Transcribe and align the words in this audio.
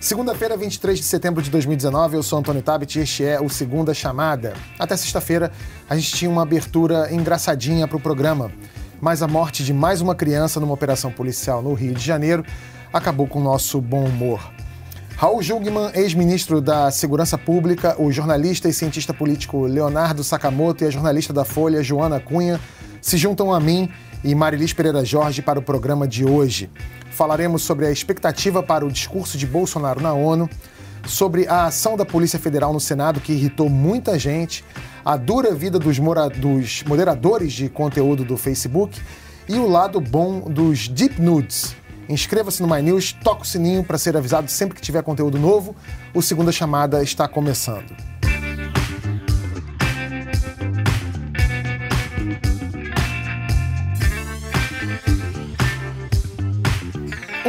Segunda-feira, 0.00 0.56
23 0.56 0.98
de 0.98 1.04
setembro 1.04 1.42
de 1.42 1.50
2019, 1.50 2.16
eu 2.16 2.22
sou 2.22 2.38
Antônio 2.38 2.62
Tabet 2.62 2.98
e 2.98 3.02
este 3.02 3.22
é 3.22 3.38
o 3.38 3.50
Segunda 3.50 3.92
Chamada. 3.92 4.54
Até 4.78 4.96
sexta-feira, 4.96 5.52
a 5.90 5.94
gente 5.94 6.12
tinha 6.14 6.30
uma 6.30 6.40
abertura 6.40 7.12
engraçadinha 7.12 7.86
para 7.86 7.98
o 7.98 8.00
programa, 8.00 8.50
mas 8.98 9.22
a 9.22 9.28
morte 9.28 9.62
de 9.62 9.74
mais 9.74 10.00
uma 10.00 10.14
criança 10.14 10.58
numa 10.58 10.72
operação 10.72 11.12
policial 11.12 11.60
no 11.60 11.74
Rio 11.74 11.92
de 11.92 12.02
Janeiro 12.02 12.42
acabou 12.90 13.26
com 13.26 13.40
o 13.40 13.44
nosso 13.44 13.78
bom 13.78 14.06
humor. 14.06 14.40
Raul 15.18 15.42
Jungmann, 15.42 15.90
ex-ministro 15.92 16.62
da 16.62 16.90
Segurança 16.90 17.36
Pública, 17.36 17.94
o 18.00 18.10
jornalista 18.10 18.70
e 18.70 18.72
cientista 18.72 19.12
político 19.12 19.66
Leonardo 19.66 20.24
Sakamoto 20.24 20.82
e 20.82 20.86
a 20.86 20.90
jornalista 20.90 21.34
da 21.34 21.44
Folha, 21.44 21.82
Joana 21.82 22.18
Cunha, 22.18 22.58
se 23.02 23.18
juntam 23.18 23.52
a 23.52 23.60
mim 23.60 23.90
e 24.22 24.34
Marilis 24.34 24.72
Pereira 24.72 25.04
Jorge 25.04 25.42
para 25.42 25.58
o 25.58 25.62
programa 25.62 26.06
de 26.06 26.24
hoje. 26.24 26.70
Falaremos 27.10 27.62
sobre 27.62 27.86
a 27.86 27.90
expectativa 27.90 28.62
para 28.62 28.84
o 28.84 28.90
discurso 28.90 29.36
de 29.36 29.46
Bolsonaro 29.46 30.00
na 30.00 30.12
ONU, 30.12 30.48
sobre 31.06 31.46
a 31.46 31.66
ação 31.66 31.96
da 31.96 32.04
Polícia 32.04 32.38
Federal 32.38 32.72
no 32.72 32.80
Senado 32.80 33.20
que 33.20 33.32
irritou 33.32 33.68
muita 33.68 34.18
gente, 34.18 34.64
a 35.04 35.16
dura 35.16 35.54
vida 35.54 35.78
dos, 35.78 35.98
dos 36.36 36.82
moderadores 36.84 37.52
de 37.52 37.68
conteúdo 37.68 38.24
do 38.24 38.36
Facebook 38.36 39.00
e 39.48 39.54
o 39.54 39.68
lado 39.68 40.00
bom 40.00 40.40
dos 40.40 40.88
deep 40.88 41.20
nudes. 41.20 41.74
Inscreva-se 42.08 42.60
no 42.60 42.68
My 42.68 42.82
News, 42.82 43.12
toca 43.12 43.42
o 43.42 43.46
sininho 43.46 43.84
para 43.84 43.96
ser 43.96 44.16
avisado 44.16 44.50
sempre 44.50 44.74
que 44.74 44.82
tiver 44.82 45.02
conteúdo 45.02 45.38
novo. 45.38 45.76
O 46.12 46.20
Segunda 46.20 46.50
Chamada 46.50 47.02
está 47.02 47.28
começando. 47.28 48.09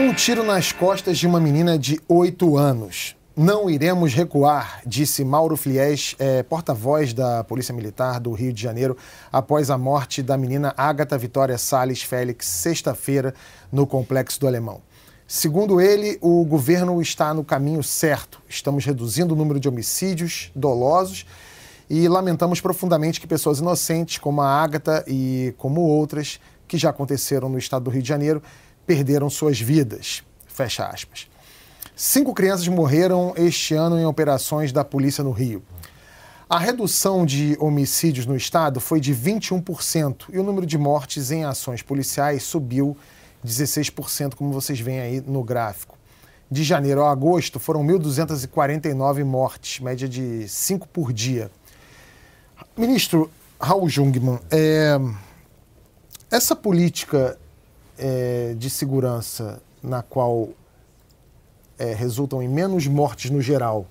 Um 0.01 0.15
tiro 0.15 0.43
nas 0.43 0.71
costas 0.71 1.19
de 1.19 1.27
uma 1.27 1.39
menina 1.39 1.77
de 1.77 2.01
8 2.07 2.57
anos. 2.57 3.15
Não 3.37 3.69
iremos 3.69 4.15
recuar, 4.15 4.81
disse 4.83 5.23
Mauro 5.23 5.55
Flies, 5.55 6.15
é, 6.17 6.41
porta-voz 6.41 7.13
da 7.13 7.43
Polícia 7.43 7.71
Militar 7.71 8.20
do 8.20 8.31
Rio 8.31 8.51
de 8.51 8.59
Janeiro, 8.59 8.98
após 9.31 9.70
a 9.70 9.77
morte 9.77 10.23
da 10.23 10.35
menina 10.35 10.73
Agatha 10.76 11.15
Vitória 11.20 11.55
Salles 11.55 12.01
Félix, 12.01 12.48
sexta-feira, 12.48 13.35
no 13.71 13.85
Complexo 13.85 14.39
do 14.39 14.48
Alemão. 14.48 14.81
Segundo 15.27 15.79
ele, 15.79 16.17
o 16.20 16.43
governo 16.45 16.99
está 16.99 17.31
no 17.31 17.43
caminho 17.43 17.83
certo. 17.83 18.41
Estamos 18.49 18.83
reduzindo 18.83 19.35
o 19.35 19.37
número 19.37 19.59
de 19.59 19.70
homicídios 19.70 20.51
dolosos 20.55 21.27
e 21.87 22.07
lamentamos 22.07 22.59
profundamente 22.59 23.21
que 23.21 23.27
pessoas 23.27 23.59
inocentes, 23.59 24.17
como 24.17 24.41
a 24.41 24.49
Agatha 24.49 25.05
e 25.07 25.54
como 25.59 25.81
outras, 25.81 26.39
que 26.67 26.76
já 26.76 26.89
aconteceram 26.89 27.49
no 27.49 27.59
estado 27.59 27.83
do 27.83 27.91
Rio 27.91 28.01
de 28.01 28.09
Janeiro, 28.09 28.41
perderam 28.91 29.29
suas 29.29 29.57
vidas. 29.57 30.21
Fecha 30.47 30.85
aspas. 30.85 31.25
Cinco 31.95 32.34
crianças 32.34 32.67
morreram 32.67 33.33
este 33.37 33.73
ano 33.73 33.98
em 33.98 34.05
operações 34.05 34.73
da 34.73 34.83
polícia 34.83 35.23
no 35.23 35.31
Rio. 35.31 35.63
A 36.49 36.59
redução 36.59 37.25
de 37.25 37.55
homicídios 37.57 38.25
no 38.25 38.35
estado 38.35 38.81
foi 38.81 38.99
de 38.99 39.15
21% 39.15 40.25
e 40.33 40.37
o 40.37 40.43
número 40.43 40.65
de 40.65 40.77
mortes 40.77 41.31
em 41.31 41.45
ações 41.45 41.81
policiais 41.81 42.43
subiu 42.43 42.98
16%, 43.45 44.35
como 44.35 44.51
vocês 44.51 44.77
veem 44.81 44.99
aí 44.99 45.21
no 45.21 45.41
gráfico. 45.41 45.98
De 46.49 46.61
janeiro 46.61 47.01
a 47.01 47.11
agosto 47.11 47.61
foram 47.61 47.87
1.249 47.87 49.23
mortes, 49.23 49.79
média 49.79 50.09
de 50.09 50.49
5 50.49 50.85
por 50.89 51.13
dia. 51.13 51.49
Ministro 52.76 53.31
Raul 53.57 53.87
Jungmann, 53.87 54.41
é, 54.51 54.99
essa 56.29 56.57
política 56.57 57.39
é, 58.02 58.55
de 58.57 58.68
segurança 58.68 59.62
na 59.82 60.02
qual 60.02 60.49
é, 61.77 61.94
resultam 61.94 62.41
em 62.41 62.49
menos 62.49 62.88
mortes 62.88 63.30
no 63.30 63.41
geral, 63.41 63.85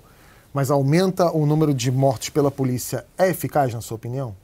mas 0.53 0.69
aumenta 0.69 1.31
o 1.31 1.45
número 1.45 1.73
de 1.73 1.89
mortes 1.89 2.29
pela 2.29 2.51
polícia, 2.51 3.05
é 3.17 3.29
eficaz, 3.29 3.73
na 3.73 3.79
sua 3.79 3.95
opinião? 3.95 4.35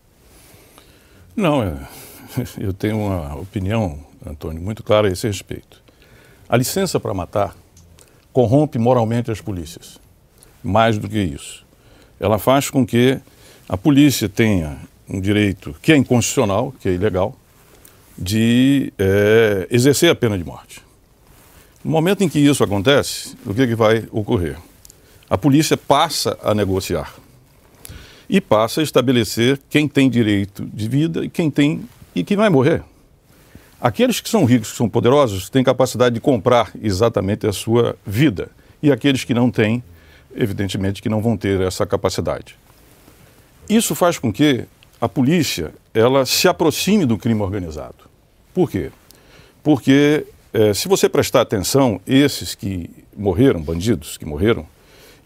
Não, 1.35 1.61
é, 1.61 1.75
eu 2.57 2.71
tenho 2.71 2.97
uma 2.97 3.35
opinião, 3.35 3.99
Antônio, 4.25 4.61
muito 4.61 4.81
clara 4.81 5.09
a 5.09 5.11
esse 5.11 5.27
respeito. 5.27 5.83
A 6.47 6.55
licença 6.55 6.97
para 6.97 7.13
matar 7.13 7.53
corrompe 8.31 8.79
moralmente 8.79 9.29
as 9.31 9.41
polícias. 9.41 9.99
Mais 10.63 10.97
do 10.97 11.09
que 11.09 11.19
isso. 11.19 11.65
Ela 12.19 12.39
faz 12.39 12.69
com 12.69 12.85
que 12.85 13.19
a 13.67 13.75
polícia 13.75 14.29
tenha 14.29 14.77
um 15.09 15.19
direito 15.19 15.75
que 15.81 15.91
é 15.91 15.97
inconstitucional, 15.97 16.73
que 16.79 16.87
é 16.87 16.93
ilegal, 16.93 17.35
de 18.17 18.91
é, 18.97 19.67
exercer 19.69 20.09
a 20.09 20.15
pena 20.15 20.37
de 20.37 20.43
morte. 20.43 20.81
No 21.83 21.91
momento 21.91 22.23
em 22.23 22.29
que 22.29 22.39
isso 22.39 22.63
acontece, 22.63 23.35
o 23.45 23.53
que, 23.53 23.67
que 23.67 23.75
vai 23.75 24.07
ocorrer? 24.11 24.57
A 25.29 25.37
polícia 25.37 25.77
passa 25.77 26.37
a 26.41 26.55
negociar 26.55 27.13
e 28.29 28.41
passa 28.41 28.81
a 28.81 28.83
estabelecer 28.83 29.59
quem 29.69 29.87
tem 29.87 30.09
direito 30.09 30.65
de 30.65 30.87
vida 30.87 31.23
e 31.23 31.29
quem 31.29 31.49
tem 31.49 31.87
e 32.15 32.23
quem 32.23 32.35
vai 32.35 32.49
morrer. 32.49 32.83
Aqueles 33.79 34.19
que 34.19 34.29
são 34.29 34.43
ricos, 34.43 34.71
que 34.71 34.77
são 34.77 34.89
poderosos, 34.89 35.49
têm 35.49 35.63
capacidade 35.63 36.15
de 36.15 36.21
comprar 36.21 36.71
exatamente 36.81 37.45
a 37.45 37.53
sua 37.53 37.95
vida. 38.05 38.49
E 38.81 38.91
aqueles 38.91 39.23
que 39.23 39.33
não 39.33 39.51
têm, 39.51 39.83
evidentemente 40.35 41.01
que 41.01 41.09
não 41.09 41.21
vão 41.21 41.37
ter 41.37 41.61
essa 41.61 41.85
capacidade. 41.85 42.55
Isso 43.69 43.93
faz 43.93 44.17
com 44.17 44.33
que 44.33 44.65
a 44.99 45.07
polícia 45.07 45.73
ela 45.93 46.25
se 46.25 46.47
aproxime 46.47 47.05
do 47.05 47.17
crime 47.17 47.41
organizado. 47.41 48.06
Por 48.57 48.71
quê? 48.71 48.89
Porque 49.61 50.25
é, 50.51 50.73
se 50.73 50.87
você 50.87 51.07
prestar 51.07 51.41
atenção, 51.41 52.01
esses 52.07 52.55
que 52.55 52.89
morreram, 53.15 53.61
bandidos 53.61 54.17
que 54.17 54.25
morreram, 54.25 54.65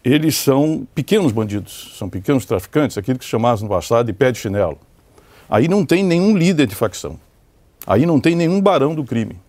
eles 0.04 0.36
são 0.36 0.86
pequenos 0.94 1.32
bandidos, 1.32 1.96
são 1.98 2.10
pequenos 2.10 2.46
traficantes, 2.46 2.98
aquilo 2.98 3.18
que 3.18 3.24
se 3.24 3.32
chamava 3.32 3.62
no 3.62 3.70
passado 3.70 4.08
de 4.08 4.12
pé 4.12 4.34
de 4.34 4.38
chinelo. 4.38 4.78
Aí 5.50 5.70
não 5.70 5.86
tem 5.86 6.04
nenhum 6.04 6.36
líder 6.36 6.68
de 6.68 6.76
facção. 6.76 7.18
Aí 7.88 8.06
não 8.06 8.20
tem 8.20 8.36
nenhum 8.36 8.60
barão 8.60 8.94
do 8.94 9.06
crime. 9.06 9.40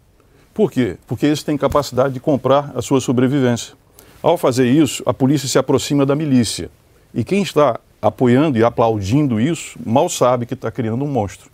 Por 0.54 0.70
quê? 0.70 0.96
Porque 1.04 1.26
eles 1.26 1.42
têm 1.42 1.58
capacidade 1.58 2.14
de 2.14 2.20
comprar 2.20 2.70
a 2.76 2.82
sua 2.82 3.00
sobrevivência. 3.00 3.74
Ao 4.22 4.38
fazer 4.38 4.70
isso, 4.70 5.02
a 5.04 5.12
polícia 5.12 5.48
se 5.48 5.58
aproxima 5.58 6.06
da 6.06 6.14
milícia. 6.14 6.70
E 7.12 7.24
quem 7.24 7.42
está 7.42 7.80
apoiando 8.00 8.56
e 8.56 8.62
aplaudindo 8.62 9.40
isso, 9.40 9.76
mal 9.84 10.08
sabe 10.08 10.46
que 10.46 10.54
está 10.54 10.70
criando 10.70 11.04
um 11.04 11.08
monstro. 11.08 11.50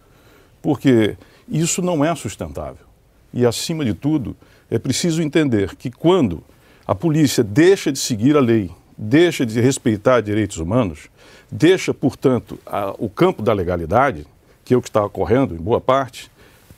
Porque 0.60 1.16
isso 1.50 1.82
não 1.82 2.04
é 2.04 2.14
sustentável. 2.14 2.86
E, 3.32 3.44
acima 3.44 3.84
de 3.84 3.94
tudo, 3.94 4.36
é 4.70 4.78
preciso 4.78 5.22
entender 5.22 5.76
que 5.76 5.91
quando 5.91 6.42
a 6.86 6.94
polícia 6.94 7.44
deixa 7.44 7.92
de 7.92 7.98
seguir 7.98 8.36
a 8.36 8.41
lei, 8.41 8.70
deixa 8.97 9.44
de 9.44 9.60
respeitar 9.60 10.20
direitos 10.20 10.59
humanos, 10.59 11.09
deixa, 11.50 11.92
portanto, 11.94 12.59
a, 12.66 12.94
o 12.98 13.09
campo 13.09 13.42
da 13.42 13.53
legalidade, 13.53 14.26
que 14.64 14.75
é 14.75 14.76
o 14.76 14.82
que 14.82 14.88
está 14.88 15.04
ocorrendo 15.04 15.54
em 15.54 15.59
boa 15.59 15.81
parte, 15.81 16.31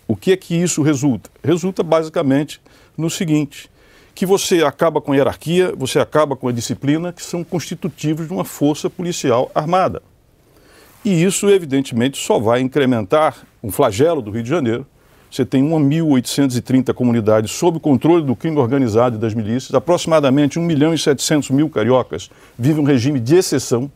o 0.07 0.17
que 0.17 0.33
é 0.33 0.37
que 0.37 0.55
isso 0.55 0.83
resulta? 0.83 1.31
Resulta 1.43 1.83
basicamente 1.83 2.61
no 2.97 3.09
seguinte: 3.09 3.71
que 4.15 4.27
você 4.27 4.63
acaba 4.65 5.01
com 5.01 5.13
a 5.13 5.17
hierarquia, 5.17 5.73
você 5.77 5.99
acaba 5.99 6.37
com 6.37 6.49
a 6.49 6.53
disciplina, 6.53 7.13
que 7.13 7.23
são 7.23 7.43
constitutivos 7.43 8.27
de 8.27 8.33
uma 8.33 8.45
força 8.45 8.91
policial 8.91 9.51
armada. 9.55 10.03
E 11.05 11.23
isso, 11.25 11.49
evidentemente, 11.49 12.19
só 12.19 12.39
vai 12.39 12.61
incrementar 12.61 13.47
um 13.63 13.71
flagelo 13.71 14.23
do 14.23 14.31
Rio 14.31 14.43
de 14.43 14.49
Janeiro. 14.49 14.87
Você 15.31 15.45
tem 15.45 15.63
1.830 15.63 16.93
comunidades 16.93 17.53
sob 17.53 17.77
o 17.77 17.81
controle 17.81 18.25
do 18.25 18.35
crime 18.35 18.59
organizado 18.59 19.17
e 19.17 19.19
das 19.19 19.33
milícias, 19.33 19.75
aproximadamente 19.75 20.59
1 20.59 20.63
milhão 20.63 20.93
e 20.93 20.99
700 20.99 21.51
mil 21.51 21.69
cariocas 21.69 22.29
vivem 22.59 22.83
um 22.83 22.87
regime 22.87 23.21
de 23.21 23.37
exceção. 23.37 23.91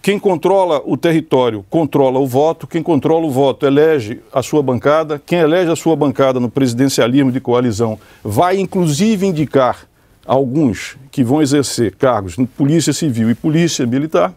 Quem 0.00 0.18
controla 0.18 0.80
o 0.86 0.96
território 0.96 1.64
controla 1.68 2.18
o 2.18 2.26
voto, 2.26 2.66
quem 2.66 2.82
controla 2.82 3.26
o 3.26 3.30
voto 3.30 3.66
elege 3.66 4.20
a 4.32 4.42
sua 4.42 4.62
bancada, 4.62 5.20
quem 5.26 5.40
elege 5.40 5.70
a 5.70 5.76
sua 5.76 5.94
bancada 5.94 6.40
no 6.40 6.48
presidencialismo 6.48 7.30
de 7.30 7.40
coalizão 7.40 7.98
vai 8.24 8.58
inclusive 8.58 9.26
indicar 9.26 9.86
alguns 10.24 10.96
que 11.10 11.24
vão 11.24 11.42
exercer 11.42 11.96
cargos 11.96 12.38
em 12.38 12.46
polícia 12.46 12.92
civil 12.92 13.30
e 13.30 13.34
polícia 13.34 13.86
militar, 13.86 14.32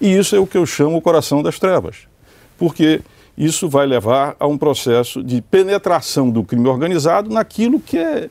e 0.00 0.16
isso 0.16 0.34
é 0.34 0.38
o 0.38 0.46
que 0.46 0.56
eu 0.56 0.66
chamo 0.66 0.96
o 0.96 1.02
coração 1.02 1.42
das 1.42 1.58
trevas, 1.58 2.08
porque 2.58 3.00
isso 3.36 3.68
vai 3.68 3.86
levar 3.86 4.34
a 4.40 4.46
um 4.46 4.56
processo 4.56 5.22
de 5.22 5.42
penetração 5.42 6.30
do 6.30 6.42
crime 6.42 6.66
organizado 6.68 7.30
naquilo 7.30 7.78
que 7.78 7.98
é, 7.98 8.30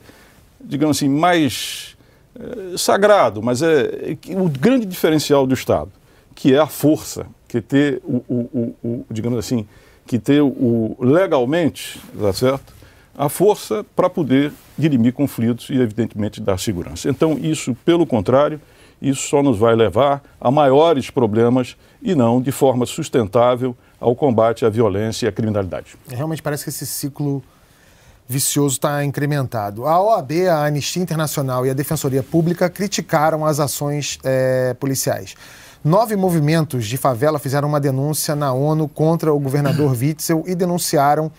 digamos 0.60 0.96
assim, 0.96 1.08
mais 1.08 1.96
é, 2.38 2.76
sagrado, 2.76 3.42
mas 3.42 3.62
é, 3.62 4.16
é, 4.28 4.36
o 4.36 4.48
grande 4.48 4.84
diferencial 4.84 5.46
do 5.46 5.54
Estado, 5.54 5.90
que 6.34 6.52
é 6.52 6.58
a 6.58 6.66
força, 6.66 7.26
que 7.46 7.60
ter 7.60 8.02
o, 8.04 8.16
o, 8.28 8.74
o, 8.82 8.88
o 8.88 9.06
digamos 9.10 9.38
assim, 9.38 9.66
que 10.06 10.18
ter 10.18 10.40
o 10.40 10.96
legalmente, 11.00 12.00
tá 12.18 12.32
certo? 12.32 12.74
A 13.16 13.28
força 13.28 13.84
para 13.94 14.10
poder 14.10 14.52
dirimir 14.76 15.12
conflitos 15.12 15.70
e, 15.70 15.74
evidentemente, 15.74 16.40
dar 16.40 16.58
segurança. 16.58 17.08
Então, 17.08 17.38
isso, 17.40 17.74
pelo 17.84 18.06
contrário, 18.06 18.60
isso 19.00 19.28
só 19.28 19.42
nos 19.42 19.58
vai 19.58 19.74
levar 19.74 20.22
a 20.40 20.50
maiores 20.50 21.10
problemas 21.10 21.76
e 22.02 22.14
não 22.14 22.40
de 22.40 22.52
forma 22.52 22.84
sustentável 22.84 23.76
ao 24.00 24.14
combate 24.14 24.64
à 24.64 24.68
violência 24.68 25.26
e 25.26 25.28
à 25.28 25.32
criminalidade. 25.32 25.96
Realmente 26.08 26.42
parece 26.42 26.64
que 26.64 26.70
esse 26.70 26.86
ciclo 26.86 27.42
vicioso 28.28 28.74
está 28.74 29.04
incrementado. 29.04 29.86
A 29.86 30.00
OAB, 30.00 30.32
a 30.50 30.66
Anistia 30.66 31.02
Internacional 31.02 31.64
e 31.64 31.70
a 31.70 31.74
Defensoria 31.74 32.22
Pública 32.22 32.68
criticaram 32.68 33.44
as 33.44 33.60
ações 33.60 34.18
é, 34.24 34.74
policiais. 34.74 35.34
Nove 35.84 36.16
movimentos 36.16 36.86
de 36.86 36.96
favela 36.96 37.38
fizeram 37.38 37.68
uma 37.68 37.78
denúncia 37.78 38.34
na 38.34 38.52
ONU 38.52 38.88
contra 38.88 39.32
o 39.32 39.38
governador 39.38 39.92
Witzel 39.96 40.42
e 40.46 40.54
denunciaram, 40.54 41.30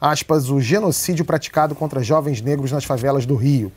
aspas, 0.00 0.48
o 0.48 0.60
genocídio 0.60 1.24
praticado 1.24 1.74
contra 1.74 2.02
jovens 2.02 2.40
negros 2.40 2.70
nas 2.70 2.84
favelas 2.84 3.26
do 3.26 3.34
Rio. 3.34 3.72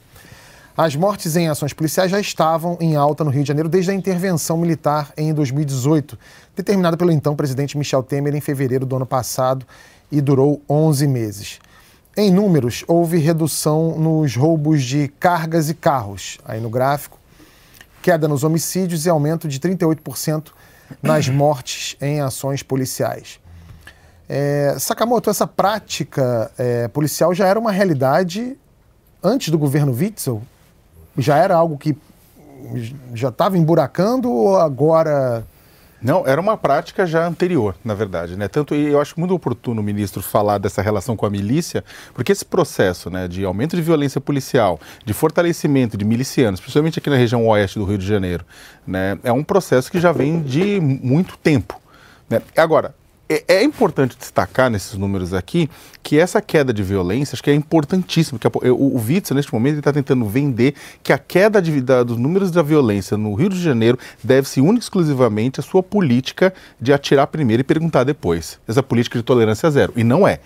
As 0.78 0.96
mortes 0.96 1.36
em 1.36 1.50
ações 1.50 1.74
policiais 1.74 2.10
já 2.12 2.22
estavam 2.22 2.78
em 2.80 2.96
alta 2.96 3.24
no 3.24 3.32
Rio 3.32 3.42
de 3.42 3.48
Janeiro 3.48 3.68
desde 3.68 3.92
a 3.92 3.94
intervenção 3.94 4.56
militar 4.56 5.12
em 5.18 5.34
2018, 5.34 6.18
determinada 6.60 6.98
pelo 6.98 7.12
então 7.12 7.38
presidente 7.38 7.78
Michel 7.78 8.04
Temer 8.04 8.36
em 8.36 8.42
fevereiro 8.42 8.86
do 8.86 8.96
ano 8.98 9.06
passado 9.06 9.66
e 10.12 10.20
durou 10.20 10.62
11 10.70 11.08
meses. 11.08 11.60
Em 12.18 12.30
números, 12.30 12.84
houve 12.86 13.18
redução 13.18 13.98
nos 13.98 14.36
roubos 14.36 14.84
de 14.84 15.08
cargas 15.08 15.70
e 15.70 15.74
carros, 15.74 16.38
aí 16.44 16.60
no 16.60 16.70
gráfico, 16.70 17.18
queda 18.02 18.28
nos 18.28 18.44
homicídios 18.44 19.06
e 19.06 19.10
aumento 19.10 19.48
de 19.48 19.58
38% 19.58 20.48
nas 21.02 21.28
mortes 21.30 21.96
em 22.02 22.20
ações 22.20 22.62
policiais. 22.62 23.40
É, 24.28 24.76
Sakamoto, 24.78 25.30
essa 25.30 25.48
prática 25.48 26.52
é, 26.58 26.90
policial 26.90 27.34
já 27.34 27.48
era 27.48 27.58
uma 27.58 27.72
realidade 27.72 28.58
antes 29.24 29.50
do 29.50 29.58
governo 29.58 29.94
Witzel? 29.94 30.42
Já 31.18 31.38
era 31.38 31.56
algo 31.56 31.78
que 31.78 31.98
já 33.14 33.30
estava 33.30 33.58
emburacando 33.58 34.30
ou 34.30 34.58
agora 34.58 35.46
não, 36.02 36.26
era 36.26 36.40
uma 36.40 36.56
prática 36.56 37.06
já 37.06 37.28
anterior, 37.28 37.76
na 37.84 37.94
verdade, 37.94 38.38
né? 38.38 38.48
Tanto 38.48 38.74
eu 38.74 39.02
acho 39.02 39.20
muito 39.20 39.34
oportuno 39.34 39.82
o 39.82 39.84
ministro 39.84 40.22
falar 40.22 40.58
dessa 40.58 40.82
relação 40.82 41.16
com 41.16 41.26
a 41.26 41.30
milícia, 41.30 41.84
porque 42.14 42.32
esse 42.32 42.46
processo, 42.46 43.10
né, 43.10 43.28
de 43.28 43.44
aumento 43.44 43.76
de 43.76 43.82
violência 43.82 44.22
policial, 44.22 44.80
de 45.06 45.14
fortalecimento 45.14 45.98
de 45.98 46.06
milicianos, 46.06 46.62
principalmente 46.62 47.00
aqui 47.00 47.10
na 47.10 47.18
região 47.18 47.46
oeste 47.48 47.78
do 47.78 47.86
Rio 47.86 47.98
de 47.98 48.06
Janeiro, 48.06 48.46
né, 48.88 49.20
é 49.24 49.32
um 49.32 49.44
processo 49.44 49.92
que 49.92 50.00
já 50.00 50.12
vem 50.12 50.42
de 50.42 50.80
muito 50.80 51.38
tempo. 51.38 51.80
Né? 52.30 52.42
Agora, 52.56 52.96
é, 53.30 53.44
é, 53.48 53.64
importante 53.64 54.18
destacar 54.18 54.72
nesses 54.72 54.96
números 54.96 55.36
aqui 55.36 55.70
que 56.02 56.18
essa 56.18 56.42
queda 56.42 56.74
de 56.74 56.82
violência 56.82 57.36
acho 57.36 57.44
que 57.44 57.52
é 57.52 57.54
importantíssimo. 57.54 58.40
Que 58.40 58.48
a, 58.48 58.52
o, 58.72 58.96
o 58.96 58.98
Witzel, 58.98 59.36
neste 59.36 59.54
momento, 59.54 59.78
está 59.78 59.94
tentando 59.94 60.26
vender 60.26 60.74
que 61.04 61.14
a 61.14 61.18
queda 61.18 61.62
de, 61.62 61.80
da, 61.80 62.02
dos 62.02 62.18
números 62.18 62.50
da 62.50 62.64
violência 62.64 63.16
no 63.16 63.36
Rio 63.36 63.50
de 63.50 63.62
Janeiro 63.62 64.00
deve-se 64.24 64.60
única 64.60 64.80
e 64.80 64.80
exclusivamente 64.80 65.60
à 65.60 65.64
sua 65.64 65.84
política 65.84 66.52
de 66.82 66.92
atirar 66.92 67.28
primeiro 67.28 67.62
e 67.62 67.64
perguntar 67.64 68.04
depois. 68.04 68.60
Essa 68.68 68.82
política 68.82 69.20
de 69.20 69.24
tolerância 69.24 69.70
zero. 69.70 69.94
E 69.96 70.04
não 70.04 70.28
é. 70.28 70.40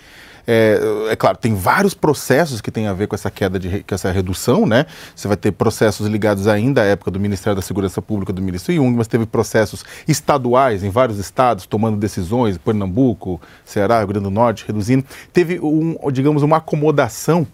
É, 0.45 0.79
é, 1.09 1.15
claro, 1.15 1.37
tem 1.37 1.55
vários 1.55 1.93
processos 1.93 2.59
que 2.59 2.69
têm 2.69 2.87
a 2.87 2.93
ver 2.93 3.07
com 3.07 3.15
essa 3.15 3.31
queda, 3.31 3.57
de, 3.57 3.83
com 3.83 3.95
essa 3.95 4.11
redução, 4.11 4.65
né? 4.65 4.85
Você 5.15 5.27
vai 5.27 5.37
ter 5.37 5.51
processos 5.51 6.07
ligados 6.07 6.47
ainda 6.47 6.81
à 6.81 6.85
época 6.85 7.09
do 7.09 7.19
Ministério 7.19 7.55
da 7.55 7.61
Segurança 7.61 8.01
Pública 8.01 8.33
do 8.33 8.41
ministro 8.41 8.73
Jung, 8.73 8.95
mas 8.95 9.07
teve 9.07 9.25
processos 9.25 9.85
estaduais 10.07 10.83
em 10.83 10.89
vários 10.89 11.17
estados 11.17 11.65
tomando 11.65 11.97
decisões, 11.97 12.57
Pernambuco, 12.57 13.41
Ceará, 13.63 13.99
Rio 13.99 14.07
Grande 14.07 14.25
do 14.25 14.31
Norte, 14.31 14.65
reduzindo. 14.67 15.05
Teve, 15.31 15.59
um, 15.61 15.97
digamos, 16.11 16.43
uma 16.43 16.57
acomodação 16.57 17.47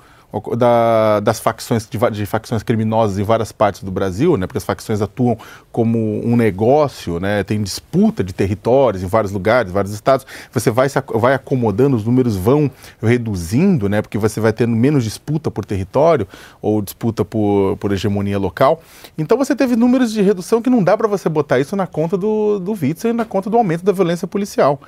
da, 0.57 1.19
das 1.21 1.39
facções 1.39 1.87
de, 1.89 1.97
de, 2.11 2.25
facções 2.25 2.61
criminosas 2.61 3.17
em 3.17 3.23
várias 3.23 3.51
partes 3.51 3.83
do 3.83 3.91
Brasil, 3.91 4.37
né, 4.37 4.45
porque 4.45 4.59
as 4.59 4.63
facções 4.63 5.01
atuam 5.01 5.37
como 5.71 5.97
um 6.23 6.35
negócio, 6.35 7.19
né, 7.19 7.43
tem 7.43 7.61
disputa 7.63 8.23
de 8.23 8.31
territórios 8.31 9.01
em 9.01 9.07
vários 9.07 9.31
lugares, 9.31 9.71
vários 9.71 9.93
estados. 9.93 10.25
Você 10.51 10.69
vai, 10.69 10.87
vai 11.15 11.33
acomodando, 11.33 11.95
os 11.95 12.05
números 12.05 12.35
vão 12.35 12.69
reduzindo, 13.01 13.89
né, 13.89 14.01
porque 14.01 14.17
você 14.17 14.39
vai 14.39 14.53
tendo 14.53 14.75
menos 14.75 15.03
disputa 15.03 15.49
por 15.49 15.65
território 15.65 16.27
ou 16.61 16.81
disputa 16.81 17.25
por, 17.25 17.77
por 17.77 17.91
hegemonia 17.91 18.37
local. 18.37 18.81
Então 19.17 19.37
você 19.37 19.55
teve 19.55 19.75
números 19.75 20.11
de 20.11 20.21
redução 20.21 20.61
que 20.61 20.69
não 20.69 20.83
dá 20.83 20.95
para 20.95 21.07
você 21.07 21.27
botar 21.27 21.59
isso 21.59 21.75
na 21.75 21.87
conta 21.87 22.15
do, 22.15 22.59
do 22.59 22.73
Witzel 22.73 23.11
e 23.11 23.13
na 23.13 23.25
conta 23.25 23.49
do 23.49 23.57
aumento 23.57 23.83
da 23.83 23.91
violência 23.91 24.27
policial. 24.27 24.79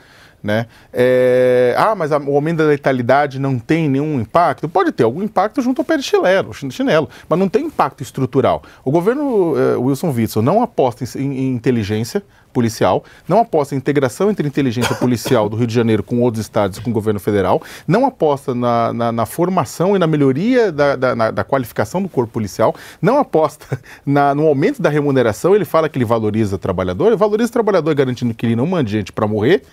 Né? 0.44 0.66
É, 0.92 1.76
ah, 1.78 1.94
mas 1.94 2.10
o 2.12 2.36
aumento 2.36 2.58
da 2.58 2.64
letalidade 2.64 3.40
não 3.40 3.60
tem 3.60 3.88
nenhum 3.88 4.20
impacto? 4.20 4.68
Pode 4.68 4.92
ter 4.92 5.04
algum 5.04 5.22
impacto 5.22 5.62
junto 5.62 5.82
ao 5.82 5.86
pé 5.86 5.98
de 5.98 6.04
chinelo, 6.04 6.52
chinelo 6.54 7.08
mas 7.30 7.38
não 7.38 7.48
tem 7.48 7.66
impacto 7.66 8.02
estrutural. 8.02 8.64
O 8.84 8.90
governo 8.90 9.54
é, 9.56 9.78
Wilson 9.78 10.10
Witzel 10.10 10.42
não 10.42 10.64
aposta 10.64 11.04
em, 11.20 11.22
em, 11.22 11.54
inteligência 11.54 12.24
policial, 12.52 13.04
não 13.28 13.40
aposta 13.40 13.76
em 13.76 13.78
integração 13.78 14.30
entre 14.30 14.48
inteligência 14.48 14.96
policial 14.96 15.48
do 15.48 15.56
Rio 15.56 15.68
de 15.68 15.74
Janeiro 15.74 16.04
com 16.04 16.20
outros 16.20 16.44
estados 16.44 16.80
com 16.80 16.90
o 16.90 16.94
governo 16.94 17.20
federal, 17.20 17.62
não 17.88 18.06
aposta 18.06 18.54
na, 18.54 18.92
na, 18.92 19.12
na 19.12 19.26
formação 19.26 19.96
e 19.96 20.00
na 20.00 20.08
melhoria 20.08 20.72
da, 20.72 20.96
da, 20.96 21.16
na, 21.16 21.32
da, 21.32 21.44
qualificação 21.44 22.02
do 22.02 22.10
corpo 22.10 22.34
policial, 22.34 22.76
não 23.02 23.20
aposta 23.20 23.80
no 24.06 24.48
aumento 24.48 24.82
da 24.82 24.90
remuneração, 24.90 25.56
ele 25.56 25.66
fala 25.66 25.88
que 25.88 25.98
ele 25.98 26.06
valoriza 26.06 26.56
o 26.56 26.60
trabalhador, 26.60 27.08
ele 27.08 27.16
valoriza 27.16 27.50
o 27.50 27.54
trabalhador 27.54 27.94
garantindo 27.96 28.34
que 28.34 28.46
ele 28.46 28.56
não 28.56 28.66
mande 28.66 28.92
gente 28.92 29.12
para 29.12 29.28
morrer, 29.28 29.64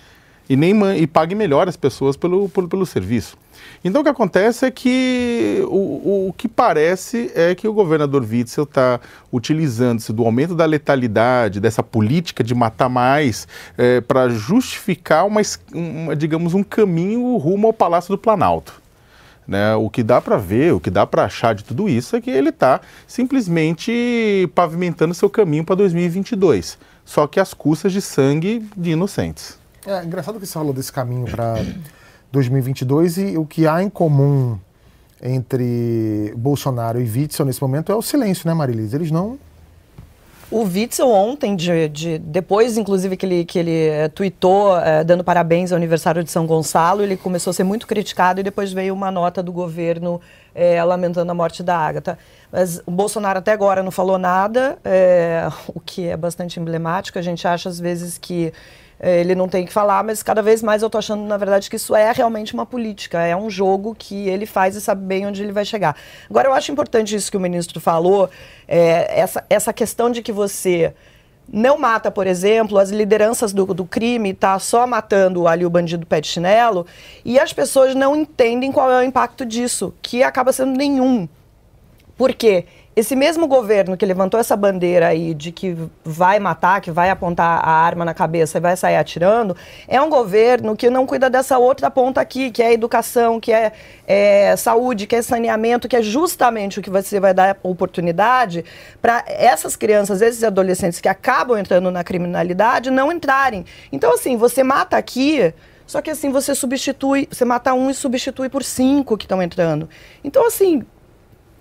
e, 0.49 0.55
nem, 0.55 0.75
e 0.97 1.05
pague 1.05 1.35
melhor 1.35 1.69
as 1.69 1.77
pessoas 1.77 2.17
pelo, 2.17 2.49
pelo, 2.49 2.67
pelo 2.67 2.85
serviço. 2.85 3.37
Então 3.83 4.01
o 4.01 4.03
que 4.03 4.09
acontece 4.09 4.65
é 4.65 4.71
que 4.71 5.63
o, 5.67 6.29
o 6.29 6.33
que 6.33 6.47
parece 6.47 7.31
é 7.35 7.53
que 7.53 7.67
o 7.67 7.73
governador 7.73 8.23
Witzel 8.23 8.63
está 8.63 8.99
utilizando-se 9.31 10.11
do 10.11 10.25
aumento 10.25 10.55
da 10.55 10.65
letalidade, 10.65 11.59
dessa 11.59 11.83
política 11.83 12.43
de 12.43 12.55
matar 12.55 12.89
mais, 12.89 13.47
é, 13.77 14.01
para 14.01 14.29
justificar 14.29 15.25
uma, 15.25 15.41
uma, 15.73 16.15
digamos, 16.15 16.53
um 16.53 16.63
caminho 16.63 17.37
rumo 17.37 17.67
ao 17.67 17.73
Palácio 17.73 18.11
do 18.11 18.17
Planalto. 18.17 18.81
Né? 19.47 19.75
O 19.75 19.89
que 19.89 20.03
dá 20.03 20.21
para 20.21 20.37
ver, 20.37 20.73
o 20.73 20.79
que 20.79 20.89
dá 20.89 21.05
para 21.05 21.25
achar 21.25 21.55
de 21.55 21.63
tudo 21.63 21.87
isso 21.89 22.15
é 22.15 22.21
que 22.21 22.29
ele 22.29 22.49
está 22.49 22.81
simplesmente 23.07 24.49
pavimentando 24.53 25.13
seu 25.13 25.29
caminho 25.29 25.63
para 25.63 25.75
2022, 25.75 26.77
só 27.03 27.25
que 27.27 27.39
às 27.39 27.53
custas 27.53 27.91
de 27.91 28.01
sangue 28.01 28.63
de 28.75 28.91
inocentes. 28.91 29.58
É 29.85 30.03
engraçado 30.03 30.39
que 30.39 30.45
você 30.45 30.53
falou 30.53 30.73
desse 30.73 30.91
caminho 30.91 31.25
para 31.25 31.55
2022 32.31 33.17
e 33.19 33.37
o 33.37 33.45
que 33.45 33.67
há 33.67 33.81
em 33.81 33.89
comum 33.89 34.59
entre 35.21 36.33
Bolsonaro 36.37 37.01
e 37.01 37.09
Witzel 37.09 37.45
nesse 37.45 37.61
momento 37.61 37.91
é 37.91 37.95
o 37.95 38.01
silêncio, 38.01 38.47
né, 38.47 38.53
Marilise? 38.53 38.95
Eles 38.95 39.11
não 39.11 39.37
o 40.51 40.63
Witzel 40.63 41.07
ontem, 41.07 41.55
de, 41.55 41.87
de, 41.89 42.17
depois 42.17 42.75
inclusive 42.75 43.15
que 43.15 43.23
ele, 43.23 43.45
que 43.45 43.59
ele 43.59 43.87
é, 43.87 44.07
tweetou 44.07 44.75
é, 44.79 45.03
dando 45.03 45.23
parabéns 45.23 45.71
ao 45.71 45.75
aniversário 45.75 46.23
de 46.23 46.31
São 46.31 46.47
Gonçalo, 46.47 47.03
ele 47.03 47.15
começou 47.15 47.51
a 47.51 47.53
ser 47.53 47.63
muito 47.63 47.85
criticado 47.85 48.39
e 48.39 48.43
depois 48.43 48.73
veio 48.73 48.95
uma 48.95 49.11
nota 49.11 49.43
do 49.43 49.51
governo 49.51 50.19
é, 50.59 50.83
lamentando 50.83 51.31
a 51.31 51.35
morte 51.35 51.63
da 51.63 51.77
Ágata. 51.77 52.19
Mas 52.51 52.81
o 52.85 52.91
Bolsonaro 52.91 53.39
até 53.39 53.53
agora 53.53 53.81
não 53.81 53.91
falou 53.91 54.17
nada, 54.17 54.77
o 55.73 55.79
que 55.79 56.07
é 56.07 56.17
bastante 56.17 56.59
emblemático. 56.59 57.17
A 57.17 57.21
gente 57.21 57.47
acha 57.47 57.69
às 57.69 57.79
vezes 57.79 58.17
que 58.17 58.51
é, 58.99 59.21
ele 59.21 59.33
não 59.33 59.47
tem 59.47 59.65
que 59.65 59.71
falar, 59.71 60.03
mas 60.03 60.21
cada 60.21 60.41
vez 60.41 60.61
mais 60.61 60.81
eu 60.81 60.87
estou 60.87 60.99
achando, 60.99 61.23
na 61.23 61.37
verdade, 61.37 61.69
que 61.69 61.77
isso 61.77 61.95
é 61.95 62.11
realmente 62.11 62.53
uma 62.53 62.65
política, 62.65 63.21
é 63.21 63.35
um 63.35 63.49
jogo 63.49 63.95
que 63.97 64.27
ele 64.27 64.45
faz 64.45 64.75
e 64.75 64.81
sabe 64.81 65.05
bem 65.05 65.25
onde 65.25 65.41
ele 65.41 65.53
vai 65.53 65.63
chegar. 65.63 65.95
Agora, 66.29 66.49
eu 66.49 66.53
acho 66.53 66.71
importante 66.71 67.15
isso 67.15 67.31
que 67.31 67.37
o 67.37 67.39
ministro 67.39 67.79
falou, 67.79 68.29
é, 68.67 69.19
essa, 69.19 69.45
essa 69.49 69.71
questão 69.71 70.11
de 70.11 70.21
que 70.21 70.33
você 70.33 70.93
não 71.51 71.77
mata, 71.77 72.11
por 72.11 72.27
exemplo, 72.27 72.77
as 72.77 72.89
lideranças 72.89 73.51
do, 73.51 73.65
do 73.73 73.85
crime, 73.85 74.31
está 74.31 74.57
só 74.59 74.85
matando 74.85 75.47
ali 75.47 75.65
o 75.65 75.69
bandido 75.69 76.05
pé 76.05 76.21
de 76.21 76.27
chinelo, 76.27 76.85
e 77.25 77.39
as 77.39 77.51
pessoas 77.53 77.95
não 77.95 78.15
entendem 78.15 78.71
qual 78.71 78.91
é 78.91 78.99
o 78.99 79.03
impacto 79.03 79.45
disso, 79.45 79.93
que 80.01 80.23
acaba 80.23 80.53
sendo 80.53 80.77
nenhum. 80.77 81.27
Por 82.17 82.33
quê? 82.33 82.65
Esse 82.99 83.15
mesmo 83.15 83.47
governo 83.47 83.95
que 83.95 84.05
levantou 84.05 84.37
essa 84.37 84.57
bandeira 84.57 85.07
aí 85.07 85.33
de 85.33 85.53
que 85.53 85.73
vai 86.03 86.37
matar, 86.37 86.81
que 86.81 86.91
vai 86.91 87.09
apontar 87.09 87.65
a 87.65 87.71
arma 87.71 88.03
na 88.03 88.13
cabeça 88.13 88.57
e 88.57 88.61
vai 88.61 88.75
sair 88.75 88.97
atirando, 88.97 89.55
é 89.87 90.01
um 90.01 90.09
governo 90.09 90.75
que 90.75 90.89
não 90.89 91.05
cuida 91.05 91.29
dessa 91.29 91.57
outra 91.57 91.89
ponta 91.89 92.19
aqui, 92.19 92.51
que 92.51 92.61
é 92.61 92.73
educação, 92.73 93.39
que 93.39 93.53
é, 93.53 93.71
é 94.05 94.53
saúde, 94.57 95.07
que 95.07 95.15
é 95.15 95.21
saneamento, 95.21 95.87
que 95.87 95.95
é 95.95 96.01
justamente 96.01 96.81
o 96.81 96.81
que 96.81 96.89
você 96.89 97.21
vai 97.21 97.33
dar 97.33 97.57
oportunidade 97.63 98.65
para 99.01 99.23
essas 99.27 99.77
crianças, 99.77 100.21
esses 100.21 100.43
adolescentes 100.43 100.99
que 100.99 101.07
acabam 101.07 101.57
entrando 101.57 101.89
na 101.89 102.03
criminalidade, 102.03 102.91
não 102.91 103.13
entrarem. 103.13 103.63
Então, 103.93 104.13
assim, 104.13 104.35
você 104.35 104.61
mata 104.61 104.97
aqui. 104.97 105.53
Só 105.87 106.01
que 106.01 106.09
assim, 106.09 106.31
você 106.31 106.53
substitui, 106.53 107.29
você 107.31 107.45
mata 107.45 107.73
um 107.73 107.89
e 107.89 107.93
substitui 107.93 108.49
por 108.49 108.61
cinco 108.61 109.17
que 109.17 109.23
estão 109.23 109.41
entrando. 109.41 109.89
Então, 110.21 110.45
assim, 110.45 110.85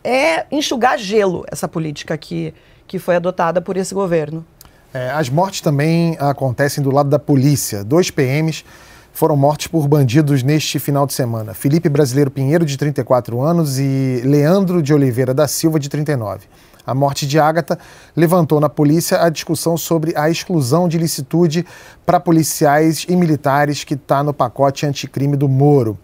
é 0.03 0.47
enxugar 0.51 0.99
gelo 0.99 1.45
essa 1.51 1.69
política 1.69 2.17
que, 2.17 2.55
que 2.87 2.99
foi 2.99 3.17
adotada 3.17 3.61
por 3.61 3.77
esse 3.77 3.95
governo. 3.95 4.45
É, 4.93 5.11
as 5.11 5.29
mortes 5.29 5.61
também 5.61 6.17
acontecem 6.19 6.83
do 6.83 6.91
lado 6.91 7.11
da 7.11 7.19
polícia. 7.19 7.85
Dois 7.85 8.11
PMs 8.11 8.65
foram 9.13 9.37
mortos 9.37 9.67
por 9.67 9.87
bandidos 9.87 10.43
neste 10.43 10.79
final 10.79 11.07
de 11.07 11.13
semana. 11.13 11.53
Felipe 11.53 11.89
Brasileiro 11.89 12.31
Pinheiro, 12.31 12.65
de 12.65 12.77
34 12.77 13.41
anos, 13.41 13.79
e 13.79 14.23
Leandro 14.25 14.83
de 14.83 14.95
Oliveira 14.95 15.35
da 15.35 15.49
Silva, 15.49 15.79
de 15.79 15.89
39. 15.89 16.47
A 16.87 16.95
morte 16.95 17.27
de 17.27 17.39
Ágata 17.39 17.79
levantou 18.17 18.61
na 18.61 18.69
polícia 18.69 19.23
a 19.23 19.29
discussão 19.29 19.77
sobre 19.77 20.17
a 20.17 20.31
exclusão 20.31 20.89
de 20.89 20.97
licitude 20.97 21.67
para 22.07 22.19
policiais 22.19 23.05
e 23.07 23.15
militares 23.15 23.85
que 23.85 23.93
está 23.93 24.23
no 24.23 24.33
pacote 24.33 24.87
anticrime 24.87 25.37
do 25.37 25.49
Moro. 25.49 25.99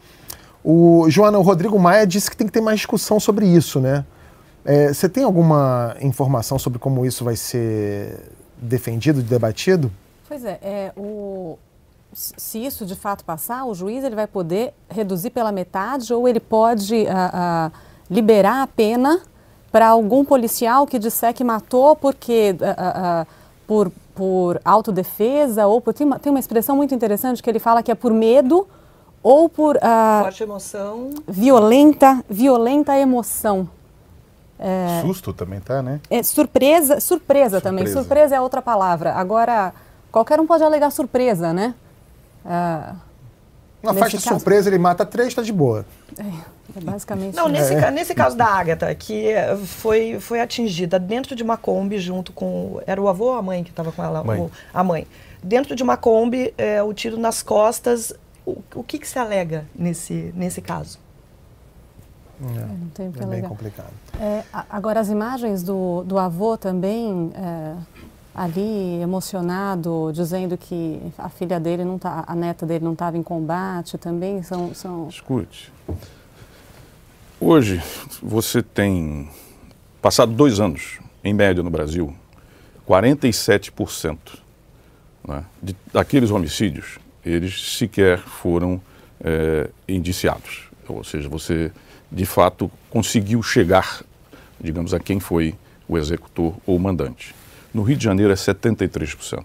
O 0.65 1.05
Joana, 1.11 1.39
o 1.39 1.43
Rodrigo 1.43 1.79
Maia 1.79 2.07
disse 2.07 2.31
que 2.31 2.37
tem 2.37 2.47
que 2.47 2.53
ter 2.53 2.63
mais 2.63 2.79
discussão 2.79 3.21
sobre 3.21 3.47
isso, 3.47 3.81
né? 3.81 4.05
É, 4.65 4.93
você 4.93 5.09
tem 5.11 5.23
alguma 5.23 5.95
informação 6.01 6.59
sobre 6.59 6.79
como 6.79 7.05
isso 7.05 7.23
vai 7.23 7.37
ser 7.37 8.19
defendido, 8.57 9.23
debatido? 9.23 9.93
Pois 10.27 10.43
é, 10.43 10.59
é 10.63 10.93
o, 10.97 11.59
se 12.15 12.65
isso 12.65 12.87
de 12.87 12.95
fato 12.95 13.25
passar, 13.25 13.67
o 13.67 13.75
juiz 13.75 14.03
ele 14.05 14.15
vai 14.15 14.27
poder 14.27 14.73
reduzir 14.89 15.31
pela 15.31 15.53
metade 15.53 16.15
ou 16.15 16.27
ele 16.27 16.41
pode 16.41 16.95
uh, 16.95 17.69
uh, 17.69 17.73
liberar 18.11 18.63
a 18.63 18.67
pena 18.67 19.21
para 19.71 19.89
algum 19.89 20.25
policial 20.25 20.87
que 20.87 20.99
disser 20.99 21.35
que 21.35 21.45
matou 21.45 21.97
porque 21.97 22.57
uh, 22.61 23.27
por, 23.67 23.93
por 24.15 24.61
autodefesa 24.65 25.67
ou 25.67 25.81
por 25.81 25.93
tem 25.93 26.07
uma, 26.07 26.19
tem 26.19 26.31
uma 26.31 26.39
expressão 26.39 26.77
muito 26.77 26.95
interessante 26.95 27.43
que 27.43 27.51
ele 27.51 27.59
fala 27.59 27.83
que 27.83 27.91
é 27.91 27.95
por 27.95 28.13
medo 28.13 28.67
ou 29.25 29.49
por 29.49 29.79
forte 30.23 30.43
emoção, 30.43 31.11
violenta, 31.27 32.23
violenta 32.29 32.97
emoção. 32.99 33.67
É, 34.59 35.01
Susto 35.01 35.33
também 35.33 35.61
tá, 35.61 35.83
né? 35.83 35.99
É, 36.11 36.23
surpresa, 36.23 37.01
surpresa, 37.01 37.01
surpresa 37.01 37.61
também. 37.61 37.87
Surpresa 37.87 38.37
é 38.37 38.41
outra 38.41 38.61
palavra. 38.61 39.15
Agora, 39.15 39.73
qualquer 40.13 40.39
um 40.39 40.47
pode 40.47 40.63
alegar 40.63 40.91
surpresa, 40.91 41.55
né? 41.55 41.75
Ah, 42.45 42.97
Uma 43.83 43.95
faixa 43.95 44.19
de 44.19 44.23
surpresa, 44.23 44.69
ele 44.69 44.79
mata 44.79 45.07
três, 45.07 45.29
está 45.29 45.41
de 45.41 45.53
boa. 45.53 45.87
É, 46.19 46.23
é 46.23 46.81
basicamente 46.83 47.35
Não, 47.35 47.49
nesse, 47.49 47.75
é. 47.75 47.91
nesse 47.91 48.15
caso 48.15 48.37
da 48.37 48.47
Agatha, 48.47 48.95
que 48.95 49.33
foi, 49.65 50.21
foi 50.21 50.41
atingida 50.41 50.99
dentro 50.99 51.35
de 51.35 51.43
uma 51.43 51.57
Kombi 51.57 51.99
junto 51.99 52.31
com. 52.31 52.79
Era 52.87 53.01
o 53.01 53.09
avô 53.09 53.29
ou 53.29 53.39
a 53.39 53.43
mãe 53.43 53.65
que 53.65 53.71
estava 53.71 53.91
com 53.91 54.05
ela? 54.05 54.23
Mãe. 54.23 54.39
O, 54.39 54.51
a 54.73 54.85
mãe. 54.85 55.07
Dentro 55.43 55.75
de 55.75 55.83
uma 55.83 55.97
Kombi, 55.97 56.55
é, 56.59 56.83
o 56.83 56.93
tiro 56.93 57.19
nas 57.19 57.43
costas. 57.43 58.15
O, 58.47 58.63
o 58.75 58.83
que, 58.83 58.99
que 58.99 59.09
se 59.09 59.19
alega 59.19 59.67
nesse, 59.75 60.33
nesse 60.35 60.61
caso? 60.61 60.99
É, 62.43 62.67
não 62.67 62.89
tem 62.89 63.07
é 63.07 63.27
bem 63.27 63.43
complicado. 63.43 63.93
É, 64.21 64.43
agora, 64.69 65.01
as 65.01 65.09
imagens 65.09 65.63
do, 65.63 66.03
do 66.05 66.19
avô 66.19 66.57
também, 66.59 67.33
é, 67.35 67.75
ali 68.35 69.01
emocionado, 69.01 70.11
dizendo 70.13 70.59
que 70.59 71.01
a 71.17 71.29
filha 71.29 71.61
dele 71.61 71.85
não 71.85 71.99
tá, 71.99 72.25
a 72.27 72.35
neta 72.35 72.67
dele 72.67 72.85
não 72.85 72.93
estava 72.93 73.17
em 73.17 73.23
combate, 73.23 73.97
também 73.97 74.43
são, 74.43 74.75
são. 74.75 75.09
Escute. 75.09 75.73
Hoje 77.41 77.83
você 78.23 78.63
tem 78.63 79.31
passado 80.03 80.33
dois 80.33 80.59
anos, 80.61 80.99
em 81.23 81.33
média 81.33 81.63
no 81.63 81.71
Brasil, 81.71 82.15
47% 82.89 84.19
né, 85.27 85.45
de, 85.63 85.77
daqueles 85.93 86.31
homicídios, 86.31 86.99
eles 87.25 87.77
sequer 87.77 88.19
foram 88.19 88.81
é, 89.23 89.69
indiciados. 89.89 90.69
Ou 90.89 91.03
seja, 91.03 91.29
você 91.29 91.71
de 92.11 92.27
fato 92.27 92.71
conseguiu 92.91 93.43
chegar, 93.43 94.03
digamos, 94.61 94.93
a 94.95 95.01
quem 95.01 95.19
foi 95.19 95.55
o 95.89 95.99
executor 95.99 96.55
ou 96.67 96.77
o 96.77 96.81
mandante. 96.81 97.35
No 97.73 97.83
Rio 97.83 97.97
de 97.97 98.05
Janeiro 98.05 98.33
é 98.33 98.37
73%. 98.37 99.45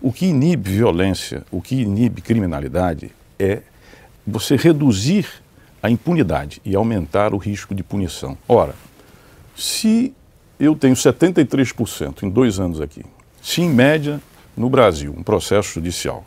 O 0.00 0.12
que 0.12 0.26
inibe 0.26 0.70
violência, 0.70 1.44
o 1.50 1.60
que 1.60 1.76
inibe 1.76 2.20
criminalidade 2.22 3.10
é 3.38 3.62
você 4.26 4.56
reduzir 4.56 5.26
a 5.82 5.90
impunidade 5.90 6.60
e 6.64 6.74
aumentar 6.74 7.32
o 7.34 7.36
risco 7.36 7.74
de 7.74 7.82
punição. 7.82 8.36
Ora, 8.48 8.74
se 9.56 10.12
eu 10.58 10.74
tenho 10.74 10.94
73% 10.94 12.22
em 12.22 12.30
dois 12.30 12.58
anos 12.58 12.80
aqui, 12.80 13.04
se 13.42 13.62
em 13.62 13.68
média 13.68 14.20
no 14.56 14.68
Brasil 14.68 15.14
um 15.16 15.22
processo 15.22 15.74
judicial 15.74 16.24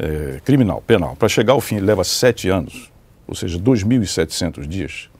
é, 0.00 0.40
criminal, 0.42 0.82
penal, 0.86 1.14
para 1.14 1.28
chegar 1.28 1.52
ao 1.52 1.60
fim 1.60 1.78
leva 1.78 2.02
sete 2.02 2.48
anos, 2.48 2.90
ou 3.28 3.34
seja, 3.34 3.58
2.700 3.58 4.66
dias, 4.66 5.10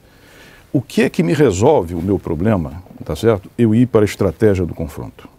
o 0.73 0.81
que 0.81 1.03
é 1.03 1.09
que 1.09 1.21
me 1.21 1.33
resolve 1.33 1.93
o 1.93 2.01
meu 2.01 2.17
problema, 2.17 2.81
tá 3.05 3.15
certo? 3.15 3.49
Eu 3.57 3.75
ir 3.75 3.85
para 3.85 4.01
a 4.01 4.05
estratégia 4.05 4.65
do 4.65 4.73
confronto. 4.73 5.29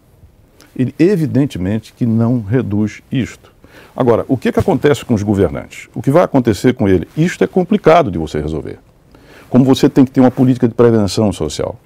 Ele 0.75 0.95
evidentemente 0.97 1.93
que 1.93 2.05
não 2.05 2.41
reduz 2.41 3.01
isto. 3.11 3.51
Agora, 3.95 4.25
o 4.27 4.37
que, 4.37 4.49
é 4.49 4.51
que 4.51 4.59
acontece 4.59 5.03
com 5.03 5.13
os 5.13 5.23
governantes? 5.23 5.89
O 5.93 6.01
que 6.01 6.09
vai 6.09 6.23
acontecer 6.23 6.73
com 6.73 6.87
ele? 6.87 7.07
Isto 7.17 7.43
é 7.43 7.47
complicado 7.47 8.09
de 8.09 8.17
você 8.17 8.39
resolver. 8.39 8.79
Como 9.49 9.65
você 9.65 9.89
tem 9.89 10.05
que 10.05 10.11
ter 10.11 10.19
uma 10.19 10.31
política 10.31 10.67
de 10.67 10.73
prevenção 10.73 11.31
social. 11.31 11.79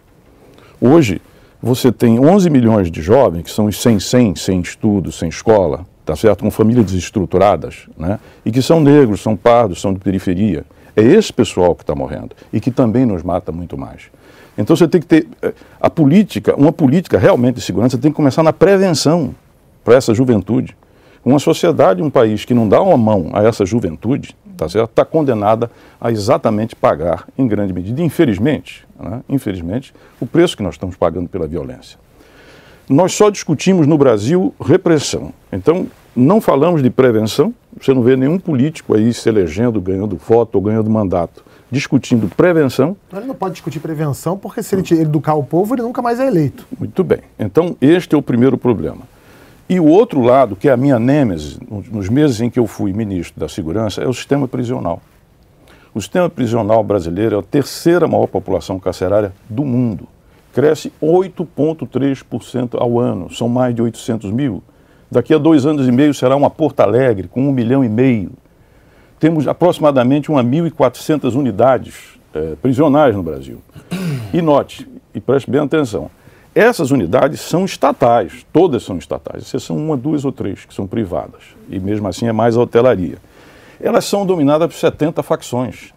Hoje, 0.80 1.22
você 1.62 1.92
tem 1.92 2.20
11 2.20 2.50
milhões 2.50 2.92
de 2.92 3.02
jovens 3.02 3.44
que 3.44 3.52
são 3.52 3.70
sem, 3.72 4.00
sem, 4.00 4.36
sem 4.36 4.62
estudo, 4.62 5.12
sem 5.12 5.28
escola, 5.28 5.86
tá 6.08 6.16
certo? 6.16 6.42
com 6.42 6.50
famílias 6.50 6.86
desestruturadas, 6.86 7.86
né? 7.98 8.18
e 8.46 8.50
que 8.50 8.62
são 8.62 8.80
negros, 8.80 9.20
são 9.22 9.36
pardos, 9.36 9.82
são 9.82 9.94
de 9.94 10.00
periferia. 10.00 10.64
É 10.96 11.04
esse 11.04 11.34
pessoal 11.34 11.76
que 11.76 11.84
está 11.84 11.94
morrendo 11.94 12.30
e 12.52 12.62
que 12.62 12.72
também 12.72 13.06
nos 13.06 13.24
mata 13.24 13.52
muito 13.52 13.78
mais. 13.78 14.04
Então 14.58 14.74
você 14.74 14.88
tem 14.88 15.02
que 15.02 15.08
ter 15.08 15.28
eh, 15.42 15.54
a 15.82 15.90
política, 15.90 16.56
uma 16.56 16.72
política 16.72 17.20
realmente 17.20 17.56
de 17.56 17.62
segurança 17.62 17.98
tem 17.98 18.10
que 18.10 18.16
começar 18.16 18.42
na 18.42 18.54
prevenção 18.54 19.36
para 19.84 19.96
essa 19.96 20.14
juventude. 20.14 20.78
Uma 21.26 21.40
sociedade, 21.40 22.02
um 22.02 22.10
país 22.10 22.46
que 22.46 22.54
não 22.54 22.70
dá 22.70 22.82
uma 22.82 22.98
mão 22.98 23.30
a 23.34 23.44
essa 23.44 23.66
juventude, 23.66 24.34
tá 24.56 24.70
certo? 24.70 24.90
Está 24.90 25.04
condenada 25.04 25.70
a 26.00 26.10
exatamente 26.10 26.74
pagar 26.74 27.28
em 27.38 27.46
grande 27.46 27.74
medida, 27.74 28.02
infelizmente, 28.02 28.88
né? 28.98 29.22
infelizmente, 29.28 29.94
o 30.22 30.26
preço 30.26 30.56
que 30.56 30.64
nós 30.64 30.76
estamos 30.76 30.96
pagando 30.96 31.28
pela 31.28 31.46
violência. 31.46 32.00
Nós 32.90 33.14
só 33.14 33.30
discutimos 33.30 33.86
no 33.86 33.98
Brasil 33.98 34.54
repressão. 34.62 35.34
Então, 35.52 35.88
não 36.16 36.40
falamos 36.40 36.82
de 36.82 36.90
prevenção, 36.90 37.54
você 37.80 37.94
não 37.94 38.02
vê 38.02 38.16
nenhum 38.16 38.40
político 38.40 38.96
aí 38.96 39.14
se 39.14 39.28
elegendo, 39.28 39.82
ganhando 39.82 40.16
voto 40.16 40.56
ou 40.56 40.62
ganhando 40.62 40.90
mandato, 40.90 41.44
discutindo 41.70 42.34
prevenção. 42.34 42.96
Ele 43.14 43.26
não 43.26 43.36
pode 43.36 43.56
discutir 43.56 43.82
prevenção 43.82 44.38
porque 44.38 44.64
se 44.64 44.74
ele 44.74 45.02
educar 45.02 45.36
o 45.36 45.44
povo, 45.44 45.76
ele 45.76 45.82
nunca 45.82 46.02
mais 46.02 46.18
é 46.18 46.28
eleito. 46.28 46.66
Muito 46.80 47.04
bem. 47.04 47.20
Então, 47.38 47.76
este 47.82 48.16
é 48.16 48.18
o 48.18 48.22
primeiro 48.22 48.58
problema. 48.58 49.02
E 49.70 49.82
o 49.82 49.86
outro 49.86 50.22
lado, 50.22 50.56
que 50.56 50.70
é 50.70 50.72
a 50.72 50.78
minha 50.78 50.98
nêmese, 50.98 51.60
nos 51.92 52.08
meses 52.08 52.40
em 52.40 52.50
que 52.50 52.58
eu 52.58 52.66
fui 52.66 52.94
ministro 52.94 53.38
da 53.38 53.50
Segurança, 53.50 54.02
é 54.02 54.08
o 54.08 54.14
sistema 54.14 54.48
prisional. 54.48 55.02
O 55.94 56.00
sistema 56.00 56.30
prisional 56.30 56.82
brasileiro 56.86 57.36
é 57.36 57.40
a 57.40 57.44
terceira 57.44 58.08
maior 58.08 58.28
população 58.28 58.80
carcerária 58.80 59.34
do 59.50 59.66
mundo. 59.66 60.08
Cresce 60.54 60.92
8,3% 61.02 62.80
ao 62.80 63.00
ano, 63.00 63.32
são 63.34 63.48
mais 63.48 63.76
de 63.76 63.82
800 63.82 64.32
mil. 64.32 64.64
Daqui 65.10 65.34
a 65.34 65.38
dois 65.38 65.66
anos 65.66 65.88
e 65.88 65.92
meio 65.92 66.14
será 66.14 66.36
uma 66.36 66.50
Porto 66.50 66.80
Alegre 66.82 67.28
com 67.28 67.48
um 67.48 67.52
milhão 67.52 67.84
e 67.84 67.90
meio. 67.90 68.32
Temos 69.20 69.48
aproximadamente 69.48 70.30
1.400 70.30 71.36
unidades 71.36 72.20
é, 72.34 72.56
prisionais 72.62 73.16
no 73.16 73.24
Brasil. 73.24 73.62
E 74.34 74.42
note, 74.42 74.88
e 75.14 75.22
preste 75.22 75.50
bem 75.50 75.62
atenção, 75.62 76.12
essas 76.54 76.92
unidades 76.92 77.40
são 77.40 77.66
estatais, 77.66 78.46
todas 78.52 78.84
são 78.84 78.98
estatais, 78.98 79.44
exceção 79.44 79.78
uma, 79.78 79.96
duas 79.96 80.26
ou 80.26 80.32
três 80.32 80.66
que 80.66 80.74
são 80.74 80.88
privadas. 80.88 81.44
E 81.70 81.80
mesmo 81.80 82.08
assim 82.08 82.28
é 82.28 82.32
mais 82.32 82.58
a 82.58 82.62
hotelaria. 82.62 83.18
Elas 83.80 84.06
são 84.06 84.26
dominadas 84.26 84.68
por 84.68 84.76
70 84.76 85.22
facções. 85.22 85.94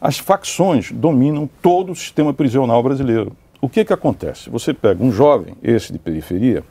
As 0.00 0.18
facções 0.18 0.90
dominam 0.90 1.48
todo 1.62 1.92
o 1.92 1.96
sistema 1.96 2.34
prisional 2.34 2.82
brasileiro. 2.82 3.32
O 3.62 3.68
que, 3.68 3.84
que 3.84 3.92
acontece? 3.92 4.48
Você 4.48 4.72
pega 4.72 5.04
um 5.04 5.12
jovem, 5.12 5.54
esse 5.62 5.92
de 5.92 5.98
periferia, 5.98 6.64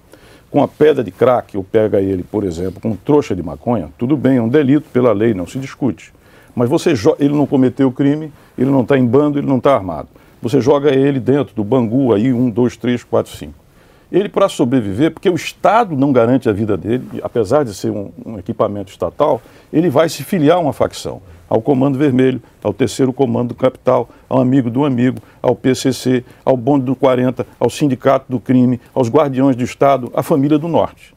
com 0.49 0.63
a 0.63 0.67
pedra 0.67 1.03
de 1.03 1.11
crack, 1.11 1.55
ou 1.55 1.63
pega 1.63 2.01
ele, 2.01 2.23
por 2.23 2.43
exemplo, 2.43 2.81
com 2.81 2.95
trouxa 2.95 3.35
de 3.35 3.43
maconha, 3.43 3.89
tudo 3.95 4.17
bem, 4.17 4.37
é 4.37 4.41
um 4.41 4.49
delito 4.49 4.89
pela 4.91 5.11
lei, 5.11 5.35
não 5.35 5.45
se 5.45 5.59
discute. 5.59 6.11
Mas 6.55 6.67
você 6.67 6.93
ele 7.19 7.35
não 7.35 7.45
cometeu 7.45 7.91
crime, 7.91 8.33
ele 8.57 8.71
não 8.71 8.81
está 8.81 8.97
em 8.97 9.05
bando, 9.05 9.37
ele 9.37 9.45
não 9.45 9.57
está 9.57 9.75
armado. 9.75 10.09
Você 10.41 10.59
joga 10.59 10.89
ele 10.89 11.19
dentro 11.19 11.53
do 11.53 11.63
Bangu, 11.63 12.11
aí, 12.11 12.33
um, 12.33 12.49
dois, 12.49 12.75
três, 12.75 13.03
quatro, 13.03 13.31
cinco. 13.31 13.58
Ele, 14.11 14.27
para 14.27 14.49
sobreviver, 14.49 15.11
porque 15.11 15.29
o 15.29 15.35
Estado 15.35 15.95
não 15.95 16.11
garante 16.11 16.49
a 16.49 16.51
vida 16.51 16.75
dele, 16.75 17.03
apesar 17.21 17.63
de 17.63 17.73
ser 17.73 17.91
um, 17.91 18.11
um 18.25 18.39
equipamento 18.39 18.91
estatal, 18.91 19.41
ele 19.71 19.89
vai 19.89 20.09
se 20.09 20.23
filiar 20.23 20.57
a 20.57 20.59
uma 20.59 20.73
facção 20.73 21.21
ao 21.49 21.61
Comando 21.61 21.97
Vermelho, 21.97 22.41
ao 22.63 22.71
Terceiro 22.71 23.11
Comando 23.11 23.49
do 23.49 23.55
Capital, 23.55 24.07
ao 24.29 24.39
Amigo 24.39 24.69
do 24.69 24.85
Amigo, 24.85 25.19
ao 25.41 25.55
PCC, 25.55 26.23
ao 26.45 26.55
Bonde 26.55 26.85
do 26.85 26.95
40, 26.95 27.45
ao 27.59 27.69
Sindicato 27.69 28.25
do 28.29 28.39
Crime, 28.39 28.79
aos 28.93 29.09
Guardiões 29.09 29.55
do 29.55 29.63
Estado, 29.63 30.11
à 30.13 30.21
família 30.21 30.59
do 30.59 30.67
Norte. 30.67 31.15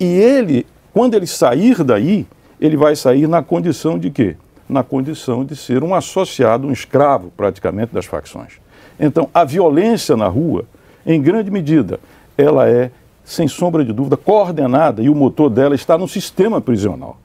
E 0.00 0.04
ele, 0.04 0.66
quando 0.92 1.14
ele 1.14 1.26
sair 1.26 1.84
daí, 1.84 2.26
ele 2.58 2.76
vai 2.76 2.96
sair 2.96 3.28
na 3.28 3.42
condição 3.42 3.98
de 3.98 4.10
quê? 4.10 4.36
Na 4.66 4.82
condição 4.82 5.44
de 5.44 5.54
ser 5.54 5.84
um 5.84 5.94
associado, 5.94 6.66
um 6.66 6.72
escravo 6.72 7.30
praticamente 7.36 7.92
das 7.92 8.06
facções. 8.06 8.54
Então, 8.98 9.28
a 9.34 9.44
violência 9.44 10.16
na 10.16 10.28
rua, 10.28 10.64
em 11.04 11.20
grande 11.20 11.50
medida, 11.50 12.00
ela 12.36 12.68
é, 12.68 12.90
sem 13.24 13.48
sombra 13.48 13.84
de 13.84 13.92
dúvida, 13.92 14.16
coordenada 14.16 15.02
e 15.02 15.08
o 15.08 15.14
motor 15.14 15.48
dela 15.48 15.74
está 15.74 15.96
no 15.96 16.06
sistema 16.06 16.60
prisional. 16.60 17.16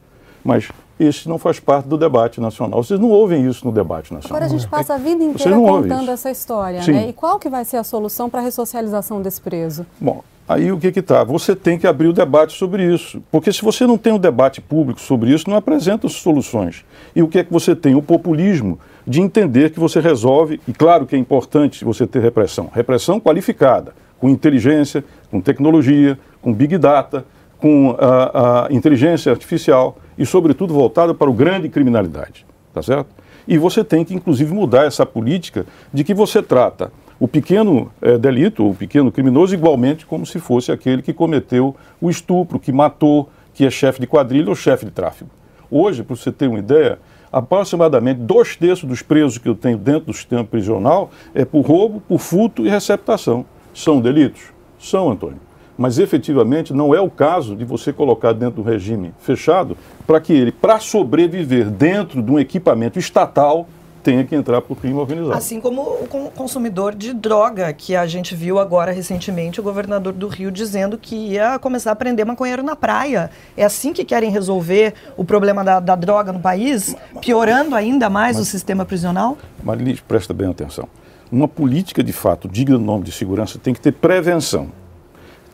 Mas 0.44 0.70
este 1.00 1.30
não 1.30 1.38
faz 1.38 1.60
parte 1.60 1.88
do 1.88 1.98
debate 1.98 2.42
nacional. 2.42 2.84
Vocês 2.84 3.00
não 3.00 3.10
ouvem 3.10 3.48
isso 3.48 3.66
no 3.66 3.72
debate 3.72 4.14
nacional. 4.14 4.38
Agora 4.38 4.46
a 4.46 4.50
gente 4.50 4.68
passa 4.68 4.96
a 4.96 4.98
vida 4.98 5.18
Vocês 5.18 5.36
inteira 5.36 5.56
não 5.56 5.64
ouvem 5.64 5.90
contando 5.90 6.12
essa 6.12 6.30
história, 6.30 6.82
Sim. 6.82 6.92
né? 6.92 7.10
E 7.10 7.14
qual 7.14 7.40
que 7.40 7.50
vai 7.50 7.64
ser 7.64 7.78
a 7.78 7.84
solução 7.84 8.30
para 8.30 8.42
a 8.42 8.44
ressocialização 8.44 9.22
desse 9.22 9.40
preso? 9.40 9.86
Bom, 10.00 10.22
aí 10.48 10.72
o 10.72 10.78
que 10.78 10.92
que 10.92 11.02
tá? 11.02 11.24
Você 11.24 11.56
tem 11.56 11.80
que 11.80 11.88
abrir 11.88 12.08
o 12.08 12.14
debate 12.14 12.58
sobre 12.58 12.84
isso. 12.94 13.22
Porque 13.32 13.52
se 13.54 13.62
você 13.62 13.88
não 13.88 13.98
tem 13.98 14.12
um 14.12 14.20
debate 14.20 14.60
público 14.60 15.00
sobre 15.00 15.34
isso, 15.34 15.50
não 15.50 15.56
apresenta 15.56 16.08
soluções. 16.10 16.84
E 17.16 17.24
o 17.24 17.30
que 17.30 17.40
é 17.40 17.44
que 17.44 17.52
você 17.52 17.76
tem? 17.76 17.96
O 17.96 18.02
populismo 18.02 18.78
de 19.08 19.22
entender 19.22 19.72
que 19.72 19.80
você 19.80 20.00
resolve, 20.00 20.60
e 20.68 20.74
claro 20.74 21.06
que 21.06 21.16
é 21.16 21.20
importante 21.20 21.84
você 21.86 22.06
ter 22.06 22.22
repressão. 22.22 22.70
Repressão 22.72 23.20
qualificada, 23.20 23.94
com 24.20 24.30
inteligência, 24.30 25.04
com 25.32 25.42
tecnologia, 25.42 26.18
com 26.42 26.54
big 26.54 26.78
data, 26.78 27.26
com 27.58 27.96
a, 28.00 28.68
a 28.68 28.74
inteligência 28.74 29.32
artificial 29.32 29.98
e, 30.18 30.26
sobretudo, 30.26 30.74
voltada 30.74 31.14
para 31.14 31.30
o 31.30 31.34
grande 31.34 31.70
criminalidade. 31.70 32.46
Tá 32.74 32.82
certo? 32.82 33.10
E 33.48 33.58
você 33.58 33.84
tem 33.84 34.06
que, 34.06 34.14
inclusive, 34.14 34.54
mudar 34.54 34.86
essa 34.86 35.06
política 35.06 35.66
de 35.94 36.04
que 36.04 36.14
você 36.14 36.42
trata 36.42 36.92
o 37.20 37.28
pequeno 37.28 37.92
eh, 38.02 38.18
delito, 38.18 38.70
o 38.70 38.74
pequeno 38.74 39.12
criminoso, 39.12 39.54
igualmente 39.54 40.06
como 40.06 40.26
se 40.26 40.40
fosse 40.40 40.72
aquele 40.72 41.02
que 41.02 41.12
cometeu 41.12 41.76
o 42.00 42.10
estupro, 42.10 42.60
que 42.60 42.72
matou, 42.72 43.30
que 43.54 43.66
é 43.66 43.70
chefe 43.70 44.00
de 44.00 44.08
quadrilha 44.08 44.48
ou 44.50 44.56
chefe 44.56 44.86
de 44.86 44.92
tráfico. 44.92 45.30
Hoje, 45.70 46.02
para 46.02 46.16
você 46.16 46.32
ter 46.32 46.48
uma 46.48 46.60
ideia, 46.60 46.98
aproximadamente 47.32 48.22
dois 48.22 48.56
terços 48.56 48.88
dos 48.88 49.02
presos 49.02 49.38
que 49.38 49.50
eu 49.50 49.56
tenho 49.56 49.78
dentro 49.78 50.06
do 50.06 50.14
sistema 50.14 50.44
prisional 50.44 51.12
é 51.34 51.44
por 51.44 51.62
roubo, 51.62 52.00
por 52.00 52.20
furto 52.20 52.66
e 52.66 52.70
receptação. 52.70 53.46
São 53.80 54.02
delitos? 54.02 54.42
São, 54.78 55.10
Antônio. 55.10 55.40
Mas 55.78 55.98
efetivamente 56.00 56.74
não 56.74 56.94
é 56.94 57.00
o 57.00 57.10
caso 57.10 57.56
de 57.56 57.64
você 57.64 57.94
colocar 57.94 58.34
dentro 58.34 58.62
do 58.62 58.70
regime 58.70 59.14
fechado 59.22 59.78
para 60.06 60.20
que 60.20 60.34
ele, 60.34 60.52
para 60.52 60.82
sobreviver 60.82 61.70
dentro 61.70 62.22
de 62.22 62.30
um 62.30 62.38
equipamento 62.38 63.00
estatal, 63.00 63.66
tenha 64.04 64.26
que 64.26 64.36
entrar 64.36 64.62
por 64.62 64.76
crime 64.76 65.00
organizado. 65.00 65.38
Assim 65.38 65.62
como 65.62 65.82
o 65.82 66.08
con- 66.10 66.30
consumidor 66.36 66.94
de 66.94 67.14
droga, 67.14 67.72
que 67.72 67.96
a 67.96 68.06
gente 68.06 68.36
viu 68.36 68.60
agora 68.60 68.92
recentemente 68.92 69.62
o 69.62 69.64
governador 69.64 70.12
do 70.12 70.28
Rio 70.28 70.52
dizendo 70.52 70.98
que 70.98 71.16
ia 71.16 71.58
começar 71.58 71.92
a 71.94 71.96
prender 71.96 72.26
maconheiro 72.26 72.62
na 72.62 72.76
praia. 72.76 73.32
É 73.56 73.64
assim 73.64 73.94
que 73.94 74.04
querem 74.04 74.30
resolver 74.30 74.94
o 75.16 75.24
problema 75.24 75.64
da, 75.64 75.80
da 75.80 75.96
droga 75.96 76.34
no 76.34 76.40
país, 76.42 76.94
piorando 77.22 77.74
ainda 77.74 78.10
mais 78.10 78.38
o 78.38 78.44
sistema 78.44 78.84
prisional? 78.84 79.38
Marilis, 79.64 80.02
presta 80.02 80.34
bem 80.34 80.50
atenção. 80.50 80.86
Uma 81.32 81.48
política 81.48 82.04
de 82.04 82.12
fato 82.12 82.48
digna 82.48 82.78
do 82.78 82.84
nome 82.84 83.04
de 83.04 83.12
segurança 83.12 83.60
tem 83.60 83.72
que 83.72 83.80
ter 83.80 83.92
prevenção, 83.92 84.70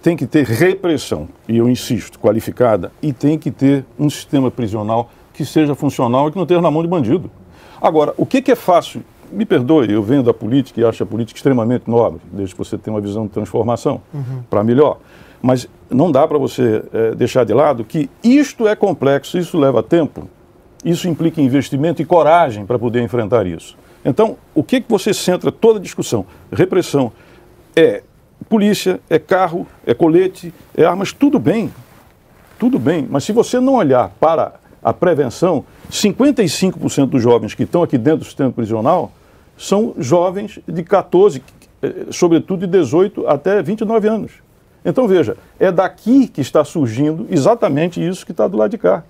tem 0.01 0.15
que 0.15 0.25
ter 0.25 0.46
repressão, 0.46 1.27
e 1.50 1.58
eu 1.58 1.67
insisto, 1.67 2.17
qualificada, 2.17 2.94
e 3.01 3.12
tem 3.12 3.38
que 3.38 3.51
ter 3.51 3.84
um 4.00 4.10
sistema 4.10 4.50
prisional 4.50 5.10
que 5.34 5.44
seja 5.44 5.75
funcional 5.75 6.29
e 6.29 6.32
que 6.32 6.38
não 6.38 6.44
esteja 6.44 6.62
na 6.62 6.72
mão 6.72 6.82
de 6.82 6.88
bandido. 6.88 7.29
Agora, 7.82 8.13
o 8.15 8.25
que, 8.25 8.41
que 8.41 8.53
é 8.53 8.55
fácil? 8.55 9.03
Me 9.29 9.46
perdoe, 9.46 9.91
eu 9.91 10.01
venho 10.01 10.24
da 10.24 10.34
política 10.34 10.79
e 10.79 10.86
acho 10.86 11.03
a 11.03 11.05
política 11.05 11.38
extremamente 11.38 11.89
nobre, 11.89 12.22
desde 12.32 12.55
que 12.55 12.60
você 12.60 12.77
tenha 12.77 12.96
uma 12.96 13.01
visão 13.01 13.25
de 13.25 13.34
transformação 13.34 14.01
para 14.50 14.63
melhor. 14.63 15.00
Mas 15.41 15.67
não 15.89 16.10
dá 16.10 16.25
para 16.25 16.38
você 16.38 16.84
eh, 16.94 17.15
deixar 17.15 17.44
de 17.44 17.53
lado 17.53 17.84
que 17.84 18.10
isto 18.24 18.65
é 18.65 18.75
complexo, 18.75 19.38
isso 19.38 19.58
leva 19.58 19.84
tempo, 19.84 20.29
isso 20.86 21.10
implica 21.10 21.41
investimento 21.41 22.01
e 22.01 22.05
coragem 22.05 22.65
para 22.65 22.79
poder 22.79 23.03
enfrentar 23.03 23.46
isso. 23.46 23.75
Então, 24.05 24.38
o 24.53 24.63
que, 24.63 24.79
que 24.79 24.89
você 24.89 25.13
centra 25.13 25.51
toda 25.51 25.79
a 25.79 25.81
discussão? 25.81 26.27
Repressão. 26.51 27.12
É 27.75 28.03
polícia, 28.47 29.00
é 29.09 29.17
carro, 29.17 29.65
é 29.85 29.95
colete, 29.95 30.53
é 30.77 30.85
armas, 30.85 31.12
tudo 31.12 31.39
bem. 31.39 31.74
Tudo 32.59 32.77
bem. 32.77 33.07
Mas 33.09 33.24
se 33.24 33.31
você 33.31 33.59
não 33.59 33.74
olhar 33.74 34.12
para 34.19 34.53
a 34.83 34.93
prevenção, 34.93 35.65
55% 35.89 37.07
dos 37.07 37.21
jovens 37.21 37.55
que 37.55 37.63
estão 37.63 37.81
aqui 37.81 37.97
dentro 37.97 38.19
do 38.19 38.25
sistema 38.25 38.51
prisional 38.51 39.12
são 39.57 39.95
jovens 39.97 40.59
de 40.67 40.83
14, 40.83 41.41
eh, 41.81 42.05
sobretudo 42.12 42.59
de 42.59 42.67
18 42.67 43.27
até 43.27 43.63
29 43.63 44.07
anos. 44.07 44.31
Então, 44.85 45.07
veja, 45.07 45.35
é 45.59 45.71
daqui 45.71 46.27
que 46.27 46.41
está 46.41 46.63
surgindo 46.63 47.25
exatamente 47.31 48.05
isso 48.05 48.24
que 48.24 48.31
está 48.31 48.47
do 48.47 48.57
lado 48.57 48.69
de 48.69 48.77
cá 48.77 49.03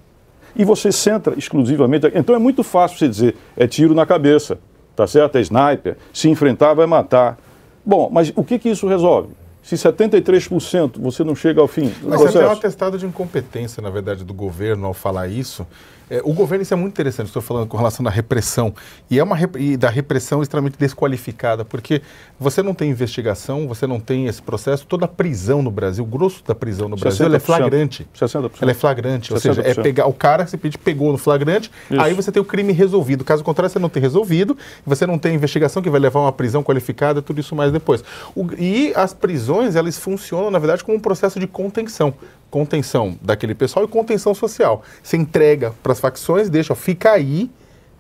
e 0.56 0.64
você 0.64 0.92
centra 0.92 1.38
exclusivamente. 1.38 2.10
Então 2.16 2.34
é 2.34 2.40
muito 2.40 2.64
fácil 2.64 2.98
você 2.98 3.10
dizer, 3.10 3.36
é 3.58 3.68
tiro 3.68 3.94
na 3.94 4.06
cabeça, 4.06 4.58
tá 4.96 5.06
certo? 5.08 5.38
É 5.38 5.42
sniper, 5.42 5.98
se 6.14 6.30
enfrentar 6.30 6.74
vai 6.74 6.86
matar. 6.86 7.38
Bom, 7.86 8.10
mas 8.12 8.32
o 8.36 8.44
que, 8.44 8.58
que 8.58 8.70
isso 8.70 8.88
resolve? 8.88 9.30
Se 9.66 9.76
73% 9.76 11.00
você 11.00 11.24
não 11.24 11.36
chega 11.36 11.60
ao 11.60 11.68
fim 11.68 11.92
Mas 12.04 12.04
é 12.04 12.06
até 12.06 12.14
um 12.14 12.18
processo. 12.20 12.52
atestado 12.52 12.98
de 13.00 13.06
incompetência, 13.06 13.82
na 13.82 13.90
verdade, 13.90 14.24
do 14.24 14.34
governo 14.34 14.86
ao 14.86 14.94
falar 14.94 15.28
isso. 15.28 15.66
É, 16.08 16.22
o 16.24 16.34
governo, 16.34 16.62
isso 16.62 16.72
é 16.72 16.78
muito 16.78 16.94
interessante, 16.94 17.26
estou 17.28 17.42
falando 17.42 17.66
com 17.68 17.76
relação 17.78 18.06
à 18.06 18.12
repressão. 18.12 18.72
E 19.10 19.18
é 19.18 19.24
uma 19.24 19.36
rep- 19.36 19.56
e 19.60 19.76
da 19.76 19.90
repressão 19.90 20.44
extremamente 20.44 20.78
desqualificada, 20.78 21.66
porque 21.66 22.00
você 22.40 22.62
não 22.62 22.76
tem 22.76 22.92
investigação, 22.92 23.68
você 23.68 23.88
não 23.88 24.00
tem 24.00 24.28
esse 24.28 24.40
processo. 24.40 24.86
Toda 24.86 25.06
a 25.06 25.08
prisão 25.08 25.64
no 25.64 25.72
Brasil, 25.72 26.04
o 26.04 26.08
grosso 26.08 26.44
da 26.46 26.54
prisão 26.54 26.88
no 26.88 26.96
Brasil, 26.96 27.26
ela 27.26 27.38
é 27.38 27.40
60%. 27.40 27.44
flagrante. 27.44 28.08
60%. 28.14 28.52
Ela 28.62 28.70
é 28.70 28.74
flagrante, 28.76 29.34
ou 29.34 29.40
seja, 29.40 29.62
é 29.62 29.74
60%. 29.74 29.82
pegar 29.82 30.06
o 30.06 30.14
cara, 30.14 30.46
você 30.46 30.58
pede- 30.58 30.78
pegou 30.78 31.12
no 31.12 31.18
flagrante, 31.18 31.72
Isso. 31.90 32.00
aí 32.00 32.14
você 32.14 32.32
tem 32.32 32.40
o 32.40 32.46
crime 32.46 32.72
resolvido. 32.72 33.24
Caso 33.24 33.44
contrário, 33.44 33.72
você 33.74 33.80
não 33.80 33.90
tem 33.90 34.00
resolvido, 34.04 34.56
você 34.86 35.08
não 35.08 35.18
tem 35.18 35.34
investigação 35.34 35.82
que 35.82 35.90
vai 35.90 36.00
levar 36.00 36.20
a 36.20 36.24
uma 36.26 36.32
prisão 36.32 36.62
qualificada, 36.62 37.20
tudo 37.20 37.40
isso 37.40 37.56
mais 37.56 37.72
depois. 37.72 38.04
O- 38.36 38.46
e 38.60 38.94
as 38.96 39.12
prisões, 39.12 39.55
elas 39.62 39.98
funcionam, 39.98 40.52
na 40.52 40.60
verdade, 40.60 40.84
como 40.84 40.98
um 40.98 41.00
processo 41.00 41.40
de 41.40 41.48
contenção. 41.48 42.14
Contenção 42.50 43.18
daquele 43.22 43.56
pessoal 43.56 43.86
e 43.86 43.88
contenção 43.88 44.34
social. 44.34 44.82
Você 45.02 45.18
entrega 45.18 45.74
para 45.84 45.92
as 45.92 46.00
facções, 46.00 46.50
deixa, 46.50 46.76
fica 46.76 47.12
aí, 47.12 47.50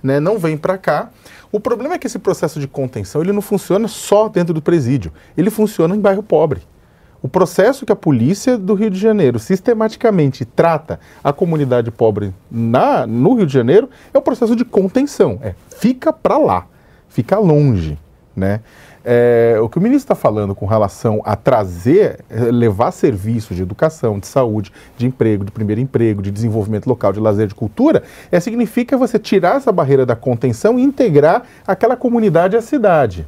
né, 0.01 0.19
não 0.19 0.37
vem 0.37 0.57
para 0.57 0.77
cá. 0.77 1.09
O 1.51 1.59
problema 1.59 1.95
é 1.95 1.97
que 1.97 2.07
esse 2.07 2.19
processo 2.19 2.59
de 2.59 2.67
contenção 2.67 3.21
ele 3.21 3.31
não 3.31 3.41
funciona 3.41 3.87
só 3.87 4.27
dentro 4.27 4.53
do 4.53 4.61
presídio, 4.61 5.11
ele 5.37 5.49
funciona 5.49 5.95
em 5.95 5.99
bairro 5.99 6.21
pobre. 6.21 6.61
O 7.21 7.27
processo 7.27 7.85
que 7.87 7.91
a 7.91 7.95
polícia 7.95 8.55
do 8.55 8.75
Rio 8.75 8.89
de 8.89 8.99
Janeiro 8.99 9.39
sistematicamente 9.39 10.45
trata 10.45 10.99
a 11.23 11.33
comunidade 11.33 11.89
pobre 11.89 12.31
na, 12.51 13.07
no 13.07 13.33
Rio 13.33 13.47
de 13.47 13.53
Janeiro 13.53 13.89
é 14.13 14.17
o 14.17 14.21
processo 14.21 14.55
de 14.55 14.63
contenção. 14.63 15.39
É 15.41 15.55
fica 15.75 16.13
para 16.13 16.37
lá, 16.37 16.67
fica 17.09 17.39
longe, 17.39 17.97
né? 18.35 18.61
É, 19.07 19.57
o 19.61 19.69
que 19.69 19.77
o 19.77 19.81
ministro 19.81 20.05
está 20.05 20.15
falando 20.15 20.55
com 20.55 20.65
relação 20.65 21.21
a 21.23 21.35
trazer, 21.35 22.25
eh, 22.27 22.45
levar 22.45 22.89
serviços 22.89 23.55
de 23.55 23.61
educação, 23.61 24.17
de 24.17 24.25
saúde, 24.25 24.71
de 24.97 25.05
emprego, 25.05 25.45
de 25.45 25.51
primeiro 25.51 25.79
emprego, 25.79 26.23
de 26.23 26.31
desenvolvimento 26.31 26.87
local, 26.87 27.13
de 27.13 27.19
lazer, 27.19 27.45
de 27.45 27.53
cultura, 27.53 28.01
é, 28.31 28.39
significa 28.39 28.97
você 28.97 29.19
tirar 29.19 29.57
essa 29.57 29.71
barreira 29.71 30.07
da 30.07 30.15
contenção 30.15 30.79
e 30.79 30.81
integrar 30.81 31.43
aquela 31.67 31.95
comunidade 31.95 32.57
à 32.57 32.61
cidade. 32.63 33.27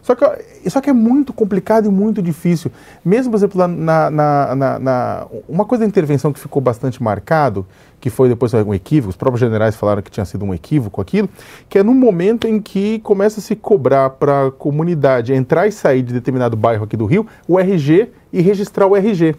Só 0.00 0.14
que, 0.14 0.70
só 0.70 0.80
que 0.80 0.88
é 0.88 0.92
muito 0.92 1.32
complicado 1.32 1.86
e 1.86 1.88
muito 1.90 2.22
difícil. 2.22 2.70
Mesmo, 3.04 3.30
por 3.32 3.36
exemplo, 3.36 3.58
na, 3.66 4.10
na, 4.10 4.54
na- 4.54 4.78
na- 4.78 5.26
uma 5.48 5.64
coisa 5.64 5.84
da 5.84 5.88
intervenção 5.88 6.32
que 6.32 6.38
ficou 6.40 6.62
bastante 6.62 7.02
marcado, 7.02 7.66
que 8.00 8.10
foi 8.10 8.28
depois 8.28 8.52
um 8.54 8.74
equívoco, 8.74 9.10
os 9.10 9.16
próprios 9.16 9.40
generais 9.40 9.76
falaram 9.76 10.02
que 10.02 10.10
tinha 10.10 10.24
sido 10.24 10.44
um 10.44 10.52
equívoco 10.52 11.00
aquilo, 11.00 11.28
que 11.68 11.78
é 11.78 11.82
no 11.82 11.94
momento 11.94 12.46
em 12.48 12.60
que 12.60 12.98
começa 13.00 13.38
a 13.40 13.42
se 13.42 13.54
cobrar 13.54 14.10
para 14.10 14.48
a 14.48 14.50
comunidade 14.50 15.32
entrar 15.32 15.66
e 15.68 15.72
sair 15.72 16.02
de 16.02 16.12
determinado 16.12 16.56
bairro 16.56 16.84
aqui 16.84 16.96
do 16.96 17.06
Rio, 17.06 17.26
o 17.46 17.58
RG 17.60 18.08
e 18.32 18.40
registrar 18.40 18.86
o 18.86 18.96
RG. 18.96 19.36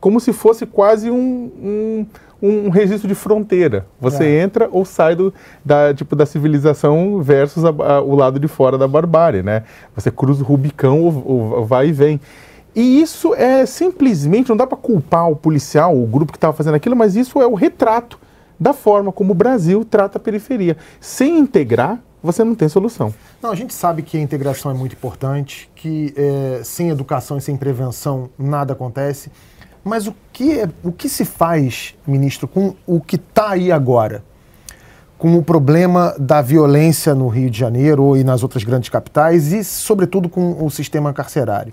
Como 0.00 0.18
se 0.18 0.32
fosse 0.32 0.64
quase 0.64 1.10
um, 1.10 1.50
um, 2.42 2.46
um 2.66 2.68
registro 2.70 3.06
de 3.06 3.14
fronteira. 3.14 3.86
Você 4.00 4.24
É. 4.24 4.40
entra 4.42 4.68
ou 4.72 4.84
sai 4.84 5.14
do, 5.14 5.32
da, 5.64 5.92
tipo, 5.92 6.16
da 6.16 6.24
civilização 6.24 7.20
versus 7.22 7.64
a- 7.64 7.68
a- 7.68 8.00
o 8.00 8.14
lado 8.14 8.40
de 8.40 8.48
fora 8.48 8.78
da 8.78 8.88
barbárie, 8.88 9.42
né? 9.42 9.64
Você 9.94 10.10
cruza 10.10 10.42
o 10.42 10.46
Rubicão 10.46 11.02
ou, 11.02 11.22
ou 11.56 11.64
vai 11.66 11.88
e 11.88 11.92
vem. 11.92 12.20
E 12.74 13.02
isso 13.02 13.34
é 13.34 13.66
simplesmente, 13.66 14.48
não 14.48 14.56
dá 14.56 14.66
para 14.66 14.76
culpar 14.78 15.28
o 15.30 15.36
policial, 15.36 15.94
o 15.94 16.06
grupo 16.06 16.32
que 16.32 16.38
estava 16.38 16.52
fazendo 16.56 16.74
aquilo, 16.76 16.96
mas 16.96 17.14
isso 17.16 17.40
é 17.42 17.46
o 17.46 17.54
retrato 17.54 18.18
da 18.58 18.72
forma 18.72 19.10
como 19.12 19.32
o 19.32 19.34
Brasil 19.34 19.84
trata 19.84 20.18
a 20.18 20.20
periferia. 20.20 20.76
Sem 21.00 21.38
integrar, 21.38 21.98
você 22.22 22.44
não 22.44 22.54
tem 22.54 22.68
solução. 22.68 23.12
Não, 23.42 23.50
a 23.50 23.54
gente 23.56 23.74
sabe 23.74 24.02
que 24.02 24.16
a 24.16 24.20
integração 24.20 24.70
é 24.70 24.74
muito 24.74 24.92
importante, 24.92 25.68
que 25.74 26.14
é, 26.16 26.60
sem 26.62 26.90
educação 26.90 27.38
e 27.38 27.40
sem 27.40 27.56
prevenção 27.56 28.30
nada 28.38 28.72
acontece. 28.74 29.30
Mas 29.84 30.06
o 30.06 30.14
que, 30.32 30.60
é- 30.60 30.68
o 30.82 30.92
que 30.92 31.08
se 31.08 31.24
faz, 31.24 31.94
ministro, 32.06 32.46
com 32.46 32.74
o 32.86 33.00
que 33.00 33.16
está 33.16 33.50
aí 33.50 33.72
agora? 33.72 34.22
Com 35.18 35.36
o 35.36 35.42
problema 35.42 36.14
da 36.18 36.40
violência 36.40 37.14
no 37.14 37.28
Rio 37.28 37.50
de 37.50 37.58
Janeiro 37.58 38.16
e 38.16 38.24
nas 38.24 38.42
outras 38.42 38.64
grandes 38.64 38.88
capitais 38.88 39.52
e, 39.52 39.62
sobretudo, 39.64 40.28
com 40.28 40.64
o 40.64 40.70
sistema 40.70 41.12
carcerário. 41.12 41.72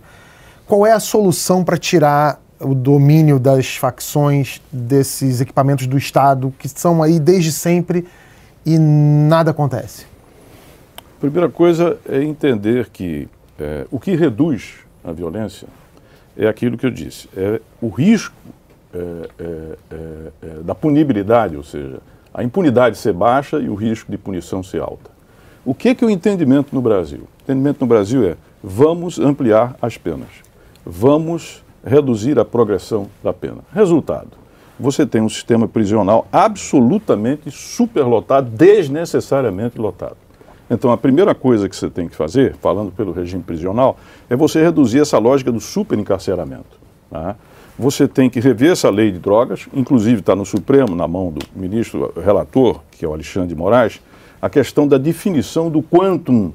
Qual 0.66 0.86
é 0.86 0.92
a 0.92 1.00
solução 1.00 1.64
para 1.64 1.78
tirar 1.78 2.42
o 2.60 2.74
domínio 2.74 3.40
das 3.40 3.76
facções 3.76 4.62
desses 4.72 5.40
equipamentos 5.40 5.88
do 5.88 5.98
Estado 5.98 6.54
que 6.58 6.68
são 6.68 7.02
aí 7.04 7.20
desde 7.20 7.52
sempre 7.52 8.06
e 8.66 8.78
nada 8.78 9.52
acontece? 9.52 10.06
Primeira 11.20 11.50
coisa 11.50 11.98
é 12.08 12.22
entender 12.22 12.90
que 12.90 13.30
é, 13.60 13.86
o 13.90 14.00
que 14.00 14.16
reduz 14.16 14.74
a 15.04 15.12
violência 15.12 15.68
é 16.38 16.48
aquilo 16.48 16.78
que 16.78 16.86
eu 16.86 16.92
disse, 16.92 17.28
é 17.36 17.60
o 17.82 17.90
risco 17.90 18.36
é, 18.94 19.30
é, 19.40 19.78
é, 19.92 19.98
é, 20.42 20.48
da 20.64 20.76
punibilidade, 20.76 21.58
ou 21.58 21.64
seja, 21.64 22.00
a 22.34 22.44
impunidade 22.44 22.98
ser 22.98 23.14
baixa 23.14 23.60
e 23.60 23.68
o 23.68 23.76
risco 23.76 24.12
de 24.12 24.18
punição 24.18 24.62
ser 24.62 24.82
alta. 24.82 25.10
O 25.66 25.74
que, 25.74 25.94
que 25.96 26.04
é 26.04 26.08
o 26.08 26.10
entendimento 26.10 26.74
no 26.74 26.82
Brasil? 26.82 27.22
O 27.22 27.44
entendimento 27.44 27.82
no 27.82 27.88
Brasil 27.88 28.24
é 28.24 28.38
vamos 28.64 29.20
ampliar 29.20 29.76
as 29.82 29.98
penas, 29.98 30.30
vamos 30.86 31.64
reduzir 31.84 32.38
a 32.40 32.46
progressão 32.46 33.08
da 33.24 33.34
pena. 33.34 33.60
Resultado, 33.74 34.30
você 34.80 35.06
tem 35.06 35.22
um 35.22 35.30
sistema 35.30 35.68
prisional 35.68 36.28
absolutamente 36.32 37.50
superlotado, 37.50 38.50
desnecessariamente 38.50 39.80
lotado. 39.80 40.18
Então, 40.70 40.92
a 40.92 40.98
primeira 40.98 41.34
coisa 41.34 41.70
que 41.70 41.76
você 41.76 41.90
tem 41.90 42.08
que 42.08 42.16
fazer, 42.16 42.56
falando 42.62 42.92
pelo 42.92 43.12
regime 43.12 43.42
prisional, 43.42 43.98
é 44.30 44.36
você 44.36 44.62
reduzir 44.62 45.00
essa 45.00 45.18
lógica 45.18 45.52
do 45.52 45.62
superencarceramento. 45.62 46.78
Tá? 47.10 47.36
Você 47.80 48.08
tem 48.08 48.30
que 48.30 48.40
rever 48.40 48.72
essa 48.72 48.90
lei 48.90 49.12
de 49.12 49.20
drogas, 49.20 49.68
inclusive 49.74 50.20
está 50.20 50.36
no 50.36 50.46
Supremo, 50.46 50.96
na 50.96 51.08
mão 51.08 51.32
do 51.32 51.46
ministro 51.56 52.12
relator, 52.22 52.82
que 52.92 53.06
é 53.06 53.08
o 53.08 53.14
Alexandre 53.14 53.50
de 53.50 53.56
Moraes, 53.56 54.02
a 54.42 54.50
questão 54.50 54.88
da 54.88 54.98
definição 54.98 55.70
do 55.70 55.82
quantum 55.82 56.52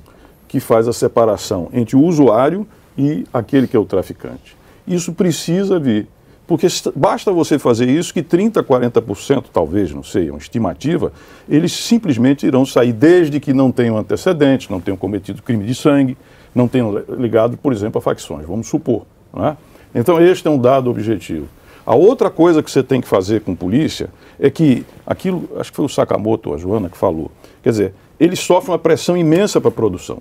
que 0.47 0.61
faz 0.61 0.87
a 0.87 0.93
separação 0.93 1.69
entre 1.73 1.97
o 1.97 2.03
usuário 2.03 2.67
e 2.99 3.25
aquele 3.33 3.67
que 3.67 3.77
é 3.77 3.81
o 3.81 3.85
traficante. 3.85 4.57
Isso 4.87 5.13
precisa 5.13 5.79
vir 5.79 6.07
porque 6.53 6.67
basta 6.95 7.33
você 7.33 7.59
fazer 7.59 7.89
isso 7.89 8.13
que 8.13 8.23
30%, 8.23 8.63
40%, 8.63 9.45
talvez, 9.51 9.91
não 9.91 10.03
sei, 10.03 10.29
é 10.29 10.31
uma 10.31 10.39
estimativa, 10.39 11.11
eles 11.49 11.73
simplesmente 11.73 12.47
irão 12.47 12.67
sair 12.67 12.93
desde 12.93 13.41
que 13.41 13.55
não 13.55 13.73
tenham 13.73 13.97
antecedentes, 13.97 14.69
não 14.69 14.79
tenham 14.79 14.99
cometido 14.99 15.43
crime 15.43 15.65
de 15.65 15.75
sangue, 15.75 16.15
não 16.55 16.69
tenham 16.69 16.95
ligado, 17.19 17.57
por 17.57 17.73
exemplo, 17.73 17.99
a 17.99 18.03
facções, 18.03 18.45
vamos 18.45 18.69
supor. 18.69 19.07
É? 19.35 19.57
Então, 19.95 20.23
este 20.23 20.47
é 20.47 20.51
um 20.51 20.59
dado 20.59 20.91
objetivo. 20.91 21.49
A 21.87 21.95
outra 21.95 22.29
coisa 22.29 22.63
que 22.63 22.71
você 22.71 22.83
tem 22.83 23.01
que 23.01 23.09
fazer 23.09 23.41
com 23.41 23.55
polícia 23.55 24.11
é 24.39 24.51
que 24.51 24.85
aquilo, 25.07 25.49
acho 25.57 25.71
que 25.71 25.77
foi 25.77 25.87
o 25.87 25.89
Sakamoto, 25.89 26.53
a 26.53 26.59
Joana, 26.59 26.91
que 26.91 26.99
falou, 26.99 27.33
quer 27.63 27.71
dizer, 27.71 27.95
eles 28.21 28.41
sofrem 28.41 28.73
uma 28.73 28.79
pressão 28.79 29.17
imensa 29.17 29.59
para 29.59 29.71
a 29.71 29.73
produção. 29.73 30.19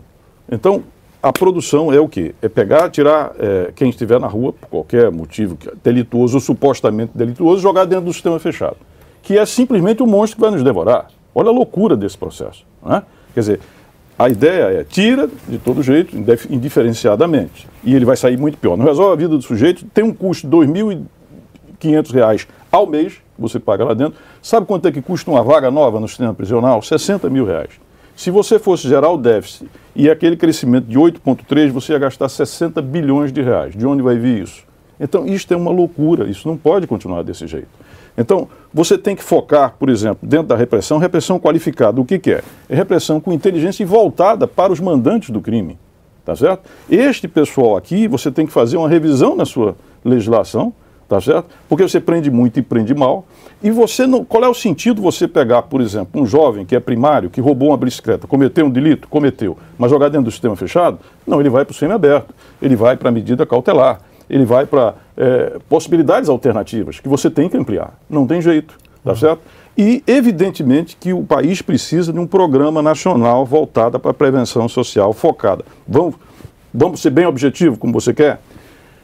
Então, 0.50 0.82
a 1.22 1.32
produção 1.32 1.94
é 1.94 2.00
o 2.00 2.08
quê? 2.08 2.34
É 2.42 2.50
pegar, 2.50 2.90
tirar 2.90 3.34
é, 3.38 3.72
quem 3.76 3.90
estiver 3.90 4.20
na 4.20 4.28
rua, 4.28 4.54
por 4.54 4.68
qualquer 4.68 5.12
motivo 5.12 5.58
delituoso 5.84 6.36
ou 6.36 6.42
supostamente 6.42 7.12
delituoso, 7.14 7.62
jogar 7.62 7.86
dentro 7.86 8.06
do 8.06 8.14
sistema 8.14 8.40
fechado. 8.40 8.78
Que 9.22 9.38
é 9.38 9.46
simplesmente 9.46 10.02
o 10.02 10.08
monstro 10.08 10.38
que 10.38 10.42
vai 10.42 10.52
nos 10.52 10.64
devorar. 10.64 11.10
Olha 11.36 11.50
a 11.50 11.52
loucura 11.52 11.96
desse 11.96 12.18
processo. 12.18 12.66
Né? 12.84 13.04
Quer 13.36 13.40
dizer, 13.40 13.60
a 14.18 14.30
ideia 14.30 14.82
é 14.82 14.84
tira 14.84 15.30
de 15.48 15.60
todo 15.60 15.84
jeito, 15.84 16.16
indiferenciadamente. 16.50 17.68
E 17.84 17.94
ele 17.94 18.06
vai 18.06 18.18
sair 18.18 18.38
muito 18.38 18.58
pior. 18.58 18.76
Não 18.76 18.86
resolve 18.86 19.14
a 19.14 19.16
vida 19.16 19.38
do 19.38 19.44
sujeito, 19.44 19.86
tem 19.94 20.04
um 20.04 20.14
custo 20.14 20.48
de 20.48 20.58
R$ 20.58 21.06
2.500 21.82 22.48
ao 22.72 22.88
mês, 22.88 23.22
você 23.38 23.60
paga 23.60 23.84
lá 23.84 23.94
dentro. 23.94 24.16
Sabe 24.42 24.66
quanto 24.66 24.88
é 24.88 24.92
que 24.92 25.02
custa 25.02 25.30
uma 25.30 25.44
vaga 25.44 25.70
nova 25.70 26.00
no 26.00 26.08
sistema 26.08 26.34
prisional? 26.34 26.82
60 26.82 27.30
mil 27.30 27.46
reais. 27.46 27.70
Se 28.22 28.30
você 28.30 28.60
fosse 28.60 28.88
gerar 28.88 29.10
o 29.10 29.18
déficit 29.18 29.68
e 29.96 30.08
aquele 30.08 30.38
crescimento 30.38 30.86
de 30.86 30.96
8,3, 30.96 31.72
você 31.72 31.94
ia 31.94 31.98
gastar 31.98 32.30
60 32.30 32.80
bilhões 32.80 33.34
de 33.34 33.42
reais. 33.42 33.76
De 33.76 33.84
onde 33.84 34.04
vai 34.04 34.16
vir 34.16 34.44
isso? 34.44 34.62
Então, 35.00 35.26
isto 35.26 35.52
é 35.52 35.58
uma 35.58 35.72
loucura, 35.72 36.30
isso 36.30 36.48
não 36.48 36.56
pode 36.56 36.86
continuar 36.86 37.24
desse 37.24 37.48
jeito. 37.48 37.70
Então, 38.16 38.48
você 38.72 38.96
tem 38.96 39.16
que 39.16 39.24
focar, 39.24 39.74
por 39.80 39.90
exemplo, 39.90 40.30
dentro 40.30 40.46
da 40.46 40.56
repressão, 40.56 41.00
repressão 41.00 41.40
qualificada. 41.40 42.00
O 42.00 42.06
que, 42.06 42.20
que 42.20 42.30
é? 42.30 42.44
É 42.70 42.76
repressão 42.76 43.20
com 43.20 43.34
inteligência 43.34 43.82
e 43.82 43.88
voltada 43.88 44.48
para 44.48 44.72
os 44.72 44.80
mandantes 44.80 45.32
do 45.32 45.42
crime. 45.42 45.80
Tá 46.24 46.36
certo? 46.36 46.70
Este 46.88 47.28
pessoal 47.28 47.76
aqui, 47.76 48.08
você 48.08 48.30
tem 48.30 48.46
que 48.46 48.54
fazer 48.54 48.78
uma 48.78 48.88
revisão 48.88 49.36
na 49.36 49.46
sua 49.46 49.76
legislação 50.06 50.72
tá 51.12 51.20
certo? 51.20 51.48
Porque 51.68 51.84
você 51.84 52.00
prende 52.00 52.32
muito 52.32 52.58
e 52.58 52.62
prende 52.62 52.96
mal. 52.96 53.26
E 53.62 53.70
você 53.70 54.08
não. 54.08 54.24
Qual 54.24 54.42
é 54.46 54.48
o 54.48 54.54
sentido 54.54 55.02
você 55.02 55.28
pegar, 55.28 55.64
por 55.64 55.82
exemplo, 55.82 56.22
um 56.22 56.26
jovem 56.26 56.66
que 56.66 56.74
é 56.74 56.80
primário, 56.80 57.30
que 57.30 57.42
roubou 57.42 57.68
uma 57.68 57.78
bicicleta, 57.78 58.26
cometeu 58.28 58.66
um 58.66 58.70
delito? 58.70 59.10
Cometeu. 59.10 59.58
Mas 59.78 59.92
jogar 59.92 60.08
dentro 60.08 60.26
do 60.26 60.32
sistema 60.32 60.56
fechado? 60.56 61.00
Não, 61.28 61.42
ele 61.42 61.50
vai 61.50 61.66
para 61.66 61.74
o 61.74 61.76
semi-aberto, 61.76 62.34
ele 62.62 62.78
vai 62.78 62.96
para 62.96 63.10
a 63.10 63.12
medida 63.12 63.46
cautelar, 63.46 64.00
ele 64.30 64.46
vai 64.46 64.66
para 64.66 64.96
é, 65.18 65.60
possibilidades 65.68 66.30
alternativas 66.30 67.02
que 67.02 67.10
você 67.10 67.30
tem 67.30 67.50
que 67.50 67.58
ampliar. 67.58 67.94
Não 68.10 68.26
tem 68.26 68.42
jeito, 68.42 68.78
tá 69.04 69.10
uhum. 69.10 69.16
certo? 69.18 69.42
E, 69.78 70.02
evidentemente, 70.08 70.96
que 70.98 71.12
o 71.12 71.24
país 71.24 71.62
precisa 71.62 72.14
de 72.14 72.20
um 72.20 72.26
programa 72.26 72.82
nacional 72.82 73.46
voltado 73.46 74.00
para 74.00 74.12
a 74.12 74.14
prevenção 74.14 74.70
social 74.70 75.12
focada. 75.12 75.66
Vamos, 75.86 76.16
vamos 76.74 77.02
ser 77.02 77.10
bem 77.10 77.26
objetivo, 77.26 77.78
como 77.78 77.92
você 77.92 78.14
quer? 78.14 78.40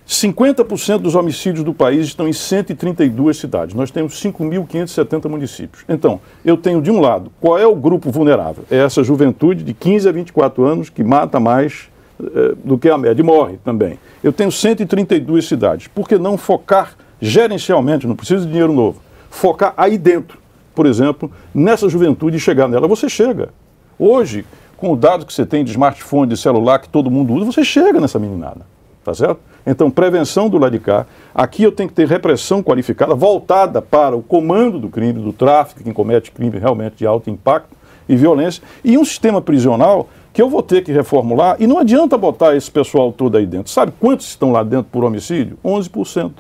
50% 0.08 1.00
dos 1.00 1.16
homicídios 1.16 1.66
do 1.66 1.74
país 1.74 2.08
estão 2.08 2.28
em 2.28 2.34
132 2.34 3.38
cidades. 3.38 3.76
Nós 3.76 3.92
temos 3.92 4.14
5.570 4.24 5.30
municípios. 5.30 5.84
Então, 5.90 6.22
eu 6.46 6.56
tenho 6.56 6.82
de 6.82 6.90
um 6.90 7.02
lado, 7.02 7.30
qual 7.42 7.60
é 7.60 7.68
o 7.68 7.76
grupo 7.76 8.10
vulnerável? 8.10 8.64
É 8.72 8.78
essa 8.78 9.04
juventude 9.04 9.64
de 9.64 9.74
15 9.74 10.08
a 10.08 10.12
24 10.14 10.64
anos 10.64 10.90
que 10.90 11.04
mata 11.04 11.42
mais 11.42 11.90
eh, 12.24 12.56
do 12.64 12.78
que 12.78 12.90
a 12.90 12.98
média 12.98 13.22
e 13.22 13.26
morre 13.26 13.60
também. 13.66 14.00
Eu 14.24 14.32
tenho 14.32 14.50
132 14.50 15.46
cidades. 15.46 15.88
Por 15.88 16.08
que 16.08 16.18
não 16.18 16.38
focar 16.38 16.96
gerencialmente, 17.20 18.08
não 18.08 18.16
precisa 18.16 18.46
de 18.46 18.52
dinheiro 18.52 18.72
novo, 18.72 19.02
focar 19.30 19.74
aí 19.76 19.98
dentro, 19.98 20.40
por 20.74 20.86
exemplo, 20.86 21.30
nessa 21.54 21.90
juventude 21.90 22.38
e 22.38 22.40
chegar 22.40 22.70
nela? 22.70 22.88
Você 22.88 23.10
chega. 23.10 23.50
Hoje, 24.00 24.46
com 24.78 24.94
o 24.94 24.96
dado 24.96 25.26
que 25.26 25.34
você 25.34 25.46
tem 25.46 25.66
de 25.66 25.72
smartphone, 25.72 26.30
de 26.30 26.38
celular 26.38 26.80
que 26.80 26.88
todo 26.88 27.12
mundo 27.12 27.34
usa, 27.34 27.46
você 27.46 27.66
chega 27.66 28.00
nessa 28.00 28.18
meninada. 28.18 28.62
Tá 29.04 29.14
certo? 29.14 29.40
Então, 29.70 29.92
prevenção 29.92 30.48
do 30.48 30.58
lado 30.58 30.72
de 30.72 30.80
cá. 30.80 31.06
Aqui 31.36 31.62
eu 31.62 31.74
tenho 31.74 31.90
que 31.90 31.96
ter 31.96 32.08
repressão 32.08 32.64
qualificada, 32.64 33.14
voltada 33.14 33.82
para 33.82 34.16
o 34.16 34.24
comando 34.24 34.80
do 34.80 34.88
crime, 34.88 35.22
do 35.22 35.34
tráfico, 35.34 35.84
quem 35.84 35.92
comete 35.92 36.32
crime 36.32 36.58
realmente 36.58 36.96
de 36.96 37.06
alto 37.06 37.30
impacto 37.30 37.76
e 38.08 38.16
violência, 38.16 38.64
e 38.82 38.98
um 38.98 39.04
sistema 39.04 39.42
prisional 39.42 40.08
que 40.32 40.42
eu 40.42 40.50
vou 40.50 40.64
ter 40.64 40.86
que 40.86 40.94
reformular, 40.94 41.58
e 41.60 41.68
não 41.68 41.78
adianta 41.78 42.18
botar 42.18 42.56
esse 42.56 42.72
pessoal 42.72 43.12
todo 43.12 43.36
aí 43.36 43.46
dentro. 43.46 43.70
Sabe 43.70 43.92
quantos 44.00 44.28
estão 44.28 44.54
lá 44.54 44.64
dentro 44.64 44.88
por 44.90 45.04
homicídio? 45.04 45.58
11%. 45.66 46.32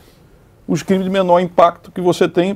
Os 0.66 0.82
crimes 0.82 1.04
de 1.04 1.10
menor 1.10 1.42
impacto 1.42 1.92
que 1.92 2.00
você 2.00 2.30
tem, 2.30 2.56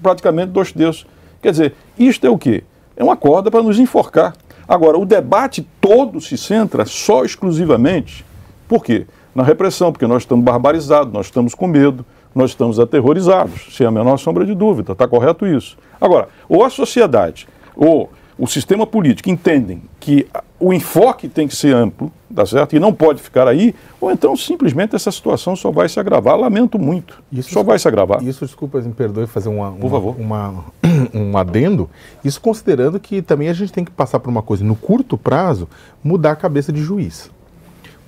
praticamente 0.00 0.52
dois 0.52 0.70
terços. 0.70 1.04
Quer 1.42 1.50
dizer, 1.50 1.74
isto 1.98 2.24
é 2.24 2.30
o 2.30 2.38
quê? 2.38 2.62
É 2.94 3.02
uma 3.02 3.16
corda 3.16 3.50
para 3.50 3.62
nos 3.62 3.76
enforcar. 3.76 4.34
Agora, 4.68 4.96
o 4.96 5.04
debate 5.04 5.66
todo 5.80 6.20
se 6.20 6.38
centra 6.38 6.84
só 6.84 7.24
exclusivamente. 7.24 8.24
Por 8.68 8.84
quê? 8.84 9.06
Na 9.34 9.42
repressão, 9.42 9.92
porque 9.92 10.06
nós 10.06 10.22
estamos 10.22 10.44
barbarizados, 10.44 11.12
nós 11.12 11.26
estamos 11.26 11.54
com 11.54 11.66
medo, 11.66 12.04
nós 12.34 12.50
estamos 12.50 12.78
aterrorizados, 12.78 13.74
sem 13.76 13.86
a 13.86 13.90
menor 13.90 14.16
sombra 14.16 14.44
de 14.44 14.54
dúvida, 14.54 14.92
está 14.92 15.06
correto 15.06 15.46
isso. 15.46 15.76
Agora, 16.00 16.28
ou 16.48 16.64
a 16.64 16.70
sociedade, 16.70 17.46
ou 17.74 18.10
o 18.38 18.46
sistema 18.46 18.86
político 18.86 19.30
entendem 19.30 19.82
que 20.00 20.26
o 20.58 20.72
enfoque 20.72 21.28
tem 21.28 21.46
que 21.46 21.54
ser 21.56 21.74
amplo, 21.74 22.10
tá 22.34 22.46
certo? 22.46 22.74
E 22.74 22.78
não 22.78 22.92
pode 22.92 23.20
ficar 23.20 23.48
aí, 23.48 23.74
ou 24.00 24.12
então 24.12 24.36
simplesmente 24.36 24.94
essa 24.94 25.10
situação 25.10 25.56
só 25.56 25.70
vai 25.72 25.88
se 25.88 25.98
agravar. 25.98 26.38
Lamento 26.38 26.78
muito. 26.78 27.22
Isso 27.32 27.50
só 27.50 27.64
vai 27.64 27.78
se 27.78 27.88
agravar. 27.88 28.22
Isso, 28.22 28.46
desculpa, 28.46 28.80
me 28.80 28.92
perdoe 28.92 29.26
fazer 29.26 29.48
uma, 29.48 29.70
uma, 29.70 29.78
Por 29.78 29.90
favor. 29.90 30.16
Uma, 30.18 30.64
um 31.12 31.36
adendo. 31.36 31.90
Isso 32.24 32.40
considerando 32.40 33.00
que 33.00 33.20
também 33.20 33.48
a 33.48 33.52
gente 33.52 33.72
tem 33.72 33.84
que 33.84 33.90
passar 33.90 34.20
por 34.20 34.30
uma 34.30 34.42
coisa, 34.42 34.64
no 34.64 34.76
curto 34.76 35.18
prazo, 35.18 35.68
mudar 36.02 36.32
a 36.32 36.36
cabeça 36.36 36.72
de 36.72 36.80
juiz. 36.80 37.28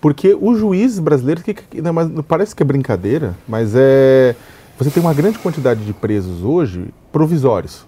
Porque 0.04 0.36
os 0.38 0.58
juízes 0.58 0.98
brasileiros, 0.98 1.42
que, 1.42 1.54
que 1.54 1.80
não, 1.80 1.90
mas 1.90 2.10
parece 2.28 2.54
que 2.54 2.62
é 2.62 2.66
brincadeira, 2.66 3.34
mas 3.48 3.72
é. 3.74 4.36
Você 4.76 4.90
tem 4.90 5.02
uma 5.02 5.14
grande 5.14 5.38
quantidade 5.38 5.82
de 5.82 5.94
presos 5.94 6.42
hoje 6.42 6.92
provisórios, 7.10 7.86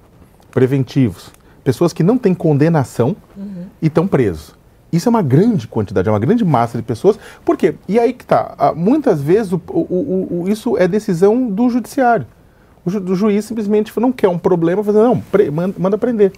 preventivos, 0.50 1.31
pessoas 1.62 1.92
que 1.92 2.02
não 2.02 2.16
têm 2.16 2.33
condenação 2.33 3.14
uhum. 3.37 3.66
e 3.83 3.88
estão 3.88 4.07
presos. 4.07 4.55
Isso 4.90 5.07
é 5.07 5.11
uma 5.11 5.20
grande 5.20 5.68
quantidade, 5.68 6.09
é 6.09 6.11
uma 6.11 6.18
grande 6.18 6.42
massa 6.42 6.79
de 6.79 6.85
pessoas. 6.85 7.18
Por 7.44 7.55
quê? 7.55 7.74
E 7.87 7.98
aí 7.98 8.14
que 8.14 8.24
tá. 8.24 8.72
Muitas 8.74 9.20
vezes 9.20 9.52
o, 9.52 9.61
o, 9.68 9.81
o, 9.81 10.42
o 10.44 10.48
isso 10.48 10.79
é 10.79 10.88
decisão 10.88 11.50
do 11.50 11.68
judiciário 11.68 12.26
o, 12.87 12.90
ju, 12.90 13.01
o 13.01 13.14
juiz 13.16 13.44
simplesmente 13.44 13.92
não 13.99 14.12
quer 14.12 14.29
um 14.29 14.38
problema, 14.38 14.83
fazer 14.85 14.99
não, 15.03 15.20
pre, 15.20 15.51
manda, 15.51 15.75
manda 15.77 15.99
prender. 15.99 16.33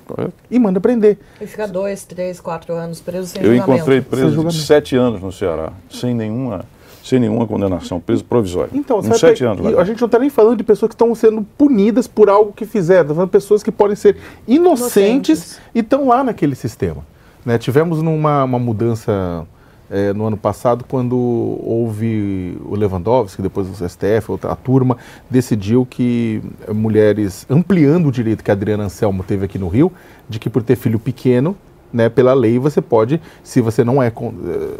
E 0.50 0.58
manda 0.58 0.80
prender. 0.80 1.18
E 1.38 1.46
fica 1.46 1.68
dois, 1.68 2.04
três, 2.04 2.40
quatro 2.40 2.74
anos 2.74 3.00
preso 3.02 3.26
sem 3.26 3.42
Eu 3.42 3.50
julgamento. 3.54 3.72
encontrei 3.74 4.00
preso 4.00 4.44
de 4.44 4.62
sete 4.64 4.96
anos 4.96 5.20
no 5.20 5.30
Ceará, 5.30 5.72
sem 5.90 6.14
nenhuma 6.14 6.64
sem 7.04 7.18
nenhuma 7.18 7.46
condenação, 7.46 7.98
preso 8.00 8.22
provisório. 8.22 8.70
Então, 8.74 8.98
Uns 8.98 9.18
sete 9.18 9.42
anos. 9.42 9.64
A 9.78 9.84
gente 9.84 9.98
não 9.98 10.06
está 10.06 10.18
nem 10.18 10.28
falando 10.28 10.58
de 10.58 10.64
pessoas 10.64 10.90
que 10.90 10.94
estão 10.94 11.14
sendo 11.14 11.42
punidas 11.56 12.06
por 12.06 12.28
algo 12.28 12.52
que 12.52 12.66
fizeram, 12.66 13.02
está 13.02 13.14
falando 13.14 13.28
de 13.28 13.32
pessoas 13.32 13.62
que 13.62 13.72
podem 13.72 13.96
ser 13.96 14.16
inocentes, 14.46 14.96
inocentes. 15.28 15.60
e 15.74 15.78
estão 15.78 16.08
lá 16.08 16.22
naquele 16.22 16.54
sistema. 16.54 17.02
Né? 17.46 17.56
Tivemos 17.56 18.02
numa 18.02 18.44
uma 18.44 18.58
mudança 18.58 19.46
é, 19.90 20.12
no 20.12 20.26
ano 20.26 20.36
passado, 20.36 20.84
quando 20.86 21.16
houve 21.16 22.58
o 22.64 22.74
Lewandowski, 22.74 23.42
depois 23.42 23.68
o 23.68 23.88
STF, 23.88 24.38
a 24.42 24.56
turma, 24.56 24.96
decidiu 25.30 25.86
que 25.86 26.42
mulheres, 26.72 27.46
ampliando 27.48 28.08
o 28.08 28.12
direito 28.12 28.44
que 28.44 28.50
a 28.50 28.54
Adriana 28.54 28.84
Anselmo 28.84 29.22
teve 29.22 29.44
aqui 29.44 29.58
no 29.58 29.68
Rio, 29.68 29.92
de 30.28 30.38
que 30.38 30.50
por 30.50 30.62
ter 30.62 30.76
filho 30.76 30.98
pequeno, 30.98 31.56
né, 31.92 32.08
pela 32.08 32.34
lei 32.34 32.58
você 32.58 32.80
pode, 32.80 33.20
se 33.42 33.60
você 33.60 33.82
não 33.82 34.02
é, 34.02 34.12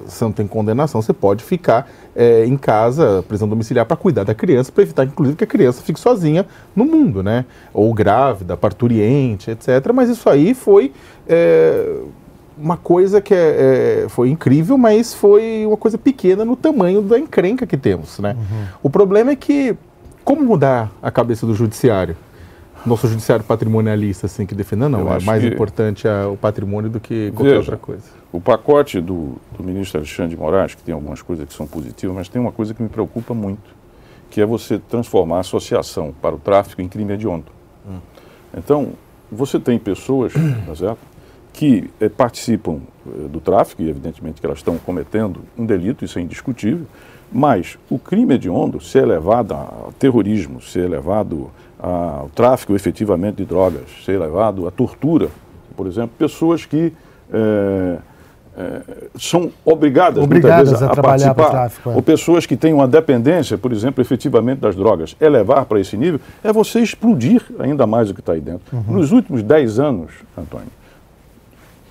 se 0.07 0.23
não 0.23 0.33
tem 0.33 0.47
condenação, 0.47 1.01
você 1.01 1.12
pode 1.12 1.42
ficar 1.42 1.90
é, 2.14 2.44
em 2.44 2.57
casa, 2.57 3.25
prisão 3.27 3.49
domiciliar, 3.49 3.87
para 3.87 3.97
cuidar 3.97 4.25
da 4.25 4.35
criança, 4.35 4.71
para 4.71 4.83
evitar, 4.83 5.05
inclusive, 5.05 5.37
que 5.37 5.44
a 5.44 5.47
criança 5.47 5.83
fique 5.83 5.99
sozinha 5.99 6.47
no 6.75 6.85
mundo, 6.85 7.23
né? 7.23 7.44
Ou 7.73 7.92
grávida, 7.94 8.57
parturiente, 8.57 9.51
etc. 9.51 9.92
Mas 9.94 10.11
isso 10.11 10.29
aí 10.29 10.53
foi 10.53 10.92
é, 11.27 12.03
uma 12.61 12.77
coisa 12.77 13.21
que 13.21 13.35
é, 13.35 14.05
é, 14.05 14.09
foi 14.09 14.31
incrível, 14.31 14.77
mas 14.77 15.14
foi 15.14 15.64
uma 15.66 15.77
coisa 15.77 15.97
pequena 15.97 16.44
no 16.44 16.57
tamanho 16.57 17.03
da 17.03 17.18
encrenca 17.18 17.66
que 17.66 17.77
temos, 17.77 18.18
né? 18.18 18.37
Uhum. 18.38 18.66
O 18.83 18.90
problema 18.90 19.31
é 19.31 19.37
que 19.37 19.77
como 20.25 20.42
mudar 20.42 20.90
a 21.03 21.11
cabeça 21.11 21.47
do 21.47 21.55
judiciário? 21.55 22.16
Nosso 22.85 23.09
judiciário 23.09 23.44
patrimonialista, 23.44 24.27
assim, 24.27 24.47
que 24.47 24.55
defende, 24.55 24.83
não, 24.83 24.90
não 24.90 25.12
é 25.12 25.21
mais 25.21 25.42
importante 25.42 26.07
a, 26.07 26.29
o 26.29 26.37
patrimônio 26.37 26.90
do 26.90 27.01
que 27.01 27.31
qualquer 27.33 27.44
Veja, 27.44 27.59
outra 27.61 27.77
coisa. 27.77 28.03
O 28.31 28.40
pacote 28.40 29.01
do, 29.01 29.37
do 29.57 29.64
ministro 29.64 29.99
Alexandre 29.99 30.37
de 30.37 30.37
Moraes, 30.37 30.75
que 30.75 30.83
tem 30.83 30.94
algumas 30.94 31.23
coisas 31.23 31.47
que 31.47 31.55
são 31.55 31.66
positivas, 31.66 32.14
mas 32.14 32.29
tem 32.29 32.40
uma 32.40 32.53
coisa 32.53 32.75
que 32.75 32.83
me 32.83 32.88
preocupa 32.88 33.35
muito, 33.35 33.75
que 34.31 34.40
é 34.40 34.47
você 34.47 34.79
transformar 34.79 35.38
a 35.38 35.40
associação 35.40 36.14
para 36.21 36.35
o 36.35 36.38
tráfico 36.38 36.83
em 36.83 36.88
crime 36.88 37.14
hediondo. 37.14 37.47
Hum. 37.88 37.99
Então, 38.57 38.90
você 39.33 39.59
tem 39.59 39.79
pessoas, 39.79 40.33
tá 40.66 40.77
certo? 40.77 40.99
Que 41.59 41.90
eh, 42.01 42.09
participam 42.09 42.79
eh, 43.05 43.27
do 43.29 43.40
tráfico, 43.40 43.83
e 43.83 43.90
evidentemente 43.90 44.40
que 44.40 44.47
elas 44.47 44.61
estão 44.61 44.79
cometendo 44.79 45.40
um 45.59 45.66
delito, 45.66 46.05
isso 46.05 46.16
é 46.16 46.23
indiscutível, 46.23 46.87
mas 47.33 47.77
o 47.90 47.99
crime 47.99 48.35
hediondo, 48.35 48.81
se 48.81 48.97
é 48.97 49.05
levado 49.05 49.55
ao 49.55 49.92
terrorismo, 49.99 50.62
se 50.62 50.81
é 50.81 50.87
levado 50.87 51.51
ao 51.77 52.29
tráfico 52.29 52.77
efetivamente 52.77 53.38
de 53.38 53.44
drogas, 53.44 53.88
se 54.05 54.12
é 54.12 54.16
levado 54.16 54.68
à 54.68 54.71
tortura, 54.71 55.31
por 55.77 55.88
exemplo, 55.88 56.12
pessoas 56.16 56.64
que 56.64 56.92
é, 57.33 57.99
é, 58.57 58.83
são 59.18 59.51
obrigadas, 59.64 60.23
obrigadas 60.23 60.71
vezes, 60.71 60.83
a, 60.83 60.92
a 60.92 60.97
participar, 60.97 61.51
tráfico, 61.51 61.90
é. 61.90 61.94
ou 61.94 62.03
pessoas 62.03 62.47
que 62.47 62.57
têm 62.57 62.73
uma 62.73 62.87
dependência, 62.87 63.59
por 63.59 63.73
exemplo, 63.73 64.01
efetivamente 64.01 64.61
das 64.61 64.77
drogas, 64.77 65.16
elevar 65.21 65.64
para 65.66 65.81
esse 65.81 65.97
nível, 65.97 66.21
é 66.42 66.53
você 66.53 66.79
explodir 66.79 67.42
ainda 67.59 67.85
mais 67.85 68.11
o 68.11 68.14
que 68.14 68.21
está 68.21 68.35
aí 68.35 68.40
dentro. 68.40 68.64
Uhum. 68.73 68.94
Nos 68.94 69.11
últimos 69.11 69.42
10 69.42 69.81
anos, 69.81 70.12
Antônio, 70.37 70.77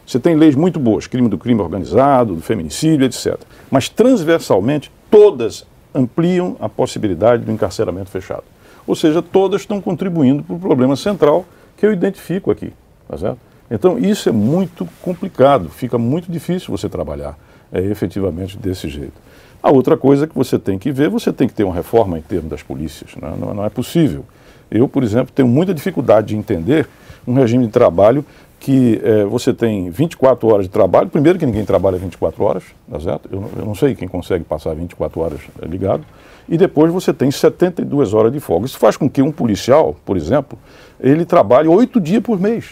você 0.07 0.19
tem 0.19 0.35
leis 0.35 0.55
muito 0.55 0.79
boas, 0.79 1.05
crime 1.05 1.27
do 1.27 1.37
crime 1.37 1.59
organizado, 1.59 2.33
do 2.33 2.41
feminicídio, 2.41 3.05
etc. 3.05 3.37
Mas 3.69 3.89
transversalmente, 3.89 4.89
todas 5.11 5.67
ampliam 5.93 6.55
a 6.61 6.69
possibilidade 6.69 7.43
do 7.43 7.51
encarceramento 7.51 8.09
fechado. 8.09 8.43
Ou 8.87 8.95
seja, 8.95 9.21
todas 9.21 9.61
estão 9.61 9.81
contribuindo 9.81 10.43
para 10.43 10.55
o 10.55 10.59
problema 10.59 10.95
central 10.95 11.45
que 11.75 11.85
eu 11.85 11.91
identifico 11.91 12.49
aqui. 12.49 12.71
Tá 13.09 13.17
certo? 13.17 13.37
Então, 13.69 13.99
isso 13.99 14.29
é 14.29 14.31
muito 14.31 14.87
complicado, 15.01 15.67
fica 15.67 15.97
muito 15.97 16.31
difícil 16.31 16.71
você 16.71 16.87
trabalhar 16.87 17.37
é, 17.69 17.81
efetivamente 17.81 18.57
desse 18.57 18.87
jeito. 18.87 19.13
A 19.61 19.71
outra 19.71 19.97
coisa 19.97 20.25
que 20.25 20.33
você 20.33 20.57
tem 20.57 20.79
que 20.79 20.89
ver, 20.89 21.09
você 21.09 21.33
tem 21.33 21.49
que 21.49 21.53
ter 21.53 21.65
uma 21.65 21.75
reforma 21.75 22.17
em 22.17 22.21
termos 22.21 22.49
das 22.49 22.63
polícias. 22.63 23.13
Né? 23.15 23.35
Não, 23.37 23.53
não 23.53 23.65
é 23.65 23.69
possível. 23.69 24.23
Eu, 24.71 24.87
por 24.87 25.03
exemplo, 25.03 25.33
tenho 25.35 25.49
muita 25.49 25.73
dificuldade 25.73 26.27
de 26.27 26.37
entender 26.37 26.87
um 27.27 27.33
regime 27.33 27.65
de 27.65 27.71
trabalho 27.73 28.23
que 28.59 28.99
é, 29.03 29.23
você 29.25 29.53
tem 29.53 29.89
24 29.89 30.47
horas 30.47 30.65
de 30.65 30.71
trabalho. 30.71 31.09
Primeiro 31.09 31.37
que 31.37 31.45
ninguém 31.45 31.63
trabalha 31.63 31.97
24 31.97 32.43
horas, 32.43 32.63
tá 32.89 32.99
certo? 32.99 33.29
Eu, 33.31 33.49
eu 33.57 33.65
não 33.65 33.75
sei 33.75 33.95
quem 33.95 34.07
consegue 34.07 34.43
passar 34.43 34.73
24 34.75 35.21
horas 35.21 35.39
é, 35.61 35.65
ligado. 35.65 36.03
E 36.49 36.57
depois 36.57 36.91
você 36.91 37.13
tem 37.13 37.29
72 37.29 38.13
horas 38.13 38.31
de 38.31 38.39
folga. 38.39 38.65
Isso 38.65 38.77
faz 38.77 38.95
com 38.95 39.09
que 39.09 39.21
um 39.21 39.31
policial, 39.31 39.95
por 40.05 40.15
exemplo, 40.15 40.57
ele 40.99 41.25
trabalhe 41.25 41.67
oito 41.67 41.99
dias 41.99 42.23
por 42.23 42.39
mês. 42.39 42.71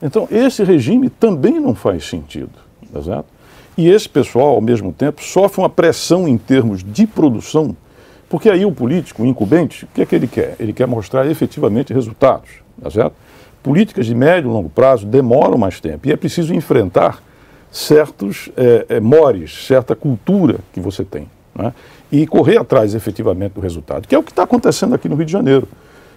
Então, 0.00 0.28
esse 0.30 0.62
regime 0.64 1.08
também 1.08 1.60
não 1.60 1.74
faz 1.74 2.04
sentido, 2.04 2.50
tá 2.92 3.02
certo? 3.02 3.26
E 3.76 3.88
esse 3.88 4.08
pessoal, 4.08 4.56
ao 4.56 4.60
mesmo 4.60 4.92
tempo, 4.92 5.22
sofre 5.22 5.60
uma 5.60 5.70
pressão 5.70 6.28
em 6.28 6.36
termos 6.36 6.84
de 6.84 7.06
produção, 7.06 7.74
porque 8.28 8.50
aí 8.50 8.66
o 8.66 8.72
político, 8.72 9.22
o 9.22 9.26
incumbente, 9.26 9.84
o 9.84 9.88
que 9.94 10.02
é 10.02 10.06
que 10.06 10.14
ele 10.14 10.26
quer? 10.26 10.56
Ele 10.58 10.72
quer 10.72 10.86
mostrar 10.86 11.26
efetivamente 11.26 11.92
resultados, 11.94 12.50
tá 12.82 12.90
certo? 12.90 13.14
Políticas 13.62 14.06
de 14.06 14.14
médio 14.14 14.50
e 14.50 14.52
longo 14.52 14.68
prazo 14.68 15.06
demoram 15.06 15.56
mais 15.56 15.80
tempo 15.80 16.08
e 16.08 16.12
é 16.12 16.16
preciso 16.16 16.54
enfrentar 16.54 17.22
certos 17.70 18.50
é, 18.56 18.86
é, 18.88 19.00
mores, 19.00 19.66
certa 19.66 19.96
cultura 19.96 20.58
que 20.72 20.80
você 20.80 21.04
tem. 21.04 21.28
Né? 21.54 21.72
E 22.10 22.26
correr 22.26 22.58
atrás 22.58 22.94
efetivamente 22.94 23.52
do 23.52 23.60
resultado, 23.60 24.06
que 24.06 24.14
é 24.14 24.18
o 24.18 24.22
que 24.22 24.30
está 24.30 24.42
acontecendo 24.42 24.94
aqui 24.94 25.08
no 25.08 25.16
Rio 25.16 25.24
de 25.24 25.32
Janeiro. 25.32 25.66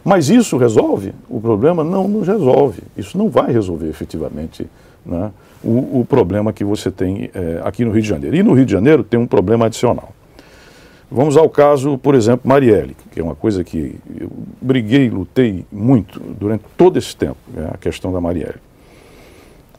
Mas 0.04 0.30
isso 0.30 0.58
resolve 0.58 1.14
o 1.30 1.40
problema? 1.40 1.84
Não 1.84 2.08
nos 2.08 2.28
resolve. 2.28 2.84
Isso 2.96 3.18
não 3.18 3.30
vai 3.30 3.52
resolver 3.52 3.90
efetivamente 3.90 4.68
né, 5.06 5.32
o, 5.64 6.02
o, 6.02 6.06
problema 6.08 6.54
que 6.54 6.64
você 6.64 6.92
tem 6.92 7.32
é, 7.34 7.62
aqui 7.64 7.84
no 7.84 7.92
Rio 7.92 8.04
de 8.04 8.08
Janeiro. 8.08 8.36
E 8.36 8.44
no 8.44 8.54
Rio 8.54 8.66
de 8.66 8.72
Janeiro 8.72 9.04
tem 9.04 9.20
um 9.20 9.26
problema 9.26 9.66
adicional. 9.66 10.14
Vamos 11.10 11.38
ao 11.38 11.50
caso, 11.50 11.98
por 11.98 12.16
exemplo, 12.16 12.48
Marielle, 12.48 12.96
que 13.12 13.20
é 13.20 13.24
uma 13.24 13.36
coisa 13.36 13.64
que 13.64 13.96
eu 14.20 14.30
briguei, 14.62 15.10
lutei 15.10 15.66
muito 15.72 16.20
durante 16.20 16.64
todo 16.76 16.98
esse 16.98 17.16
tempo, 17.16 17.38
né, 17.54 17.70
a 17.74 17.78
questão 17.78 18.12
da 18.12 18.20
Marielle. 18.20 18.60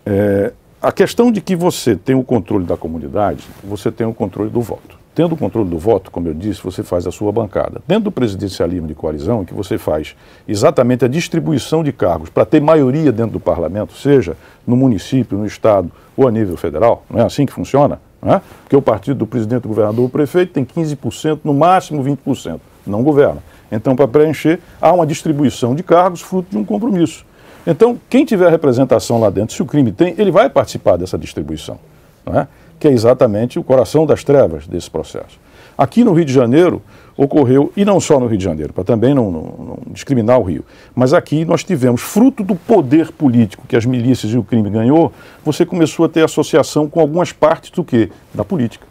É, 0.05 0.53
a 0.81 0.93
questão 0.93 1.33
de 1.33 1.41
que 1.41 1.57
você 1.57 1.97
tem 1.97 2.15
o 2.15 2.23
controle 2.23 2.65
da 2.65 2.77
comunidade, 2.77 3.45
você 3.65 3.91
tem 3.91 4.07
o 4.07 4.15
controle 4.15 4.51
do 4.51 4.61
voto. 4.61 4.97
Tendo 5.17 5.35
o 5.35 5.37
controle 5.37 5.69
do 5.69 5.79
voto, 5.79 6.11
como 6.11 6.29
eu 6.29 6.35
disse, 6.35 6.63
você 6.63 6.83
faz 6.83 7.07
a 7.07 7.11
sua 7.11 7.33
bancada. 7.33 7.81
Dentro 7.89 8.05
do 8.05 8.13
presidencialismo 8.13 8.87
de 8.87 8.95
coalizão, 8.95 9.45
que 9.45 9.55
você 9.55 9.79
faz 9.79 10.15
exatamente 10.47 11.07
a 11.07 11.09
distribuição 11.09 11.83
de 11.83 11.91
cargos 11.91 12.29
para 12.29 12.45
ter 12.45 12.61
maioria 12.61 13.11
dentro 13.11 13.33
do 13.33 13.41
parlamento, 13.41 13.95
seja 13.95 14.37
no 14.67 14.77
município, 14.77 15.39
no 15.39 15.47
estado 15.47 15.91
ou 16.15 16.29
a 16.29 16.31
nível 16.31 16.57
federal, 16.57 17.03
não 17.11 17.21
é 17.21 17.25
assim 17.25 17.47
que 17.47 17.53
funciona? 17.53 17.99
Né? 18.23 18.41
Porque 18.63 18.77
o 18.77 18.83
partido 18.83 19.19
do 19.19 19.27
presidente, 19.27 19.63
do 19.63 19.69
governador, 19.69 20.05
o 20.05 20.09
prefeito 20.09 20.53
tem 20.53 20.65
15%, 20.65 21.41
no 21.45 21.55
máximo 21.55 22.03
20%, 22.03 22.61
não 22.87 23.03
governa. 23.03 23.43
Então, 23.71 23.97
para 23.97 24.07
preencher, 24.07 24.61
há 24.81 24.93
uma 24.93 25.07
distribuição 25.07 25.75
de 25.75 25.83
cargos 25.83 26.21
fruto 26.21 26.51
de 26.51 26.59
um 26.59 26.65
compromisso. 26.65 27.25
Então, 27.67 27.99
quem 28.09 28.25
tiver 28.25 28.49
representação 28.49 29.19
lá 29.19 29.29
dentro, 29.29 29.55
se 29.55 29.63
o 29.63 29.67
crime 29.67 29.91
tem, 29.91 30.15
ele 30.19 30.31
vai 30.31 30.49
participar 30.49 30.97
dessa 30.97 31.19
distribuição, 31.19 31.79
né? 32.25 32.47
que 32.79 32.87
é 32.87 32.93
exatamente 32.93 33.59
o 33.59 33.65
coração 33.65 34.07
das 34.07 34.23
trevas 34.23 34.67
desse 34.69 34.89
processo. 34.89 35.41
Aqui 35.77 36.05
no 36.05 36.13
Rio 36.13 36.25
de 36.25 36.33
Janeiro 36.33 36.81
ocorreu, 37.17 37.73
e 37.77 37.85
não 37.85 37.99
só 37.99 38.21
no 38.21 38.27
Rio 38.27 38.37
de 38.37 38.45
Janeiro, 38.45 38.73
para 38.73 38.85
também 38.85 39.15
não, 39.15 39.31
não, 39.31 39.43
não, 39.43 39.79
discriminar 39.91 40.39
o 40.39 40.43
Rio, 40.43 40.65
mas 40.95 41.15
aqui 41.15 41.45
nós 41.45 41.65
tivemos, 41.65 42.03
fruto 42.03 42.45
do 42.45 42.55
poder 42.55 43.11
político 43.11 43.67
que 43.67 43.77
as 43.77 43.87
milícias 43.87 44.33
e 44.33 44.37
o 44.37 44.45
crime 44.45 44.69
ganhou, 44.69 45.13
você 45.45 45.65
começou 45.65 46.05
a 46.05 46.09
ter 46.09 46.23
associação 46.23 46.89
com 46.89 47.01
algumas 47.01 47.33
partes 47.33 47.71
do 47.71 47.83
quê? 47.83 48.11
Da 48.35 48.45
política. 48.45 48.87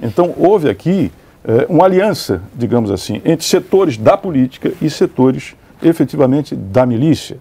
Então 0.00 0.34
houve 0.38 0.68
aqui 0.68 1.12
é, 1.44 1.66
uma 1.68 1.84
aliança, 1.84 2.42
digamos 2.54 2.90
assim, 2.90 3.20
entre 3.24 3.44
setores 3.44 3.98
da 3.98 4.16
política 4.16 4.72
e 4.80 4.88
setores 4.88 5.54
efetivamente 5.82 6.54
da 6.54 6.86
milícia. 6.86 7.38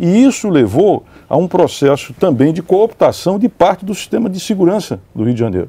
E 0.00 0.24
isso 0.24 0.48
levou 0.48 1.04
a 1.28 1.36
um 1.36 1.46
processo 1.46 2.12
também 2.14 2.52
de 2.52 2.62
cooptação 2.62 3.38
de 3.38 3.48
parte 3.48 3.84
do 3.84 3.94
sistema 3.94 4.28
de 4.28 4.40
segurança 4.40 5.00
do 5.14 5.22
Rio 5.24 5.34
de 5.34 5.40
Janeiro. 5.40 5.68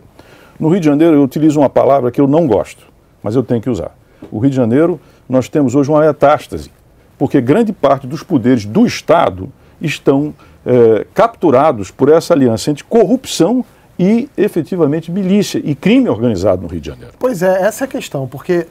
No 0.60 0.70
Rio 0.70 0.80
de 0.80 0.86
Janeiro, 0.86 1.16
eu 1.16 1.24
utilizo 1.24 1.60
uma 1.60 1.70
palavra 1.70 2.10
que 2.10 2.22
eu 2.22 2.28
não 2.28 2.48
gosto, 2.48 2.86
mas 3.24 3.36
eu 3.36 3.44
tenho 3.44 3.62
que 3.62 3.70
usar. 3.70 3.96
O 4.32 4.40
Rio 4.40 4.50
de 4.50 4.56
Janeiro, 4.56 5.00
nós 5.28 5.50
temos 5.50 5.74
hoje 5.74 5.90
uma 5.90 6.02
metástase, 6.02 6.70
porque 7.18 7.40
grande 7.42 7.72
parte 7.72 8.06
dos 8.06 8.22
poderes 8.22 8.66
do 8.66 8.86
Estado 8.86 9.50
estão 9.82 10.34
é, 10.66 11.06
capturados 11.14 11.90
por 11.90 12.10
essa 12.10 12.34
aliança 12.34 12.70
entre 12.70 12.84
corrupção 12.84 13.66
e 13.98 14.30
efetivamente 14.36 15.12
milícia 15.12 15.62
e 15.64 15.76
crime 15.76 16.10
organizado 16.10 16.62
no 16.64 16.68
Rio 16.68 16.82
de 16.82 16.88
Janeiro. 16.88 17.14
Pois 17.20 17.42
é, 17.42 17.62
essa 17.62 17.84
é 17.84 17.86
a 17.86 17.88
questão, 17.88 18.28
porque 18.28 18.68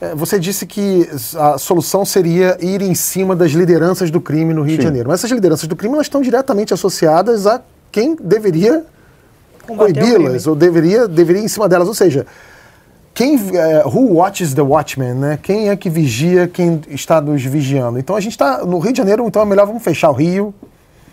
é, 0.00 0.14
você 0.14 0.38
disse 0.38 0.66
que 0.66 1.08
a 1.36 1.58
solução 1.58 2.04
seria 2.04 2.56
ir 2.60 2.80
em 2.80 2.94
cima 2.94 3.34
das 3.36 3.50
lideranças 3.52 4.10
do 4.10 4.20
crime 4.20 4.54
no 4.54 4.62
Rio 4.62 4.72
Sim. 4.72 4.78
de 4.78 4.84
Janeiro. 4.84 5.08
Mas 5.08 5.20
essas 5.20 5.30
lideranças 5.30 5.68
do 5.68 5.76
crime 5.76 5.94
elas 5.94 6.06
estão 6.06 6.22
diretamente 6.22 6.72
associadas 6.72 7.46
a 7.46 7.60
quem 7.92 8.16
deveria 8.16 8.84
coibi-las, 9.66 10.46
ou 10.46 10.54
deveria, 10.54 11.06
deveria 11.06 11.42
ir 11.42 11.44
em 11.44 11.48
cima 11.48 11.68
delas. 11.68 11.88
Ou 11.88 11.94
seja, 11.94 12.26
quem, 13.14 13.36
uh, 13.36 13.86
who 13.86 14.14
watches 14.14 14.54
the 14.54 14.62
watchman, 14.62 15.14
né? 15.14 15.38
Quem 15.42 15.68
é 15.68 15.76
que 15.76 15.90
vigia 15.90 16.48
quem 16.48 16.80
está 16.88 17.20
nos 17.20 17.44
vigiando? 17.44 17.98
Então 17.98 18.16
a 18.16 18.20
gente 18.20 18.32
está 18.32 18.64
no 18.64 18.78
Rio 18.78 18.92
de 18.92 18.98
Janeiro, 18.98 19.26
então 19.26 19.42
é 19.42 19.44
melhor 19.44 19.66
vamos 19.66 19.82
fechar 19.82 20.10
o 20.10 20.14
Rio. 20.14 20.54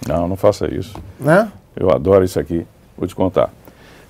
Não, 0.08 0.28
não 0.28 0.36
faça 0.36 0.74
isso. 0.74 0.96
Né? 1.20 1.52
Eu 1.76 1.92
adoro 1.92 2.24
isso 2.24 2.40
aqui. 2.40 2.66
Vou 2.98 3.08
te 3.08 3.16
contar. 3.16 3.52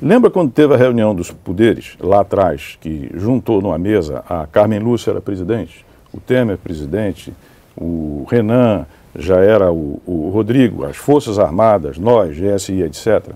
Lembra 0.02 0.30
quando 0.30 0.52
teve 0.52 0.76
a 0.76 0.78
reunião 0.78 1.16
dos 1.16 1.32
poderes, 1.32 1.98
lá 2.00 2.22
atrás, 2.22 2.78
que 2.80 3.10
juntou 3.16 3.62
numa 3.62 3.80
mesa 3.80 4.24
a 4.30 4.46
Carmen 4.46 4.80
Lúcia 4.80 5.10
era 5.10 5.20
presidente, 5.20 5.84
o 6.14 6.20
Temer 6.20 6.58
presidente, 6.58 7.34
o 7.76 8.26
Renan 8.30 8.86
já 9.18 9.40
era 9.40 9.72
o, 9.72 10.00
o 10.06 10.30
Rodrigo, 10.30 10.86
as 10.86 10.96
Forças 10.98 11.40
Armadas, 11.40 11.98
nós, 11.98 12.38
GSI, 12.38 12.84
etc. 12.84 13.32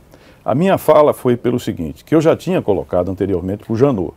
A 0.45 0.53
minha 0.53 0.77
fala 0.77 1.13
foi 1.13 1.35
pelo 1.35 1.59
seguinte, 1.59 2.03
que 2.05 2.13
eu 2.13 2.21
já 2.21 2.35
tinha 2.35 2.61
colocado 2.61 3.09
anteriormente 3.09 3.63
para 3.63 3.73
o 3.73 3.75
Janot. 3.77 4.13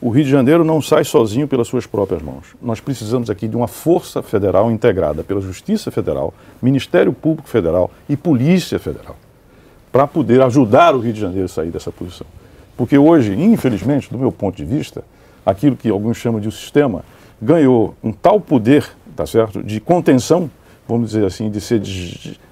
O 0.00 0.10
Rio 0.10 0.24
de 0.24 0.30
Janeiro 0.30 0.64
não 0.64 0.80
sai 0.80 1.02
sozinho 1.02 1.48
pelas 1.48 1.66
suas 1.66 1.84
próprias 1.84 2.22
mãos. 2.22 2.54
Nós 2.62 2.78
precisamos 2.78 3.28
aqui 3.28 3.48
de 3.48 3.56
uma 3.56 3.66
força 3.66 4.22
federal 4.22 4.70
integrada 4.70 5.24
pela 5.24 5.40
Justiça 5.40 5.90
Federal, 5.90 6.32
Ministério 6.62 7.12
Público 7.12 7.48
Federal 7.48 7.90
e 8.08 8.16
Polícia 8.16 8.78
Federal. 8.78 9.16
para 9.90 10.06
poder 10.06 10.40
ajudar 10.42 10.94
o 10.94 11.00
Rio 11.00 11.12
de 11.12 11.20
Janeiro 11.20 11.46
a 11.46 11.48
sair 11.48 11.70
dessa 11.70 11.90
posição. 11.90 12.26
Porque 12.76 12.96
hoje, 12.96 13.34
infelizmente, 13.34 14.10
do 14.10 14.18
meu 14.18 14.30
ponto 14.30 14.56
de 14.56 14.64
vista, 14.64 15.02
aquilo 15.44 15.76
que 15.76 15.88
alguns 15.88 16.16
chamam 16.16 16.40
de 16.40 16.50
sistema 16.52 17.04
ganhou 17.40 17.94
um 18.02 18.12
tal 18.12 18.40
poder, 18.40 18.88
tá 19.16 19.26
certo, 19.26 19.62
de 19.62 19.80
contenção, 19.80 20.50
vamos 20.86 21.10
dizer 21.10 21.24
assim, 21.24 21.50
de 21.50 21.60
ser 21.60 21.82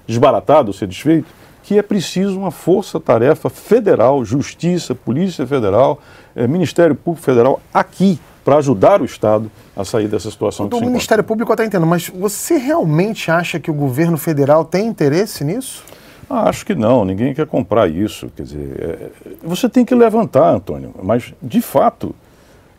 desbaratado, 0.05 0.73
ser 0.73 0.87
desfeito, 0.87 1.27
que 1.63 1.77
é 1.77 1.81
preciso 1.81 2.37
uma 2.37 2.51
força-tarefa 2.51 3.49
federal, 3.49 4.23
Justiça, 4.23 4.95
Polícia 4.95 5.45
Federal, 5.45 6.01
eh, 6.37 6.47
Ministério 6.47 6.95
Público 6.95 7.25
Federal, 7.25 7.59
aqui, 7.73 8.19
para 8.45 8.57
ajudar 8.57 9.01
o 9.01 9.05
Estado 9.05 9.51
a 9.75 9.83
sair 9.83 10.07
dessa 10.07 10.31
situação. 10.31 10.69
O 10.71 10.79
Ministério 10.79 11.23
Público 11.23 11.51
está 11.51 11.65
entendendo, 11.65 11.85
mas 11.85 12.07
você 12.07 12.57
realmente 12.57 13.29
acha 13.29 13.59
que 13.59 13.69
o 13.69 13.73
governo 13.73 14.17
federal 14.17 14.63
tem 14.63 14.87
interesse 14.87 15.43
nisso? 15.43 15.83
Ah, 16.29 16.47
acho 16.47 16.65
que 16.65 16.75
não, 16.75 17.03
ninguém 17.03 17.33
quer 17.33 17.45
comprar 17.47 17.89
isso. 17.89 18.29
Quer 18.35 18.43
dizer, 18.43 18.79
é, 18.79 19.09
você 19.43 19.67
tem 19.67 19.83
que 19.83 19.95
levantar, 19.95 20.53
Antônio, 20.53 20.93
mas 21.01 21.33
de 21.41 21.61
fato, 21.61 22.15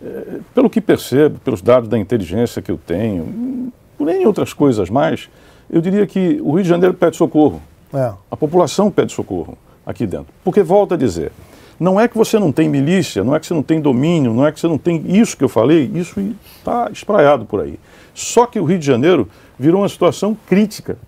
é, 0.02 0.38
pelo 0.54 0.70
que 0.70 0.80
percebo, 0.80 1.38
pelos 1.40 1.60
dados 1.60 1.88
da 1.88 1.98
inteligência 1.98 2.62
que 2.62 2.70
eu 2.70 2.78
tenho, 2.78 3.72
por 3.96 4.06
nem 4.06 4.26
outras 4.26 4.52
coisas 4.52 4.88
mais, 4.88 5.28
eu 5.68 5.80
diria 5.80 6.06
que 6.06 6.40
o 6.42 6.52
Rio 6.52 6.62
de 6.62 6.68
Janeiro 6.68 6.94
pede 6.94 7.16
socorro. 7.16 7.60
É. 7.92 8.12
A 8.30 8.36
população 8.36 8.90
pede 8.90 9.12
socorro 9.12 9.56
aqui 9.84 10.06
dentro. 10.06 10.28
Porque, 10.44 10.62
volta 10.62 10.94
a 10.94 10.98
dizer, 10.98 11.32
não 11.78 12.00
é 12.00 12.08
que 12.08 12.16
você 12.16 12.38
não 12.38 12.50
tem 12.50 12.68
milícia, 12.68 13.22
não 13.22 13.34
é 13.34 13.40
que 13.40 13.46
você 13.46 13.54
não 13.54 13.62
tem 13.62 13.80
domínio, 13.80 14.32
não 14.32 14.46
é 14.46 14.50
que 14.50 14.58
você 14.58 14.66
não 14.66 14.78
tem 14.78 15.04
isso 15.06 15.36
que 15.36 15.44
eu 15.44 15.48
falei, 15.48 15.90
isso 15.94 16.20
está 16.56 16.90
espraiado 16.92 17.44
por 17.44 17.60
aí. 17.60 17.78
Só 18.14 18.46
que 18.46 18.58
o 18.58 18.64
Rio 18.64 18.78
de 18.78 18.86
Janeiro 18.86 19.28
virou 19.58 19.82
uma 19.82 19.88
situação 19.88 20.36
crítica. 20.46 20.98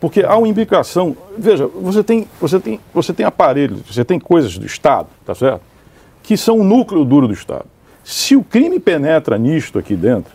Porque 0.00 0.22
há 0.22 0.36
uma 0.36 0.46
imbricação. 0.46 1.16
Veja, 1.36 1.66
você 1.66 2.04
tem, 2.04 2.28
você 2.40 2.60
tem, 2.60 2.80
você 2.92 3.12
tem 3.12 3.26
aparelhos, 3.26 3.80
você 3.90 4.04
tem 4.04 4.20
coisas 4.20 4.56
do 4.56 4.66
Estado, 4.66 5.08
tá 5.24 5.34
certo? 5.34 5.62
Que 6.22 6.36
são 6.36 6.58
o 6.58 6.64
núcleo 6.64 7.04
duro 7.04 7.26
do 7.26 7.32
Estado. 7.32 7.66
Se 8.04 8.36
o 8.36 8.44
crime 8.44 8.78
penetra 8.78 9.38
nisto 9.38 9.78
aqui 9.78 9.96
dentro, 9.96 10.32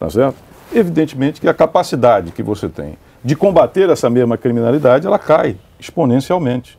tá 0.00 0.08
certo? 0.08 0.36
Evidentemente 0.74 1.40
que 1.40 1.48
a 1.48 1.54
capacidade 1.54 2.32
que 2.32 2.42
você 2.42 2.68
tem 2.68 2.96
de 3.22 3.36
combater 3.36 3.90
essa 3.90 4.08
mesma 4.08 4.36
criminalidade, 4.36 5.06
ela 5.06 5.18
cai 5.18 5.56
exponencialmente. 5.78 6.78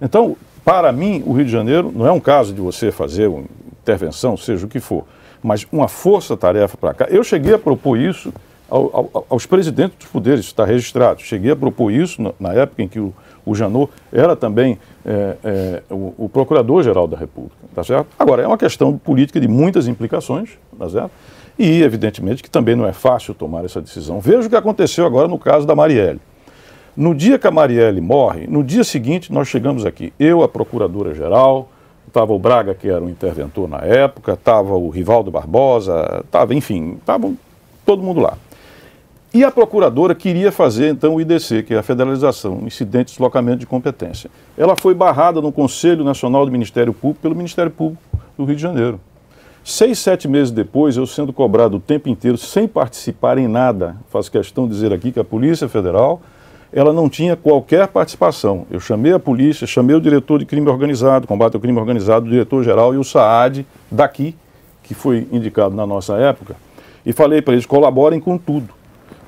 Então, 0.00 0.36
para 0.70 0.92
mim, 0.92 1.20
o 1.26 1.32
Rio 1.32 1.44
de 1.44 1.50
Janeiro 1.50 1.90
não 1.92 2.06
é 2.06 2.12
um 2.12 2.20
caso 2.20 2.54
de 2.54 2.60
você 2.60 2.92
fazer 2.92 3.26
uma 3.26 3.42
intervenção, 3.82 4.36
seja 4.36 4.66
o 4.66 4.68
que 4.68 4.78
for, 4.78 5.04
mas 5.42 5.66
uma 5.72 5.88
força-tarefa 5.88 6.76
para 6.76 6.94
cá. 6.94 7.06
Eu 7.10 7.24
cheguei 7.24 7.52
a 7.52 7.58
propor 7.58 7.98
isso 7.98 8.32
ao, 8.68 9.10
ao, 9.12 9.26
aos 9.30 9.46
presidentes 9.46 9.98
dos 9.98 10.06
poderes, 10.06 10.44
está 10.44 10.64
registrado. 10.64 11.22
Cheguei 11.22 11.50
a 11.50 11.56
propor 11.56 11.90
isso 11.90 12.22
na, 12.22 12.32
na 12.38 12.52
época 12.52 12.84
em 12.84 12.86
que 12.86 13.00
o, 13.00 13.12
o 13.44 13.52
Janot 13.52 13.90
era 14.12 14.36
também 14.36 14.78
é, 15.04 15.36
é, 15.42 15.82
o, 15.90 16.14
o 16.16 16.28
Procurador-Geral 16.28 17.08
da 17.08 17.16
República, 17.16 17.56
tá 17.74 17.82
certo? 17.82 18.06
Agora, 18.16 18.44
é 18.44 18.46
uma 18.46 18.58
questão 18.58 18.96
política 18.96 19.40
de 19.40 19.48
muitas 19.48 19.88
implicações, 19.88 20.50
tá 20.78 20.88
certo? 20.88 21.10
E, 21.58 21.82
evidentemente, 21.82 22.44
que 22.44 22.50
também 22.50 22.76
não 22.76 22.86
é 22.86 22.92
fácil 22.92 23.34
tomar 23.34 23.64
essa 23.64 23.80
decisão. 23.80 24.20
Veja 24.20 24.46
o 24.46 24.48
que 24.48 24.54
aconteceu 24.54 25.04
agora 25.04 25.26
no 25.26 25.36
caso 25.36 25.66
da 25.66 25.74
Marielle. 25.74 26.20
No 27.00 27.14
dia 27.14 27.38
que 27.38 27.46
a 27.46 27.50
Marielle 27.50 27.98
morre, 27.98 28.46
no 28.46 28.62
dia 28.62 28.84
seguinte 28.84 29.32
nós 29.32 29.48
chegamos 29.48 29.86
aqui, 29.86 30.12
eu, 30.20 30.42
a 30.42 30.48
Procuradora-Geral, 30.48 31.66
estava 32.06 32.34
o 32.34 32.38
Braga, 32.38 32.74
que 32.74 32.90
era 32.90 33.02
o 33.02 33.08
interventor 33.08 33.66
na 33.66 33.78
época, 33.78 34.34
estava 34.34 34.74
o 34.74 34.90
Rivaldo 34.90 35.30
Barbosa, 35.30 36.22
estava, 36.22 36.54
enfim, 36.54 36.98
estava 37.00 37.32
todo 37.86 38.02
mundo 38.02 38.20
lá. 38.20 38.36
E 39.32 39.42
a 39.42 39.50
procuradora 39.50 40.14
queria 40.14 40.52
fazer 40.52 40.90
então 40.90 41.14
o 41.14 41.20
IDC, 41.22 41.62
que 41.62 41.72
é 41.72 41.78
a 41.78 41.82
Federalização, 41.82 42.60
Incidente 42.66 43.06
de 43.06 43.12
Deslocamento 43.12 43.60
de 43.60 43.66
Competência. 43.66 44.30
Ela 44.54 44.76
foi 44.76 44.92
barrada 44.92 45.40
no 45.40 45.50
Conselho 45.50 46.04
Nacional 46.04 46.44
do 46.44 46.52
Ministério 46.52 46.92
Público 46.92 47.22
pelo 47.22 47.34
Ministério 47.34 47.70
Público 47.70 48.02
do 48.36 48.44
Rio 48.44 48.56
de 48.56 48.60
Janeiro. 48.60 49.00
Seis, 49.64 49.98
sete 50.00 50.28
meses 50.28 50.50
depois, 50.50 50.98
eu 50.98 51.06
sendo 51.06 51.32
cobrado 51.32 51.78
o 51.78 51.80
tempo 51.80 52.10
inteiro, 52.10 52.36
sem 52.36 52.68
participar 52.68 53.38
em 53.38 53.48
nada, 53.48 53.96
faço 54.10 54.30
questão 54.30 54.68
de 54.68 54.74
dizer 54.74 54.92
aqui 54.92 55.10
que 55.10 55.18
a 55.18 55.24
Polícia 55.24 55.66
Federal, 55.66 56.20
ela 56.72 56.92
não 56.92 57.08
tinha 57.08 57.36
qualquer 57.36 57.88
participação. 57.88 58.66
Eu 58.70 58.80
chamei 58.80 59.12
a 59.12 59.18
polícia, 59.18 59.66
chamei 59.66 59.96
o 59.96 60.00
diretor 60.00 60.38
de 60.38 60.46
crime 60.46 60.68
organizado, 60.68 61.26
combate 61.26 61.54
ao 61.54 61.60
crime 61.60 61.78
organizado, 61.78 62.26
o 62.26 62.30
diretor-geral 62.30 62.94
e 62.94 62.98
o 62.98 63.04
SAAD 63.04 63.66
daqui, 63.90 64.36
que 64.82 64.94
foi 64.94 65.26
indicado 65.32 65.74
na 65.74 65.86
nossa 65.86 66.16
época, 66.16 66.56
e 67.04 67.12
falei 67.12 67.42
para 67.42 67.54
eles, 67.54 67.66
colaborem 67.66 68.20
com 68.20 68.36
tudo 68.36 68.80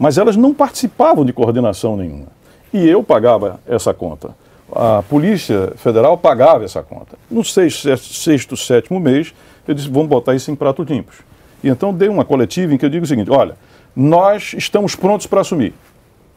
mas 0.02 0.18
elas 0.18 0.36
não 0.36 0.52
participavam 0.52 1.24
de 1.24 1.32
coordenação 1.32 1.96
nenhuma. 1.96 2.26
E 2.72 2.88
eu 2.88 3.04
pagava 3.04 3.60
essa 3.64 3.94
conta. 3.94 4.34
A 4.74 5.00
Polícia 5.02 5.74
Federal 5.76 6.18
pagava 6.18 6.64
essa 6.64 6.82
conta. 6.82 7.16
No 7.30 7.44
sexto, 7.44 7.96
sexto 7.98 8.56
sétimo 8.56 8.98
mês, 8.98 9.32
eu 9.68 9.72
disse: 9.72 9.88
vamos 9.88 10.08
botar 10.08 10.34
isso 10.34 10.50
em 10.50 10.56
pratos 10.56 10.88
limpos. 10.88 11.18
E 11.62 11.68
então 11.68 11.94
dei 11.94 12.08
uma 12.08 12.24
coletiva 12.24 12.74
em 12.74 12.78
que 12.78 12.84
eu 12.84 12.90
digo 12.90 13.04
o 13.04 13.06
seguinte: 13.06 13.30
olha, 13.30 13.54
nós 13.94 14.54
estamos 14.58 14.96
prontos 14.96 15.28
para 15.28 15.42
assumir. 15.42 15.72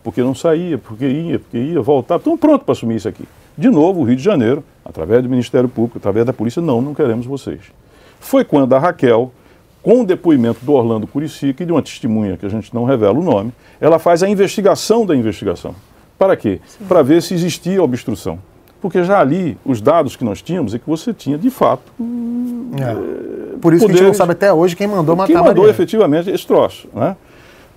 Porque 0.06 0.22
não 0.22 0.36
saía, 0.36 0.78
porque 0.78 1.08
ia, 1.08 1.40
porque 1.40 1.58
ia, 1.58 1.82
voltar. 1.82 2.18
Estamos 2.18 2.40
prontos 2.40 2.64
para 2.64 2.74
assumir 2.74 2.98
isso 2.98 3.08
aqui. 3.08 3.26
De 3.58 3.70
novo, 3.70 4.02
o 4.02 4.04
Rio 4.04 4.16
de 4.16 4.22
Janeiro, 4.22 4.64
através 4.86 5.24
do 5.24 5.28
Ministério 5.28 5.68
Público, 5.68 5.98
através 5.98 6.24
da 6.28 6.32
polícia, 6.32 6.62
não, 6.62 6.80
não 6.80 6.94
queremos 6.94 7.26
vocês. 7.26 7.62
Foi 8.20 8.46
quando 8.46 8.74
a 8.76 8.80
Raquel 8.80 9.32
com 9.82 10.02
o 10.02 10.06
depoimento 10.06 10.64
do 10.64 10.74
Orlando 10.74 11.08
Curicica 11.08 11.64
e 11.64 11.66
de 11.66 11.72
uma 11.72 11.82
testemunha 11.82 12.38
que 12.38 12.46
a 12.46 12.50
gente 12.50 12.74
não 12.74 12.86
revela 12.86 13.18
o 13.18 13.24
nome, 13.24 13.52
ela 13.82 13.98
faz 13.98 14.22
a 14.22 14.30
investigação 14.30 15.06
da 15.08 15.16
investigação. 15.16 15.76
Para 16.18 16.36
quê? 16.36 16.60
Para 16.88 17.02
ver 17.02 17.22
se 17.24 17.34
existia 17.34 17.82
obstrução. 17.82 18.38
Porque 18.82 19.04
já 19.04 19.20
ali, 19.20 19.58
os 19.66 19.82
dados 19.82 20.16
que 20.16 20.24
nós 20.24 20.42
tínhamos 20.42 20.76
é 20.76 20.80
que 20.80 20.88
você 20.88 21.14
tinha, 21.14 21.38
de 21.38 21.50
fato. 21.50 21.92
É. 22.80 23.58
Por 23.60 23.74
isso 23.74 23.82
poderes, 23.82 23.86
que 23.86 23.92
a 23.92 23.96
gente 23.96 24.04
não 24.08 24.14
sabe 24.14 24.34
até 24.34 24.54
hoje 24.54 24.76
quem 24.76 24.88
mandou 24.88 25.16
matar 25.16 25.34
Quem 25.34 25.42
mandou 25.42 25.68
efetivamente 25.68 26.30
esse 26.30 26.46
troço. 26.46 26.88
Né? 26.94 27.16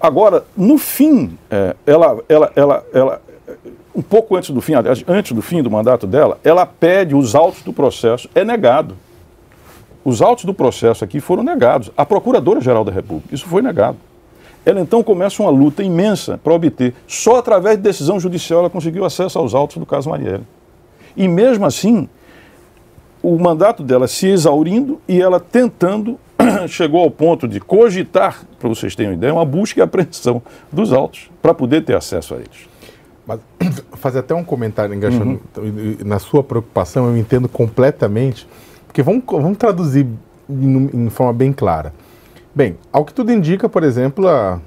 Agora, 0.01 0.45
no 0.57 0.79
fim, 0.79 1.37
é, 1.51 1.75
ela, 1.87 2.19
ela, 2.29 2.53
ela, 2.55 2.87
ela, 2.93 3.23
um 3.95 4.03
pouco 4.03 4.37
antes 4.37 4.51
do 4.51 4.61
fim, 4.61 4.75
antes 5.07 5.33
do 5.33 5.43
fim 5.43 5.63
do 5.63 5.71
mandato 5.71 6.07
dela, 6.07 6.39
ela 6.45 6.65
pede 6.65 7.15
os 7.15 7.35
autos 7.35 7.63
do 7.63 7.73
processo, 7.73 8.29
é 8.35 8.45
negado. 8.45 8.97
Os 10.05 10.23
autos 10.23 10.45
do 10.45 10.55
processo 10.55 11.05
aqui 11.05 11.21
foram 11.21 11.43
negados. 11.43 11.91
A 11.97 12.07
Procuradora-Geral 12.07 12.85
da 12.85 12.93
República, 12.93 13.35
isso 13.35 13.47
foi 13.47 13.61
negado. 13.61 13.99
Ela 14.65 14.81
então 14.81 15.03
começa 15.03 15.43
uma 15.43 15.51
luta 15.51 15.83
imensa 15.83 16.39
para 16.43 16.53
obter. 16.53 16.95
Só 17.07 17.37
através 17.37 17.77
de 17.77 17.83
decisão 17.83 18.21
judicial 18.21 18.61
ela 18.61 18.71
conseguiu 18.71 19.05
acesso 19.05 19.39
aos 19.39 19.55
autos 19.55 19.79
do 19.79 19.87
caso 19.87 20.09
Marielle. 20.11 20.45
E 21.17 21.27
mesmo 21.27 21.67
assim, 21.67 22.09
o 23.23 23.39
mandato 23.39 23.83
dela 23.83 24.07
se 24.07 24.29
exaurindo 24.29 25.01
e 25.09 25.21
ela 25.21 25.41
tentando, 25.41 26.19
chegou 26.69 27.03
ao 27.03 27.11
ponto 27.11 27.47
de 27.47 27.61
cogitar, 27.61 28.45
para 28.59 28.69
vocês 28.69 28.95
terem 28.95 29.13
uma 29.13 29.17
ideia, 29.17 29.33
uma 29.33 29.45
busca 29.45 29.81
e 29.81 29.83
apreensão 29.83 30.43
dos 30.73 30.93
autos 30.93 31.31
para 31.41 31.55
poder 31.55 31.85
ter 31.85 31.97
acesso 31.97 32.35
a 32.35 32.39
eles. 32.39 32.69
Mas 33.27 33.41
fazer 33.95 34.21
até 34.21 34.35
um 34.35 34.45
comentário 34.45 34.95
engaixando 34.95 35.41
uhum. 35.57 35.97
na 36.05 36.19
sua 36.19 36.43
preocupação, 36.43 37.07
eu 37.07 37.17
entendo 37.17 37.49
completamente 37.49 38.47
porque 38.99 39.03
vamos, 39.03 39.23
vamos 39.27 39.59
traduzir 39.59 40.07
em, 40.51 40.91
em, 40.93 41.11
forma 41.11 41.33
bem 41.33 41.53
clara. 41.53 41.93
Bem, 42.53 42.77
ao 42.93 43.05
que 43.05 43.15
tudo 43.15 43.31
indica, 43.31 43.69
por 43.69 43.85
exemplo, 43.85 44.27
a, 44.27 44.61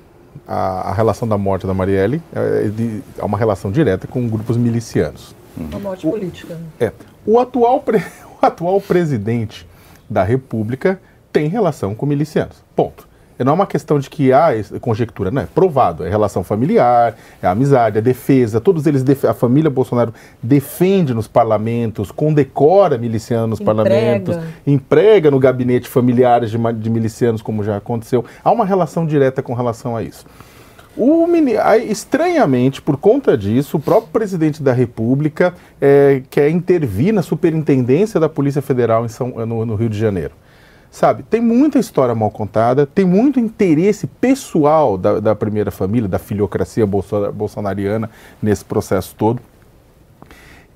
a, 0.48 0.90
a 0.90 0.94
relação 0.94 1.28
da 1.28 1.38
morte 1.38 1.68
da 1.68 1.74
Marielle 1.74 2.22
é, 2.34 2.70
de, 2.70 3.02
é, 3.18 3.26
uma 3.26 3.38
relação 3.38 3.72
direta 3.72 4.08
com 4.08 4.26
grupos 4.30 4.56
milicianos. 4.56 5.36
Uma 5.58 5.80
morte 5.80 6.08
o, 6.08 6.12
política. 6.12 6.54
Né? 6.54 6.62
É. 6.80 6.92
O 7.26 7.40
atual, 7.40 7.82
pre, 7.82 7.98
o 8.42 8.46
atual 8.46 8.80
presidente 8.80 9.68
da 10.10 10.24
República 10.24 11.02
tem 11.32 11.48
relação 11.48 11.96
com 11.96 12.06
milicianos. 12.06 12.64
Ponto. 12.76 13.12
Não 13.44 13.54
é 13.54 13.56
uma 13.56 13.66
questão 13.66 13.98
de 13.98 14.10
que 14.10 14.32
há 14.32 14.50
ah, 14.50 14.80
conjectura, 14.80 15.32
não 15.32 15.42
é 15.42 15.46
provado. 15.46 16.06
É 16.06 16.10
relação 16.10 16.44
familiar, 16.44 17.16
é 17.42 17.48
amizade, 17.48 17.98
é 17.98 18.02
defesa. 18.02 18.62
Todos 18.62 18.86
eles, 18.86 19.04
a 19.26 19.34
família 19.34 19.70
Bolsonaro 19.70 20.14
defende 20.42 21.14
nos 21.14 21.28
parlamentos, 21.28 22.12
condecora 22.12 22.98
milicianos 22.98 23.60
nos 23.60 23.60
emprega. 23.60 23.84
parlamentos, 23.84 24.38
emprega 24.66 25.32
no 25.32 25.40
gabinete 25.40 25.88
familiares 25.88 26.52
de, 26.52 26.58
de 26.74 26.90
milicianos, 26.90 27.42
como 27.42 27.64
já 27.64 27.78
aconteceu. 27.78 28.24
Há 28.44 28.52
uma 28.52 28.66
relação 28.66 29.06
direta 29.06 29.42
com 29.42 29.54
relação 29.54 29.96
a 29.96 30.04
isso. 30.04 30.26
O, 30.96 31.26
estranhamente, 31.88 32.82
por 32.82 32.98
conta 32.98 33.38
disso, 33.38 33.78
o 33.78 33.80
próprio 33.80 34.12
presidente 34.12 34.62
da 34.62 34.74
República 34.74 35.54
é, 35.80 36.22
quer 36.30 36.50
intervir 36.50 37.14
na 37.14 37.22
superintendência 37.22 38.20
da 38.20 38.28
Polícia 38.28 38.62
Federal 38.62 39.06
em 39.06 39.08
São, 39.08 39.30
no, 39.46 39.66
no 39.66 39.76
Rio 39.76 39.90
de 39.90 39.98
Janeiro. 39.98 40.34
Sabe, 40.92 41.24
tem 41.24 41.40
muita 41.40 41.80
história 41.80 42.14
mal 42.14 42.30
contada, 42.30 42.86
tem 42.86 43.06
muito 43.06 43.40
interesse 43.40 44.06
pessoal 44.06 44.98
da, 44.98 45.22
da 45.22 45.34
primeira 45.34 45.72
família, 45.72 46.06
da 46.06 46.20
filiocracia 46.20 46.86
bolsonariana 46.86 48.10
nesse 48.44 48.66
processo 48.66 49.16
todo. 49.18 49.42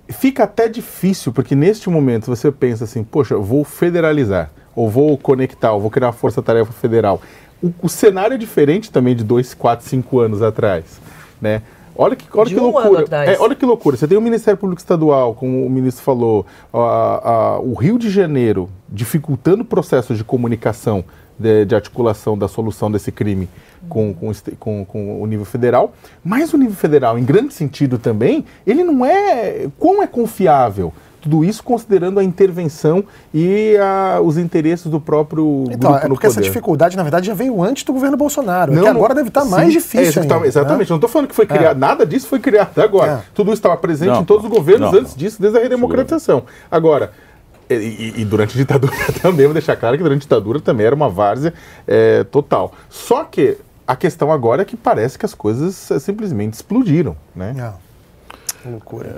Fica 0.08 0.46
até 0.46 0.70
difícil, 0.70 1.34
porque 1.34 1.54
neste 1.54 1.90
momento 1.90 2.28
você 2.28 2.50
pensa 2.50 2.86
assim, 2.86 3.04
poxa, 3.04 3.36
vou 3.36 3.66
federalizar, 3.66 4.52
ou 4.74 4.90
vou 4.90 5.18
conectar, 5.18 5.74
ou 5.74 5.82
vou 5.82 5.92
criar 5.92 6.08
uma 6.08 6.14
força-tarefa 6.14 6.72
federal. 6.72 7.22
O, 7.62 7.74
o 7.82 7.90
cenário 7.90 8.36
é 8.36 8.38
diferente 8.38 8.90
também 8.90 9.18
de 9.18 9.24
dois, 9.24 9.54
quatro, 9.54 9.86
cinco 9.86 10.22
anos 10.22 10.42
atrás, 10.42 11.02
né? 11.42 11.62
Olha 11.96 12.16
que, 12.16 12.26
olha 12.38 12.50
De 12.50 12.56
que 12.56 12.60
um 12.60 12.64
loucura. 12.72 13.06
É, 13.34 13.40
olha 13.40 13.56
que 13.56 13.66
loucura. 13.66 13.96
Você 13.98 14.08
tem 14.08 14.18
o 14.18 14.22
Ministério 14.22 14.58
Público 14.58 14.82
Estadual, 14.82 15.34
como 15.34 15.66
o 15.66 15.70
ministro 15.70 16.04
falou, 16.04 16.46
a- 16.74 17.22
a- 17.24 17.60
o 17.60 17.74
Rio 17.74 17.98
de 17.98 18.10
Janeiro 18.10 18.70
dificultando 18.90 19.64
processos 19.64 20.18
de 20.18 20.24
comunicação, 20.24 21.04
de, 21.40 21.66
de 21.66 21.76
articulação 21.76 22.38
da 22.38 22.48
solução 22.48 22.90
desse 22.92 23.12
crime 23.12 23.48
com, 23.90 24.14
com, 24.14 24.32
com- 24.60 24.86
com 24.86 25.22
o 25.22 25.26
nível 25.26 25.46
federal. 25.46 25.94
Mas 26.24 26.54
o 26.54 26.58
nível 26.58 26.76
federal, 26.76 27.18
em 27.20 27.24
grande 27.24 27.54
sentido 27.54 27.98
também, 27.98 28.46
ele 28.66 28.84
não 28.84 29.06
é. 29.06 29.68
Quão 29.80 30.02
é 30.04 30.08
confiável? 30.08 30.92
Tudo 31.26 31.44
isso 31.44 31.64
considerando 31.64 32.20
a 32.20 32.24
intervenção 32.24 33.04
e 33.34 33.76
a- 33.78 34.22
os 34.22 34.38
interesses 34.38 34.86
do 34.86 35.00
próprio 35.02 35.64
Então, 35.72 35.90
grupo 35.90 36.06
é 36.06 36.08
no 36.08 36.14
porque 36.14 36.28
essa 36.28 36.40
dificuldade, 36.40 36.96
na 36.96 37.02
verdade, 37.02 37.26
já 37.26 37.34
veio 37.34 37.64
antes 37.64 37.84
do 37.84 37.92
governo 37.92 38.16
Bolsonaro. 38.16 38.72
é 38.72 38.76
que 38.76 38.82
Não, 38.82 38.88
agora 38.92 39.16
deve 39.16 39.30
estar 39.30 39.42
sim, 39.42 39.50
mais 39.50 39.74
difícil. 39.74 40.00
é, 40.02 40.04
exatamente, 40.04 40.34
ainda, 40.34 40.44
né? 40.44 40.48
exatamente. 40.50 40.90
Não 40.92 40.98
estou 40.98 41.10
falando 41.10 41.28
que 41.28 41.34
foi 41.36 41.48
criado, 41.48 41.78
nada 41.80 42.06
disso 42.06 42.28
foi 42.28 42.38
criado 42.38 42.78
agora. 42.80 43.12
É. 43.12 43.20
Tudo 43.34 43.48
isso 43.48 43.56
estava 43.56 43.76
presente 43.76 44.10
Não, 44.12 44.22
em 44.22 44.24
todos 44.26 44.46
os 44.46 44.52
governos 44.52 44.92
não, 44.92 45.00
antes 45.00 45.14
não. 45.14 45.18
disso, 45.18 45.42
desde 45.42 45.58
a 45.58 45.62
redemocratização. 45.64 46.44
Agora, 46.70 47.12
e, 47.68 47.74
e- 47.74 48.14
e 48.22 48.26
durante 48.26 48.54
a 48.54 48.58
ditadura 48.58 48.94
também, 49.20 49.48
vou 49.48 49.54
deixar 49.54 49.76
claro 49.78 49.98
que 49.98 50.04
durante 50.04 50.20
a 50.20 50.26
ditadura 50.26 50.60
também 50.60 50.86
era 50.86 50.94
uma 50.96 51.10
várzea 51.10 51.56
é, 51.88 52.24
total. 52.26 52.72
Só 52.88 53.24
que 53.24 53.58
a 53.88 53.96
questão 53.96 54.32
agora 54.32 54.62
é 54.62 54.66
que 54.66 54.78
parece 54.78 55.18
que 55.18 55.26
as 55.26 55.34
coisas 55.34 55.90
é, 55.90 55.98
simplesmente 55.98 56.54
explodiram, 56.54 57.16
né? 57.36 57.56
É. 57.58 57.85
Loucura. 58.66 59.10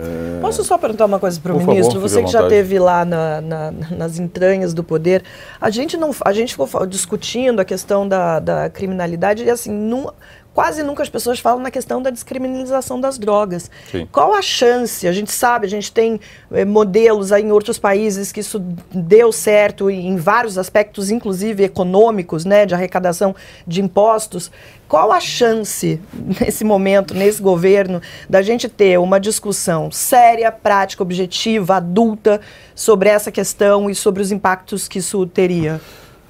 Posso 0.41 0.64
só 0.64 0.78
perguntar 0.78 1.06
uma 1.06 1.20
coisa 1.20 1.39
para 1.39 1.54
o 1.54 1.60
favor, 1.60 1.72
ministro? 1.74 2.00
fique 2.02 2.10
Você 2.12 2.24
que 2.24 2.32
já 2.32 2.39
esteve 2.43 2.80
lá 2.80 3.06
na- 3.06 3.41
na- 3.41 3.72
nas 3.91 4.20
entranhas 4.20 4.74
do 4.74 4.84
poder, 4.84 5.24
a 5.60 5.70
gente 5.70 5.95
não, 5.95 6.12
a 6.26 6.34
gente 6.34 6.52
ficou 6.56 6.86
discutindo 6.86 7.60
a 7.60 7.66
questão 7.66 8.08
da, 8.08 8.39
da 8.39 8.70
criminalidade 8.70 9.43
e 9.43 9.50
assim, 9.50 9.72
nu- 9.72 10.12
quase 10.58 10.82
nunca 10.82 11.03
as 11.03 11.10
pessoas 11.10 11.39
falam 11.39 11.62
na 11.62 11.70
questão 11.70 12.01
da 12.01 12.10
descriminalização 12.10 12.99
das 12.99 13.20
drogas. 13.20 13.70
Sim. 13.91 14.08
Qual 14.12 14.34
a 14.34 14.41
chance? 14.41 15.08
A 15.08 15.12
gente 15.12 15.32
sabe, 15.32 15.68
a 15.68 15.70
gente 15.70 15.91
tem 15.91 16.20
eh, 16.51 16.66
modelos 16.66 17.32
aí 17.32 17.43
em 17.43 17.51
outros 17.51 17.78
países 17.78 18.32
que 18.32 18.39
isso 18.39 18.58
deu 18.91 19.32
certo 19.32 19.88
em 19.88 20.16
vários 20.16 20.58
aspectos, 20.58 21.12
inclusive 21.12 21.64
econômicos, 21.64 22.43
né, 22.43 22.66
de 22.66 22.74
arrecadação 22.74 23.36
de 23.68 23.84
impostos. 23.84 24.49
Qual 24.88 25.12
a 25.12 25.20
chance 25.20 26.01
nesse 26.41 26.64
momento, 26.64 27.14
nesse 27.14 27.39
governo, 27.39 28.01
da 28.28 28.41
gente 28.41 28.68
ter 28.68 28.97
uma 28.97 29.20
discussão 29.20 29.91
séria, 29.91 30.51
prática, 30.51 31.03
objetiva, 31.03 31.76
adulta 31.76 32.41
sobre 32.74 33.10
essa 33.10 33.32
questão 33.32 33.91
e 33.91 33.93
sobre 33.93 34.24
os 34.24 34.32
impactos 34.32 34.88
que 34.88 34.97
isso 34.97 35.24
teria? 35.28 35.80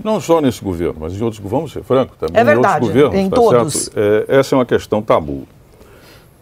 Não 0.03 0.21
só 0.21 0.39
nesse 0.39 0.63
governo, 0.63 0.95
mas 0.99 1.13
em 1.13 1.23
outros, 1.23 1.41
vamos 1.43 1.71
ser 1.71 1.83
francos, 1.83 2.17
também 2.17 2.37
É 2.37 2.41
em 2.41 2.45
verdade, 2.45 2.85
outros 2.85 3.03
governos. 3.03 3.15
em 3.15 3.29
tá 3.29 3.35
todos. 3.35 3.89
É, 3.95 4.25
essa 4.39 4.55
é 4.55 4.57
uma 4.57 4.65
questão 4.65 5.01
tabu. 5.01 5.47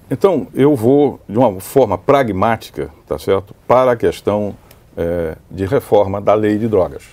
Então, 0.10 0.48
eu 0.54 0.76
vou, 0.76 1.20
de 1.28 1.38
uma 1.38 1.60
forma 1.60 1.98
pragmática, 1.98 2.90
tá 3.08 3.18
certo, 3.18 3.56
para 3.68 3.94
a 3.94 3.96
questão 3.96 4.56
é, 4.96 5.36
de 5.50 5.66
reforma 5.66 6.22
da 6.22 6.34
lei 6.34 6.58
de 6.58 6.68
drogas, 6.68 7.04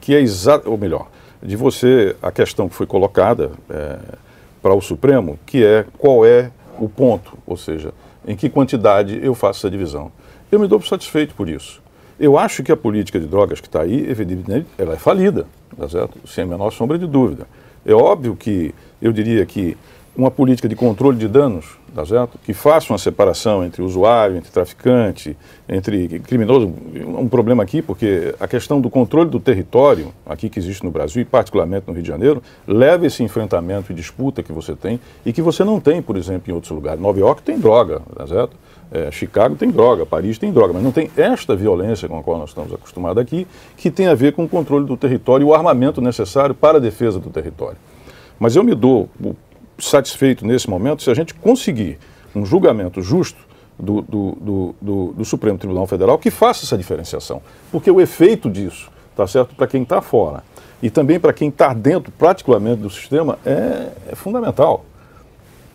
que 0.00 0.14
é 0.14 0.20
exato, 0.20 0.70
ou 0.70 0.76
melhor, 0.76 1.06
de 1.42 1.56
você, 1.56 2.16
a 2.20 2.30
questão 2.30 2.68
que 2.68 2.74
foi 2.74 2.86
colocada 2.86 3.52
é, 3.70 3.98
para 4.60 4.74
o 4.74 4.80
Supremo, 4.80 5.38
que 5.46 5.64
é 5.64 5.86
qual 5.96 6.26
é 6.26 6.50
o 6.78 6.88
ponto, 6.88 7.38
ou 7.46 7.56
seja, 7.56 7.92
em 8.26 8.36
que 8.36 8.50
quantidade 8.50 9.18
eu 9.22 9.34
faço 9.34 9.60
essa 9.60 9.70
divisão. 9.70 10.12
Eu 10.50 10.58
me 10.58 10.66
dou 10.66 10.78
por 10.78 10.86
satisfeito 10.86 11.34
por 11.34 11.48
isso. 11.48 11.80
Eu 12.20 12.36
acho 12.36 12.62
que 12.62 12.72
a 12.72 12.76
política 12.76 13.18
de 13.18 13.26
drogas 13.26 13.60
que 13.60 13.68
está 13.68 13.82
aí, 13.82 14.04
evidentemente, 14.10 14.66
ela 14.76 14.94
é 14.94 14.96
falida, 14.96 15.46
tá 15.76 15.88
certo? 15.88 16.18
sem 16.26 16.44
a 16.44 16.46
menor 16.46 16.70
sombra 16.70 16.98
de 16.98 17.06
dúvida. 17.06 17.46
É 17.84 17.92
óbvio 17.92 18.36
que 18.36 18.74
eu 19.00 19.12
diria 19.12 19.44
que 19.46 19.76
uma 20.18 20.32
política 20.32 20.68
de 20.68 20.74
controle 20.74 21.16
de 21.16 21.28
danos, 21.28 21.78
tá 21.94 22.04
certo? 22.04 22.36
que 22.44 22.52
faça 22.52 22.92
uma 22.92 22.98
separação 22.98 23.64
entre 23.64 23.80
usuário, 23.82 24.36
entre 24.36 24.50
traficante, 24.50 25.36
entre 25.68 26.18
criminoso, 26.18 26.72
um 27.16 27.28
problema 27.28 27.62
aqui, 27.62 27.80
porque 27.80 28.34
a 28.40 28.48
questão 28.48 28.80
do 28.80 28.90
controle 28.90 29.30
do 29.30 29.38
território, 29.38 30.12
aqui 30.26 30.48
que 30.48 30.58
existe 30.58 30.82
no 30.84 30.90
Brasil, 30.90 31.22
e 31.22 31.24
particularmente 31.24 31.84
no 31.86 31.92
Rio 31.94 32.02
de 32.02 32.08
Janeiro, 32.08 32.42
leva 32.66 33.06
esse 33.06 33.22
enfrentamento 33.22 33.92
e 33.92 33.94
disputa 33.94 34.42
que 34.42 34.52
você 34.52 34.74
tem 34.74 34.98
e 35.24 35.32
que 35.32 35.40
você 35.40 35.62
não 35.62 35.78
tem, 35.78 36.02
por 36.02 36.16
exemplo, 36.16 36.50
em 36.50 36.54
outros 36.54 36.72
lugares. 36.72 37.00
Nova 37.00 37.20
York 37.20 37.40
tem 37.42 37.56
droga, 37.56 38.02
tá 38.16 38.26
certo? 38.26 38.56
É, 38.90 39.12
Chicago 39.12 39.54
tem 39.54 39.70
droga, 39.70 40.04
Paris 40.04 40.36
tem 40.36 40.50
droga, 40.50 40.72
mas 40.72 40.82
não 40.82 40.90
tem 40.90 41.08
esta 41.16 41.54
violência 41.54 42.08
com 42.08 42.18
a 42.18 42.22
qual 42.24 42.38
nós 42.38 42.48
estamos 42.50 42.72
acostumados 42.72 43.22
aqui, 43.22 43.46
que 43.76 43.88
tem 43.88 44.08
a 44.08 44.14
ver 44.16 44.32
com 44.32 44.42
o 44.44 44.48
controle 44.48 44.84
do 44.84 44.96
território 44.96 45.44
e 45.44 45.48
o 45.48 45.54
armamento 45.54 46.00
necessário 46.00 46.56
para 46.56 46.78
a 46.78 46.80
defesa 46.80 47.20
do 47.20 47.30
território. 47.30 47.76
Mas 48.40 48.56
eu 48.56 48.64
me 48.64 48.74
dou 48.74 49.08
o- 49.22 49.34
satisfeito 49.78 50.46
nesse 50.46 50.68
momento 50.68 51.02
se 51.02 51.10
a 51.10 51.14
gente 51.14 51.34
conseguir 51.34 51.98
um 52.34 52.44
julgamento 52.44 53.00
justo 53.00 53.38
do, 53.78 54.02
do, 54.02 54.74
do, 54.80 55.14
do- 55.16 55.24
Supremo 55.24 55.56
Tribunal 55.56 55.86
Federal 55.86 56.18
que 56.18 56.30
faça 56.30 56.64
essa 56.64 56.76
diferenciação. 56.76 57.40
Porque 57.70 57.90
o 57.90 58.00
efeito 58.00 58.50
disso, 58.50 58.90
tá 59.16 59.26
certo, 59.26 59.54
para 59.54 59.66
quem 59.66 59.82
está 59.82 60.02
fora 60.02 60.42
e 60.82 60.90
também 60.90 61.18
para 61.20 61.32
quem 61.32 61.48
está 61.48 61.72
dentro, 61.72 62.12
particularmente, 62.12 62.82
do 62.82 62.90
sistema, 62.90 63.38
é, 63.44 63.88
é 64.10 64.14
fundamental. 64.14 64.84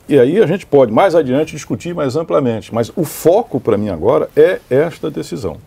E 0.08 0.20
aí 0.20 0.42
a 0.42 0.46
gente 0.46 0.66
pode, 0.66 0.92
mais 0.92 1.16
adiante, 1.16 1.54
discutir 1.54 1.96
mais 1.96 2.16
amplamente. 2.18 2.74
Mas 2.74 2.92
o 2.96 3.06
foco 3.06 3.60
para 3.60 3.78
mim 3.78 3.90
agora 3.90 4.30
é 4.36 4.60
esta 4.70 5.10
decisão. 5.10 5.58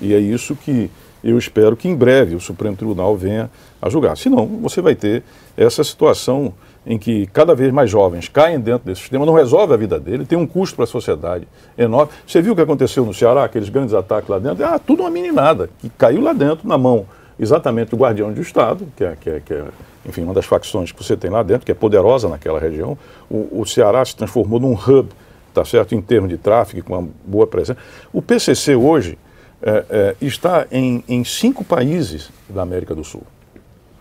E 0.00 0.14
é 0.14 0.18
isso 0.18 0.54
que 0.54 0.90
eu 1.22 1.36
espero 1.36 1.76
que 1.76 1.88
em 1.88 1.94
breve 1.94 2.34
o 2.34 2.40
Supremo 2.40 2.76
Tribunal 2.76 3.16
venha 3.16 3.50
a 3.82 3.88
julgar. 3.90 4.16
Senão, 4.16 4.46
você 4.46 4.80
vai 4.80 4.94
ter 4.94 5.22
essa 5.56 5.82
situação 5.84 6.54
em 6.86 6.98
que 6.98 7.26
cada 7.26 7.54
vez 7.54 7.72
mais 7.72 7.90
jovens 7.90 8.28
caem 8.28 8.58
dentro 8.58 8.86
desse 8.86 9.02
sistema, 9.02 9.26
não 9.26 9.34
resolve 9.34 9.74
a 9.74 9.76
vida 9.76 10.00
dele, 10.00 10.24
tem 10.24 10.38
um 10.38 10.46
custo 10.46 10.76
para 10.76 10.84
a 10.84 10.88
sociedade 10.88 11.46
enorme. 11.76 12.12
Você 12.26 12.40
viu 12.40 12.52
o 12.52 12.56
que 12.56 12.62
aconteceu 12.62 13.04
no 13.04 13.12
Ceará, 13.12 13.44
aqueles 13.44 13.68
grandes 13.68 13.94
ataques 13.94 14.28
lá 14.28 14.38
dentro? 14.38 14.64
Ah, 14.64 14.78
tudo 14.78 15.02
uma 15.02 15.10
meninada 15.10 15.68
que 15.78 15.88
caiu 15.90 16.22
lá 16.22 16.32
dentro, 16.32 16.66
na 16.66 16.78
mão 16.78 17.06
exatamente 17.38 17.90
do 17.90 17.96
guardião 17.96 18.32
do 18.32 18.40
Estado, 18.40 18.86
que 18.96 19.04
é, 19.04 19.16
que 19.18 19.30
é, 19.30 19.40
que 19.40 19.54
é 19.54 19.64
enfim, 20.04 20.22
uma 20.22 20.34
das 20.34 20.44
facções 20.44 20.92
que 20.92 21.02
você 21.02 21.16
tem 21.16 21.30
lá 21.30 21.42
dentro, 21.42 21.64
que 21.64 21.72
é 21.72 21.74
poderosa 21.74 22.28
naquela 22.28 22.58
região. 22.58 22.96
O, 23.30 23.60
o 23.60 23.66
Ceará 23.66 24.04
se 24.04 24.16
transformou 24.16 24.60
num 24.60 24.72
hub, 24.72 25.08
tá 25.52 25.64
certo, 25.64 25.94
em 25.94 26.00
termos 26.00 26.30
de 26.30 26.38
tráfego, 26.38 26.82
com 26.84 26.98
uma 26.98 27.08
boa 27.24 27.46
presença. 27.46 27.78
O 28.12 28.22
PCC 28.22 28.74
hoje 28.74 29.18
é, 29.62 29.84
é, 29.90 30.16
está 30.20 30.66
em, 30.70 31.04
em 31.08 31.24
cinco 31.24 31.64
países 31.64 32.30
da 32.48 32.62
América 32.62 32.94
do 32.94 33.04
Sul. 33.04 33.22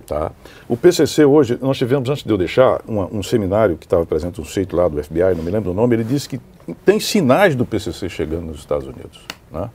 Tá? 0.10 0.32
O 0.68 0.76
PCC 0.76 1.24
hoje, 1.24 1.60
nós 1.62 1.78
tivemos, 1.78 2.10
antes 2.10 2.24
de 2.24 2.32
eu 2.32 2.38
deixar, 2.38 2.82
uma- 2.88 3.06
um 3.14 3.22
seminário 3.22 3.78
que 3.78 3.86
estava 3.86 4.04
presente, 4.08 4.42
um 4.42 4.44
sujeito 4.44 4.76
lá 4.76 4.88
do 4.88 4.98
FBI, 5.02 5.36
não 5.36 5.44
me 5.44 5.52
lembro 5.52 5.70
o 5.70 5.74
nome, 5.74 5.96
ele 5.96 6.04
disse 6.04 6.28
que 6.28 6.42
tem 6.84 7.00
sinais 7.00 7.56
do 7.56 7.64
PCC 7.64 8.10
chegando 8.10 8.48
nos 8.48 8.58
Estados 8.58 8.88
Unidos. 8.88 9.22
Né? 9.52 9.70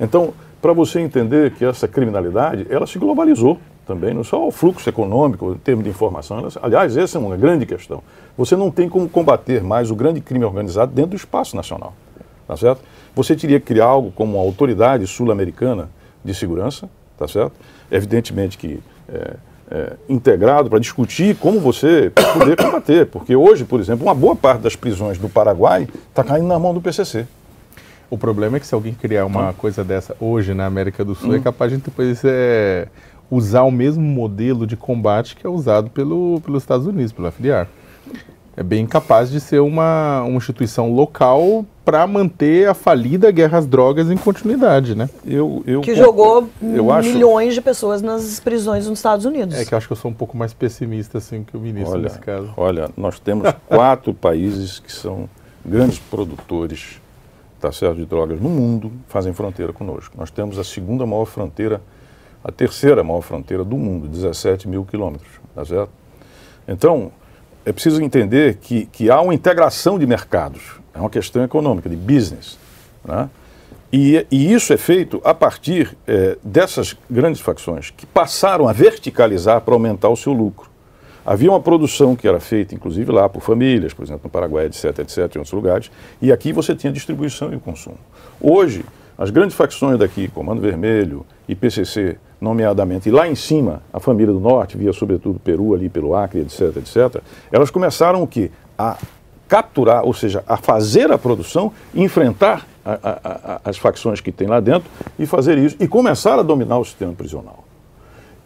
Então, 0.00 0.34
para 0.60 0.72
você 0.72 0.98
entender 0.98 1.52
que 1.52 1.64
essa 1.64 1.86
criminalidade, 1.86 2.66
ela 2.68 2.84
se 2.84 2.98
globalizou 2.98 3.60
também, 3.86 4.12
não 4.12 4.24
só 4.24 4.44
o 4.44 4.50
fluxo 4.50 4.88
econômico, 4.88 5.52
em 5.52 5.58
termos 5.58 5.84
de 5.84 5.90
informação, 5.90 6.40
ela- 6.40 6.50
aliás, 6.62 6.96
essa 6.96 7.16
é 7.16 7.20
uma 7.20 7.36
grande 7.36 7.64
questão. 7.64 8.02
Você 8.36 8.56
não 8.56 8.72
tem 8.72 8.88
como 8.88 9.08
combater 9.08 9.62
mais 9.62 9.88
o 9.92 9.94
grande 9.94 10.20
crime 10.20 10.44
organizado 10.44 10.92
dentro 10.92 11.10
do 11.12 11.16
espaço 11.16 11.54
nacional, 11.54 11.94
tá 12.48 12.56
certo? 12.56 12.82
Você 13.14 13.36
teria 13.36 13.60
que 13.60 13.66
criar 13.66 13.86
algo 13.86 14.10
como 14.10 14.36
uma 14.36 14.42
autoridade 14.42 15.06
sul-americana 15.06 15.88
de 16.24 16.34
segurança, 16.34 16.90
tá 17.16 17.28
certo? 17.28 17.52
Evidentemente 17.88 18.58
que 18.58 18.80
é, 19.08 19.36
é, 19.70 19.94
integrado 20.08 20.70
para 20.70 20.78
discutir 20.78 21.36
como 21.36 21.60
você 21.60 22.12
poder 22.38 22.56
combater, 22.56 23.06
porque 23.06 23.34
hoje, 23.34 23.64
por 23.64 23.80
exemplo, 23.80 24.06
uma 24.06 24.14
boa 24.14 24.36
parte 24.36 24.60
das 24.62 24.76
prisões 24.76 25.18
do 25.18 25.28
Paraguai 25.28 25.88
está 26.08 26.22
caindo 26.22 26.46
na 26.46 26.58
mão 26.58 26.72
do 26.72 26.80
PCC. 26.80 27.26
O 28.08 28.16
problema 28.16 28.56
é 28.56 28.60
que 28.60 28.66
se 28.66 28.74
alguém 28.74 28.94
criar 28.94 29.26
uma 29.26 29.52
coisa 29.52 29.82
dessa 29.82 30.14
hoje 30.20 30.54
na 30.54 30.66
América 30.66 31.04
do 31.04 31.12
Hum. 31.12 31.16
Sul, 31.16 31.36
é 31.36 31.40
capaz 31.40 31.72
de 31.72 31.78
depois 31.78 32.22
é, 32.24 32.86
usar 33.30 33.62
o 33.62 33.70
mesmo 33.70 34.02
modelo 34.02 34.66
de 34.66 34.76
combate 34.76 35.34
que 35.34 35.46
é 35.46 35.50
usado 35.50 35.90
pelo, 35.90 36.40
pelos 36.44 36.62
Estados 36.62 36.86
Unidos, 36.86 37.12
pelo 37.12 37.30
FDR. 37.30 37.66
É 38.56 38.62
bem 38.62 38.86
capaz 38.86 39.30
de 39.30 39.40
ser 39.40 39.60
uma, 39.60 40.22
uma 40.22 40.36
instituição 40.36 40.92
local 40.92 41.66
para 41.86 42.04
manter 42.04 42.68
a 42.68 42.74
falida 42.74 43.30
guerra 43.30 43.58
às 43.58 43.66
drogas 43.66 44.10
em 44.10 44.16
continuidade, 44.16 44.96
né? 44.96 45.08
Eu, 45.24 45.62
eu, 45.64 45.80
Que 45.82 45.94
jogou 45.94 46.48
eu 46.60 46.90
acho, 46.90 47.08
milhões 47.08 47.54
de 47.54 47.60
pessoas 47.60 48.02
nas 48.02 48.40
prisões 48.40 48.88
nos 48.88 48.98
Estados 48.98 49.24
Unidos. 49.24 49.56
É 49.56 49.64
que 49.64 49.72
eu 49.72 49.78
acho 49.78 49.86
que 49.86 49.92
eu 49.92 49.96
sou 49.96 50.10
um 50.10 50.14
pouco 50.14 50.36
mais 50.36 50.52
pessimista 50.52 51.18
assim 51.18 51.44
que 51.44 51.56
o 51.56 51.60
ministro 51.60 51.94
Olha, 51.94 52.02
nesse 52.02 52.18
caso. 52.18 52.52
olha, 52.56 52.90
nós 52.96 53.20
temos 53.20 53.48
quatro 53.68 54.12
países 54.12 54.80
que 54.80 54.90
são 54.90 55.28
grandes 55.64 56.00
produtores 56.00 57.00
tá 57.60 57.70
certo, 57.70 57.96
de 57.96 58.04
drogas 58.04 58.40
no 58.40 58.48
mundo, 58.48 58.90
fazem 59.06 59.32
fronteira 59.32 59.72
conosco. 59.72 60.16
Nós 60.18 60.30
temos 60.30 60.58
a 60.58 60.64
segunda 60.64 61.06
maior 61.06 61.24
fronteira, 61.24 61.80
a 62.42 62.50
terceira 62.50 63.04
maior 63.04 63.20
fronteira 63.20 63.64
do 63.64 63.76
mundo, 63.76 64.08
17 64.08 64.68
mil 64.68 64.84
quilômetros, 64.84 65.30
tá 65.54 65.64
certo? 65.64 65.90
Então, 66.66 67.12
é 67.64 67.72
preciso 67.72 68.02
entender 68.02 68.56
que, 68.56 68.86
que 68.86 69.08
há 69.08 69.20
uma 69.20 69.34
integração 69.34 69.98
de 69.98 70.06
mercados, 70.06 70.80
é 70.96 71.00
uma 71.00 71.10
questão 71.10 71.44
econômica, 71.44 71.88
de 71.88 71.96
business, 71.96 72.58
né? 73.04 73.28
E, 73.92 74.26
e 74.30 74.52
isso 74.52 74.72
é 74.72 74.76
feito 74.76 75.20
a 75.24 75.32
partir 75.32 75.96
eh, 76.08 76.36
dessas 76.42 76.96
grandes 77.08 77.40
facções 77.40 77.90
que 77.90 78.04
passaram 78.04 78.68
a 78.68 78.72
verticalizar 78.72 79.60
para 79.60 79.74
aumentar 79.74 80.08
o 80.08 80.16
seu 80.16 80.32
lucro. 80.32 80.68
Havia 81.24 81.50
uma 81.50 81.60
produção 81.60 82.16
que 82.16 82.26
era 82.26 82.40
feita, 82.40 82.74
inclusive 82.74 83.10
lá 83.12 83.28
por 83.28 83.40
famílias, 83.42 83.94
por 83.94 84.04
exemplo, 84.04 84.22
no 84.24 84.30
Paraguai, 84.30 84.66
etc, 84.66 84.98
etc, 84.98 85.18
em 85.18 85.38
outros 85.38 85.52
lugares, 85.52 85.90
e 86.20 86.32
aqui 86.32 86.52
você 86.52 86.74
tinha 86.74 86.92
distribuição 86.92 87.52
e 87.52 87.58
consumo. 87.58 87.98
Hoje, 88.40 88.84
as 89.16 89.30
grandes 89.30 89.56
facções 89.56 89.98
daqui, 89.98 90.28
Comando 90.28 90.60
Vermelho 90.60 91.24
e 91.48 91.54
PCC, 91.54 92.18
nomeadamente, 92.40 93.08
e 93.08 93.12
lá 93.12 93.26
em 93.26 93.34
cima, 93.34 93.82
a 93.92 93.98
família 93.98 94.32
do 94.32 94.40
Norte, 94.40 94.76
via 94.76 94.92
sobretudo 94.92 95.40
Peru, 95.40 95.74
ali 95.74 95.88
pelo 95.88 96.14
Acre, 96.14 96.40
etc, 96.40 96.76
etc, 96.76 97.22
elas 97.50 97.70
começaram 97.70 98.22
o 98.22 98.26
quê? 98.26 98.50
A 98.78 98.98
capturar, 99.48 100.04
ou 100.04 100.12
seja, 100.12 100.42
a 100.46 100.56
fazer 100.56 101.10
a 101.10 101.18
produção, 101.18 101.72
enfrentar 101.94 102.66
a, 102.84 102.92
a, 102.92 103.10
a, 103.12 103.60
as 103.64 103.78
facções 103.78 104.20
que 104.20 104.32
tem 104.32 104.46
lá 104.46 104.60
dentro 104.60 104.90
e 105.18 105.26
fazer 105.26 105.58
isso, 105.58 105.76
e 105.80 105.88
começar 105.88 106.38
a 106.38 106.42
dominar 106.42 106.78
o 106.78 106.84
sistema 106.84 107.12
prisional. 107.12 107.64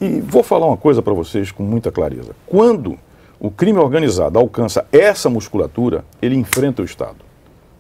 E 0.01 0.21
vou 0.21 0.43
falar 0.43 0.67
uma 0.67 0.77
coisa 0.77 1.03
para 1.03 1.13
vocês 1.13 1.53
com 1.53 1.63
muita 1.63 1.91
clareza. 1.93 2.35
Quando 2.47 2.97
o 3.39 3.51
crime 3.51 3.79
organizado 3.79 4.39
alcança 4.39 4.87
essa 4.93 5.29
musculatura, 5.29 6.05
ele 6.21 6.37
enfrenta 6.37 6.83
o 6.83 6.85
Estado. 6.85 7.31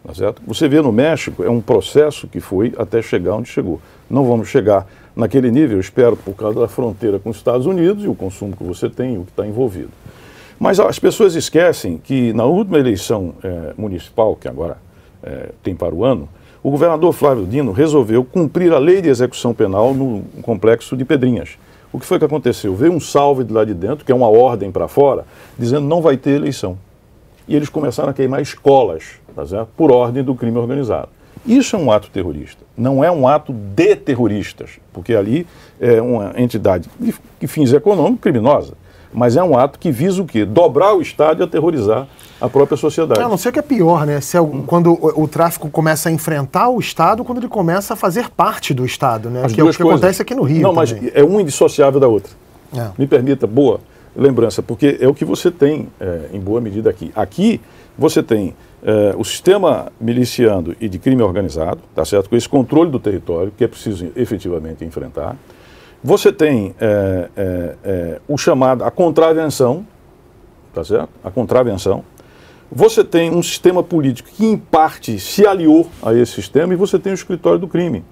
Tá 0.02 0.14
certo? 0.14 0.42
Você 0.46 0.66
vê 0.66 0.80
no 0.80 0.90
México, 0.90 1.44
é 1.44 1.50
um 1.50 1.60
processo 1.60 2.26
que 2.26 2.40
foi 2.40 2.74
até 2.78 3.02
chegar 3.02 3.34
onde 3.34 3.48
chegou. 3.48 3.80
Não 4.08 4.24
vamos 4.24 4.48
chegar 4.48 4.86
naquele 5.14 5.50
nível, 5.50 5.78
espero, 5.78 6.16
por 6.16 6.34
causa 6.34 6.60
da 6.60 6.68
fronteira 6.68 7.18
com 7.18 7.28
os 7.30 7.36
Estados 7.36 7.66
Unidos 7.66 8.04
e 8.04 8.08
o 8.08 8.14
consumo 8.14 8.56
que 8.56 8.64
você 8.64 8.88
tem 8.88 9.14
e 9.14 9.18
o 9.18 9.24
que 9.24 9.30
está 9.30 9.46
envolvido. 9.46 9.90
Mas 10.60 10.78
as 10.78 10.98
pessoas 10.98 11.34
esquecem 11.34 11.96
que 11.96 12.34
na 12.34 12.44
última 12.44 12.78
eleição 12.78 13.32
é, 13.42 13.72
municipal, 13.78 14.36
que 14.36 14.46
agora 14.46 14.76
é, 15.22 15.48
tem 15.62 15.74
para 15.74 15.94
o 15.94 16.04
ano, 16.04 16.28
o 16.62 16.70
governador 16.70 17.14
Flávio 17.14 17.46
Dino 17.46 17.72
resolveu 17.72 18.22
cumprir 18.22 18.70
a 18.70 18.78
lei 18.78 19.00
de 19.00 19.08
execução 19.08 19.54
penal 19.54 19.94
no 19.94 20.22
complexo 20.42 20.94
de 20.98 21.02
Pedrinhas. 21.06 21.56
O 21.90 21.98
que 21.98 22.04
foi 22.04 22.18
que 22.18 22.26
aconteceu? 22.26 22.76
Veio 22.76 22.92
um 22.92 23.00
salve 23.00 23.42
de 23.42 23.54
lá 23.54 23.64
de 23.64 23.72
dentro, 23.72 24.04
que 24.04 24.12
é 24.12 24.14
uma 24.14 24.28
ordem 24.28 24.70
para 24.70 24.86
fora, 24.86 25.24
dizendo 25.58 25.88
não 25.88 26.02
vai 26.02 26.18
ter 26.18 26.32
eleição. 26.32 26.76
E 27.48 27.56
eles 27.56 27.70
começaram 27.70 28.10
a 28.10 28.12
queimar 28.12 28.42
escolas, 28.42 29.04
tá 29.34 29.46
certo? 29.46 29.70
por 29.74 29.90
ordem 29.90 30.22
do 30.22 30.34
crime 30.34 30.58
organizado. 30.58 31.08
Isso 31.46 31.74
é 31.74 31.78
um 31.78 31.90
ato 31.90 32.10
terrorista, 32.10 32.62
não 32.76 33.02
é 33.02 33.10
um 33.10 33.26
ato 33.26 33.50
de 33.50 33.96
terroristas, 33.96 34.72
porque 34.92 35.14
ali 35.14 35.46
é 35.80 36.02
uma 36.02 36.34
entidade 36.36 36.90
de 37.40 37.46
fins 37.46 37.72
econômicos 37.72 38.20
criminosa 38.20 38.74
mas 39.12 39.36
é 39.36 39.42
um 39.42 39.56
ato 39.56 39.78
que 39.78 39.90
visa 39.90 40.22
o 40.22 40.26
quê? 40.26 40.44
Dobrar 40.44 40.94
o 40.94 41.02
Estado 41.02 41.42
e 41.42 41.44
aterrorizar 41.44 42.06
a 42.40 42.48
própria 42.48 42.76
sociedade. 42.76 43.20
A 43.20 43.28
não 43.28 43.36
ser 43.36 43.52
que 43.52 43.58
é 43.58 43.62
pior, 43.62 44.06
né? 44.06 44.20
Se 44.20 44.36
é 44.36 44.40
o, 44.40 44.62
quando 44.62 44.92
o, 44.92 45.24
o, 45.24 45.28
tráfico 45.28 45.68
começa 45.68 46.08
a 46.08 46.12
enfrentar 46.12 46.68
o 46.68 46.78
Estado, 46.78 47.24
quando 47.24 47.38
ele 47.38 47.48
começa 47.48 47.94
a 47.94 47.96
fazer 47.96 48.30
parte 48.30 48.72
do 48.72 48.84
Estado, 48.84 49.28
né? 49.28 49.44
As 49.44 49.52
que 49.52 49.60
é 49.60 49.64
o 49.64 49.68
que 49.70 49.76
coisas. 49.76 49.98
acontece 50.00 50.22
aqui 50.22 50.34
no 50.34 50.42
Rio. 50.42 50.62
Não, 50.62 50.74
também. 50.74 51.02
mas 51.02 51.12
é 51.14 51.24
um 51.24 51.40
indissociável 51.40 52.00
da 52.00 52.08
outra. 52.08 52.32
É. 52.74 52.88
Me 52.96 53.06
permita, 53.06 53.46
boa 53.46 53.80
lembrança, 54.16 54.62
porque 54.62 54.98
é 55.00 55.08
o 55.08 55.14
que 55.14 55.24
você 55.24 55.50
tem 55.50 55.88
é, 56.00 56.30
em 56.32 56.40
boa 56.40 56.60
medida 56.60 56.90
aqui. 56.90 57.12
Aqui 57.14 57.60
você 57.96 58.22
tem 58.22 58.54
é, 58.82 59.14
o 59.16 59.24
sistema 59.24 59.92
miliciano 60.00 60.74
e 60.80 60.88
de 60.88 60.98
crime 60.98 61.22
organizado, 61.22 61.80
tá 61.94 62.04
certo? 62.04 62.28
Com 62.28 62.36
esse 62.36 62.48
controle 62.48 62.90
do 62.90 62.98
território 62.98 63.52
que 63.56 63.64
é 63.64 63.68
preciso 63.68 64.10
efetivamente 64.16 64.84
enfrentar. 64.84 65.36
Você 66.02 66.32
tem 66.32 66.74
é, 66.80 67.28
é, 67.36 67.76
é, 67.84 68.20
o 68.26 68.38
chamado, 68.38 68.84
a 68.84 68.90
contravenção, 68.90 69.86
tá 70.72 70.82
certo? 70.82 71.10
A 71.22 71.30
contravenção. 71.30 72.02
Você 72.72 73.04
tem 73.04 73.30
um 73.30 73.42
sistema 73.42 73.82
político 73.82 74.30
que, 74.30 74.46
em 74.46 74.56
parte, 74.56 75.18
se 75.18 75.46
aliou 75.46 75.88
a 76.02 76.14
esse 76.14 76.32
sistema, 76.32 76.72
e 76.72 76.76
você 76.76 76.98
tem 76.98 77.12
o 77.12 77.14
escritório 77.14 77.58
do 77.58 77.68
crime, 77.68 78.02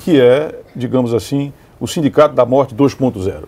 que 0.00 0.20
é, 0.20 0.58
digamos 0.74 1.14
assim, 1.14 1.52
o 1.78 1.86
Sindicato 1.86 2.34
da 2.34 2.44
Morte 2.44 2.74
2.0, 2.74 3.44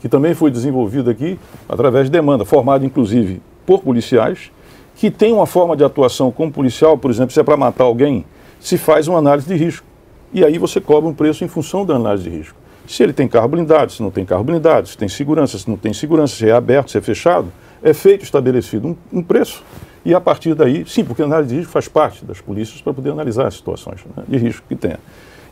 que 0.00 0.08
também 0.08 0.32
foi 0.32 0.50
desenvolvido 0.50 1.10
aqui 1.10 1.38
através 1.68 2.06
de 2.06 2.12
demanda, 2.12 2.44
formado 2.44 2.86
inclusive 2.86 3.42
por 3.66 3.82
policiais, 3.82 4.50
que 4.94 5.10
tem 5.10 5.32
uma 5.32 5.44
forma 5.44 5.76
de 5.76 5.84
atuação 5.84 6.30
como 6.30 6.50
policial, 6.50 6.96
por 6.96 7.10
exemplo, 7.10 7.34
se 7.34 7.40
é 7.40 7.42
para 7.42 7.56
matar 7.56 7.84
alguém, 7.84 8.24
se 8.58 8.78
faz 8.78 9.08
uma 9.08 9.18
análise 9.18 9.46
de 9.46 9.62
risco. 9.62 9.86
E 10.32 10.42
aí 10.42 10.56
você 10.56 10.80
cobra 10.80 11.10
um 11.10 11.14
preço 11.14 11.44
em 11.44 11.48
função 11.48 11.84
da 11.84 11.96
análise 11.96 12.24
de 12.24 12.30
risco. 12.30 12.65
Se 12.86 13.02
ele 13.02 13.12
tem 13.12 13.26
carro 13.26 13.48
blindado, 13.48 13.92
se 13.92 14.02
não 14.02 14.10
tem 14.10 14.24
carro 14.24 14.44
blindado, 14.44 14.88
se 14.88 14.96
tem 14.96 15.08
segurança, 15.08 15.58
se 15.58 15.68
não 15.68 15.76
tem 15.76 15.92
segurança, 15.92 16.36
se 16.36 16.48
é 16.48 16.52
aberto, 16.52 16.90
se 16.90 16.98
é 16.98 17.00
fechado, 17.00 17.52
é 17.82 17.92
feito, 17.92 18.24
estabelecido 18.24 18.88
um, 18.88 18.96
um 19.12 19.22
preço. 19.22 19.62
E 20.04 20.14
a 20.14 20.20
partir 20.20 20.54
daí, 20.54 20.84
sim, 20.86 21.04
porque 21.04 21.22
a 21.22 21.24
análise 21.24 21.50
de 21.50 21.56
risco 21.56 21.72
faz 21.72 21.88
parte 21.88 22.24
das 22.24 22.40
polícias 22.40 22.80
para 22.80 22.94
poder 22.94 23.10
analisar 23.10 23.46
as 23.46 23.54
situações 23.54 24.00
né, 24.16 24.22
de 24.28 24.38
risco 24.38 24.64
que 24.68 24.76
tenha. 24.76 25.00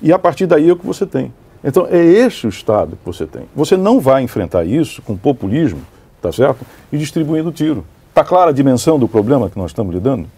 E 0.01 0.13
a 0.13 0.19
partir 0.19 0.47
daí 0.47 0.69
é 0.69 0.73
o 0.73 0.77
que 0.77 0.87
você 0.87 1.05
tem. 1.05 1.33
Então, 1.63 1.89
é 1.91 1.99
este 2.05 2.47
o 2.47 2.51
Estado 2.51 2.97
que 2.97 3.05
você 3.05 3.27
tem. 3.27 3.45
Você 3.57 3.77
não 3.77 3.99
vai 3.99 4.23
enfrentar 4.23 4.65
isso 4.65 5.03
com 5.03 5.17
populismo, 5.17 5.81
tá 6.21 6.31
certo? 6.31 6.65
E 6.93 6.99
distribuindo 6.99 7.51
tiro. 7.51 7.85
Está 8.11 8.23
clara 8.23 8.51
a 8.51 8.53
dimensão 8.53 8.99
do 8.99 9.09
problema 9.09 9.51
que 9.51 9.59
nós 9.59 9.71
estamos 9.71 9.93
lidando? 9.93 10.29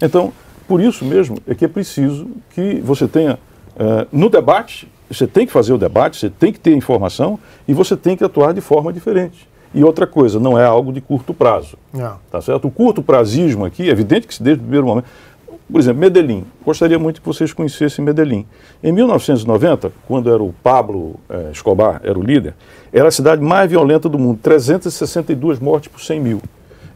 Então, 0.00 0.32
por 0.66 0.80
isso 0.80 1.04
mesmo 1.04 1.36
é 1.46 1.54
que 1.54 1.64
é 1.64 1.68
preciso 1.68 2.30
que 2.50 2.80
você 2.80 3.08
tenha, 3.08 3.34
uh, 3.34 4.06
no 4.10 4.30
debate, 4.30 4.88
você 5.10 5.26
tem 5.26 5.46
que 5.46 5.52
fazer 5.52 5.72
o 5.72 5.78
debate, 5.78 6.16
você 6.18 6.30
tem 6.30 6.52
que 6.52 6.60
ter 6.60 6.74
informação 6.74 7.38
e 7.66 7.74
você 7.74 7.96
tem 7.96 8.16
que 8.16 8.24
atuar 8.24 8.54
de 8.54 8.60
forma 8.60 8.92
diferente. 8.92 9.48
E 9.74 9.84
outra 9.84 10.06
coisa, 10.06 10.40
não 10.40 10.58
é 10.58 10.64
algo 10.64 10.92
de 10.92 11.00
curto 11.00 11.32
prazo. 11.32 11.76
Não. 11.92 12.16
Tá 12.30 12.40
certo? 12.40 12.68
O 12.68 12.70
curto 12.70 13.02
prazismo 13.02 13.64
aqui, 13.64 13.88
é 13.88 13.92
evidente 13.92 14.26
que 14.26 14.34
se 14.34 14.42
desde 14.42 14.60
o 14.60 14.64
primeiro 14.64 14.86
momento. 14.86 15.06
Por 15.70 15.80
exemplo, 15.80 16.00
Medellín. 16.00 16.44
Gostaria 16.64 16.98
muito 16.98 17.20
que 17.20 17.26
vocês 17.26 17.52
conhecessem 17.52 18.04
Medellín. 18.04 18.44
Em 18.82 18.90
1990, 18.90 19.92
quando 20.06 20.32
era 20.32 20.42
o 20.42 20.52
Pablo 20.64 21.14
eh, 21.28 21.50
Escobar, 21.52 22.00
era 22.02 22.18
o 22.18 22.22
líder, 22.22 22.54
era 22.92 23.06
a 23.06 23.10
cidade 23.10 23.40
mais 23.40 23.70
violenta 23.70 24.08
do 24.08 24.18
mundo, 24.18 24.40
362 24.42 25.60
mortes 25.60 25.88
por 25.88 26.00
100 26.00 26.20
mil. 26.20 26.42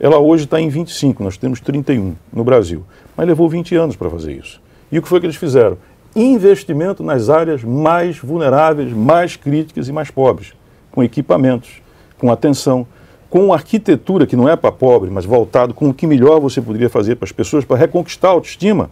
Ela 0.00 0.18
hoje 0.18 0.44
está 0.44 0.60
em 0.60 0.68
25, 0.68 1.22
nós 1.22 1.36
temos 1.36 1.60
31 1.60 2.16
no 2.32 2.42
Brasil. 2.42 2.84
Mas 3.16 3.28
levou 3.28 3.48
20 3.48 3.76
anos 3.76 3.94
para 3.94 4.10
fazer 4.10 4.32
isso. 4.32 4.60
E 4.90 4.98
o 4.98 5.02
que 5.02 5.08
foi 5.08 5.20
que 5.20 5.26
eles 5.26 5.36
fizeram? 5.36 5.78
Investimento 6.14 7.02
nas 7.02 7.28
áreas 7.28 7.64
mais 7.64 8.18
vulneráveis, 8.18 8.92
mais 8.92 9.36
críticas 9.36 9.88
e 9.88 9.92
mais 9.92 10.10
pobres, 10.10 10.52
com 10.92 11.02
equipamentos, 11.02 11.82
com 12.18 12.30
atenção, 12.30 12.86
com 13.28 13.52
arquitetura 13.52 14.26
que 14.26 14.36
não 14.36 14.48
é 14.48 14.54
para 14.54 14.70
pobre, 14.70 15.10
mas 15.10 15.24
voltado 15.24 15.74
com 15.74 15.88
o 15.88 15.94
que 15.94 16.06
melhor 16.06 16.38
você 16.38 16.62
poderia 16.62 16.88
fazer 16.88 17.16
para 17.16 17.24
as 17.24 17.32
pessoas 17.32 17.64
para 17.64 17.76
reconquistar 17.76 18.28
a 18.28 18.32
autoestima. 18.32 18.90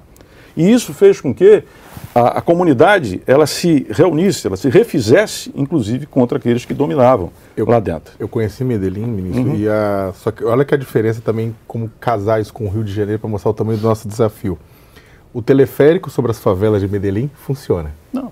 E 0.57 0.71
isso 0.71 0.93
fez 0.93 1.21
com 1.21 1.33
que 1.33 1.63
a, 2.15 2.39
a, 2.39 2.41
comunidade 2.43 3.23
ela 3.27 3.47
se 3.47 3.87
reunisse, 3.89 4.47
ela 4.47 4.57
se 4.57 4.69
refizesse, 4.69 5.51
inclusive, 5.55 6.07
contra 6.07 6.39
aqueles 6.39 6.65
que 6.65 6.75
dominavam 6.75 7.31
eu, 7.57 7.67
lá 7.67 7.81
dentro. 7.81 8.13
Eu 8.19 8.29
conheci 8.29 8.65
Medellín, 8.65 9.07
ministro, 9.07 9.51
uhum. 9.51 9.57
e 9.57 9.69
a, 9.69 10.13
só 10.15 10.31
que 10.31 10.45
olha 10.45 10.65
que 10.65 10.75
a 10.75 10.77
diferença 10.77 11.23
também 11.23 11.55
como 11.67 11.91
casais 12.01 12.51
com 12.51 12.67
o 12.67 12.69
Rio 12.69 12.85
de 12.85 12.93
Janeiro 12.93 13.21
para 13.21 13.31
mostrar 13.31 13.51
o 13.51 13.55
tamanho 13.55 13.79
do 13.79 13.87
nosso 13.87 14.07
desafio 14.07 14.59
o 15.33 15.41
teleférico 15.41 16.11
sobre 16.11 16.31
as 16.31 16.39
favelas 16.39 16.81
de 16.81 16.89
Medellín 16.89 17.31
funciona. 17.35 17.91
Não. 18.13 18.31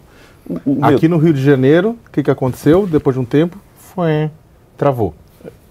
O, 0.49 0.81
o 0.81 0.85
Aqui 0.85 1.09
no 1.09 1.19
Rio 1.19 1.33
de 1.33 1.43
Janeiro, 1.43 1.97
o 2.07 2.11
que, 2.11 2.23
que 2.23 2.31
aconteceu? 2.31 2.87
Depois 2.87 3.15
de 3.15 3.21
um 3.21 3.25
tempo, 3.25 3.57
foi, 3.77 4.31
travou. 4.77 5.15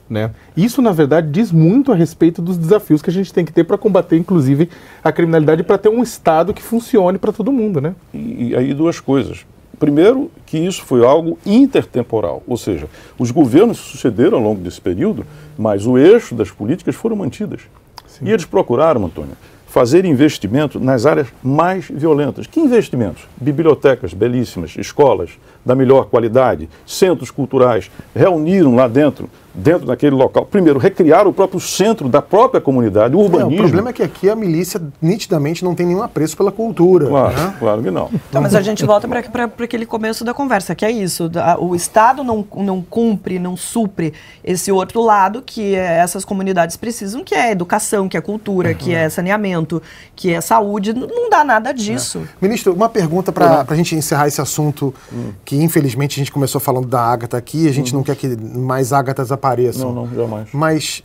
Né? 0.09 0.32
Isso, 0.57 0.82
na 0.82 0.91
verdade, 0.91 1.30
diz 1.30 1.51
muito 1.51 1.91
a 1.91 1.95
respeito 1.95 2.41
dos 2.41 2.57
desafios 2.57 3.01
que 3.01 3.11
a 3.11 3.13
gente 3.13 3.32
tem 3.32 3.45
que 3.45 3.53
ter 3.53 3.63
para 3.63 3.77
combater, 3.77 4.17
inclusive, 4.17 4.69
a 5.03 5.11
criminalidade, 5.11 5.61
para 5.61 5.77
ter 5.77 5.89
um 5.89 6.01
Estado 6.01 6.53
que 6.53 6.63
funcione 6.63 7.19
para 7.19 7.32
todo 7.32 7.51
mundo. 7.51 7.80
Né? 7.80 7.93
E, 8.13 8.49
e 8.49 8.55
aí, 8.55 8.73
duas 8.73 8.99
coisas. 8.99 9.45
Primeiro, 9.77 10.32
que 10.45 10.57
isso 10.57 10.84
foi 10.84 11.05
algo 11.05 11.38
intertemporal, 11.45 12.43
ou 12.45 12.57
seja, 12.57 12.88
os 13.17 13.32
governos 13.32 13.77
sucederam 13.77 14.39
ao 14.39 14.43
longo 14.43 14.59
desse 14.59 14.82
período, 14.82 15.25
mas 15.57 15.86
o 15.86 15.97
eixo 15.97 16.36
das 16.36 16.51
políticas 16.51 16.95
foram 16.95 17.15
mantidas. 17.15 17.61
Sim. 18.05 18.25
E 18.25 18.32
eles 18.32 18.43
procuraram, 18.43 19.05
Antônio, 19.05 19.38
fazer 19.70 20.03
investimento 20.03 20.80
nas 20.80 21.05
áreas 21.05 21.28
mais 21.43 21.86
violentas. 21.88 22.47
Que 22.47 22.59
investimentos? 22.59 23.24
Bibliotecas 23.39 24.13
belíssimas, 24.13 24.76
escolas 24.76 25.30
da 25.63 25.76
melhor 25.76 26.05
qualidade, 26.05 26.67
centros 26.86 27.30
culturais, 27.30 27.89
reuniram 28.15 28.76
lá 28.76 28.88
dentro 28.88 29.30
dentro 29.60 29.88
daquele 29.88 30.16
local. 30.16 30.45
Primeiro, 30.45 30.80
recriar 30.80 31.28
o 31.28 31.34
próprio 31.34 31.60
centro 31.60 32.10
da 32.10 32.22
própria 32.22 32.62
comunidade, 32.62 33.16
o 33.16 33.20
urbanismo. 33.20 33.51
É, 33.51 33.55
o 33.55 33.57
problema 33.57 33.89
é 33.89 33.93
que 33.93 34.03
aqui 34.03 34.30
a 34.30 34.36
milícia 34.36 34.82
nitidamente 35.01 35.64
não 35.64 35.76
tem 35.76 35.86
nenhum 35.86 36.01
apreço 36.01 36.36
pela 36.36 36.51
cultura. 36.51 37.07
Claro, 37.07 37.36
né? 37.36 37.55
claro 37.60 37.84
que 37.84 37.91
não. 37.91 38.10
Então, 38.30 38.41
mas 38.41 38.55
a 38.55 38.62
gente 38.62 38.86
volta 38.86 39.07
para 39.07 39.45
aquele 39.45 39.86
começo 39.86 40.24
da 40.24 40.34
conversa, 40.34 40.74
que 40.74 40.86
é 40.86 40.91
isso. 40.91 41.30
O 41.60 41.76
Estado 41.76 42.24
não, 42.24 42.45
não 42.55 42.82
cumpre, 42.82 43.39
não 43.39 43.55
supre 43.55 44.14
esse 44.43 44.72
outro 44.72 45.01
lado 45.01 45.43
que 45.45 45.76
essas 45.76 46.24
comunidades 46.24 46.78
precisam, 46.78 47.24
que 47.24 47.36
é 47.36 47.51
educação, 47.51 48.07
que 48.07 48.18
é 48.18 48.22
cultura, 48.22 48.70
uhum. 48.70 48.76
que 48.76 48.93
é 48.93 49.10
saneamento, 49.10 49.82
que 50.16 50.34
é 50.34 50.41
saúde. 50.41 50.93
Não 50.93 51.30
dá 51.30 51.43
nada 51.43 51.74
disso. 51.74 52.20
É. 52.20 52.30
Ministro, 52.41 52.74
uma 52.74 52.89
pergunta 52.89 53.32
para 53.32 53.66
a 53.68 53.76
gente 53.76 53.95
encerrar 53.95 54.28
esse 54.28 54.41
assunto, 54.41 54.93
hum. 55.12 55.32
que 55.43 55.55
infelizmente 55.55 56.14
a 56.14 56.20
gente 56.20 56.32
começou 56.32 56.60
falando 56.62 56.88
da 56.88 57.01
Ágata 57.01 57.38
aqui, 57.38 57.68
a 57.68 57.72
gente 57.72 57.93
hum. 57.93 57.97
não 57.97 58.03
quer 58.03 58.16
que 58.16 58.28
mais 58.38 58.93
Ágatas 58.93 59.32
apareçam. 59.32 59.48
Não, 59.79 59.93
não, 59.93 60.07
jamais. 60.07 60.49
Mas, 60.53 61.03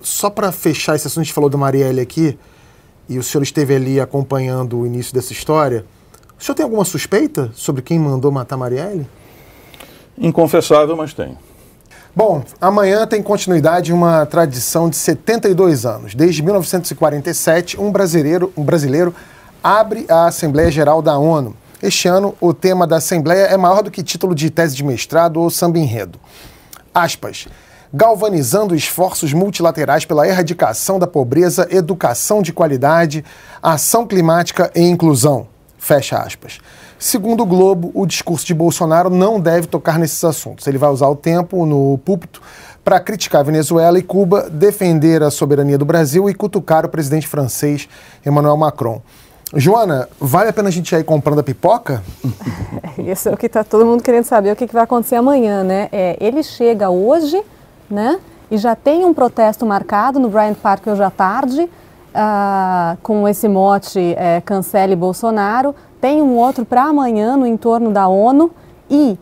só 0.00 0.30
para 0.30 0.50
fechar 0.52 0.96
esse 0.96 1.06
assunto, 1.06 1.20
a 1.20 1.24
gente 1.24 1.34
falou 1.34 1.50
da 1.50 1.58
Marielle 1.58 2.00
aqui, 2.00 2.38
e 3.08 3.18
o 3.18 3.22
senhor 3.22 3.42
esteve 3.42 3.74
ali 3.74 4.00
acompanhando 4.00 4.78
o 4.78 4.86
início 4.86 5.14
dessa 5.14 5.32
história. 5.32 5.84
O 6.38 6.44
senhor 6.44 6.54
tem 6.54 6.64
alguma 6.64 6.84
suspeita 6.84 7.50
sobre 7.54 7.82
quem 7.82 7.98
mandou 7.98 8.30
matar 8.30 8.56
Marielle? 8.56 9.06
Inconfessável, 10.16 10.96
mas 10.96 11.14
tem. 11.14 11.36
Bom, 12.14 12.42
amanhã 12.60 13.06
tem 13.06 13.22
continuidade 13.22 13.92
uma 13.92 14.26
tradição 14.26 14.90
de 14.90 14.96
72 14.96 15.86
anos. 15.86 16.14
Desde 16.14 16.42
1947, 16.42 17.80
um 17.80 17.92
brasileiro, 17.92 18.52
um 18.56 18.64
brasileiro 18.64 19.14
abre 19.62 20.04
a 20.08 20.26
Assembleia 20.26 20.70
Geral 20.70 21.00
da 21.00 21.16
ONU. 21.16 21.56
Este 21.80 22.08
ano, 22.08 22.34
o 22.40 22.52
tema 22.52 22.86
da 22.86 22.96
Assembleia 22.96 23.44
é 23.44 23.56
maior 23.56 23.82
do 23.82 23.90
que 23.90 24.02
título 24.02 24.34
de 24.34 24.50
tese 24.50 24.74
de 24.74 24.82
mestrado 24.82 25.40
ou 25.40 25.48
samba 25.48 25.78
enredo. 25.78 26.18
Aspas. 27.02 27.46
Galvanizando 27.92 28.74
esforços 28.74 29.32
multilaterais 29.32 30.04
pela 30.04 30.28
erradicação 30.28 30.98
da 30.98 31.06
pobreza, 31.06 31.66
educação 31.70 32.42
de 32.42 32.52
qualidade, 32.52 33.24
ação 33.62 34.06
climática 34.06 34.70
e 34.74 34.82
inclusão. 34.82 35.46
Fecha 35.78 36.18
aspas. 36.18 36.58
Segundo 36.98 37.44
o 37.44 37.46
Globo, 37.46 37.92
o 37.94 38.04
discurso 38.04 38.44
de 38.44 38.52
Bolsonaro 38.52 39.08
não 39.08 39.40
deve 39.40 39.68
tocar 39.68 39.98
nesses 39.98 40.22
assuntos. 40.24 40.66
Ele 40.66 40.76
vai 40.76 40.90
usar 40.90 41.08
o 41.08 41.14
tempo 41.14 41.64
no 41.64 41.96
púlpito 41.98 42.42
para 42.84 42.98
criticar 42.98 43.44
Venezuela 43.44 43.98
e 43.98 44.02
Cuba, 44.02 44.50
defender 44.50 45.22
a 45.22 45.30
soberania 45.30 45.78
do 45.78 45.84
Brasil 45.84 46.28
e 46.28 46.34
cutucar 46.34 46.84
o 46.84 46.88
presidente 46.88 47.28
francês 47.28 47.88
Emmanuel 48.26 48.56
Macron. 48.56 49.00
Joana, 49.54 50.08
vale 50.20 50.50
a 50.50 50.52
pena 50.52 50.68
a 50.68 50.72
gente 50.72 50.94
ir 50.94 51.04
comprando 51.04 51.38
a 51.38 51.42
pipoca? 51.42 52.02
Isso 52.98 53.30
é 53.30 53.32
o 53.32 53.36
que 53.36 53.46
está 53.46 53.64
todo 53.64 53.86
mundo 53.86 54.02
querendo 54.02 54.24
saber, 54.24 54.52
o 54.52 54.56
que, 54.56 54.66
que 54.66 54.74
vai 54.74 54.82
acontecer 54.82 55.16
amanhã, 55.16 55.64
né? 55.64 55.88
É, 55.90 56.16
ele 56.20 56.42
chega 56.42 56.90
hoje, 56.90 57.42
né? 57.90 58.18
E 58.50 58.58
já 58.58 58.76
tem 58.76 59.04
um 59.06 59.14
protesto 59.14 59.64
marcado 59.64 60.18
no 60.18 60.28
Bryant 60.28 60.56
Park 60.56 60.86
hoje 60.86 61.02
à 61.02 61.10
tarde, 61.10 61.62
uh, 61.62 62.98
com 63.02 63.26
esse 63.26 63.48
mote 63.48 64.14
é, 64.18 64.42
cancele 64.42 64.94
Bolsonaro. 64.94 65.74
Tem 66.00 66.20
um 66.20 66.36
outro 66.36 66.64
para 66.64 66.84
amanhã 66.84 67.36
no 67.36 67.46
entorno 67.46 67.90
da 67.90 68.06
ONU 68.06 68.50
e 68.90 69.18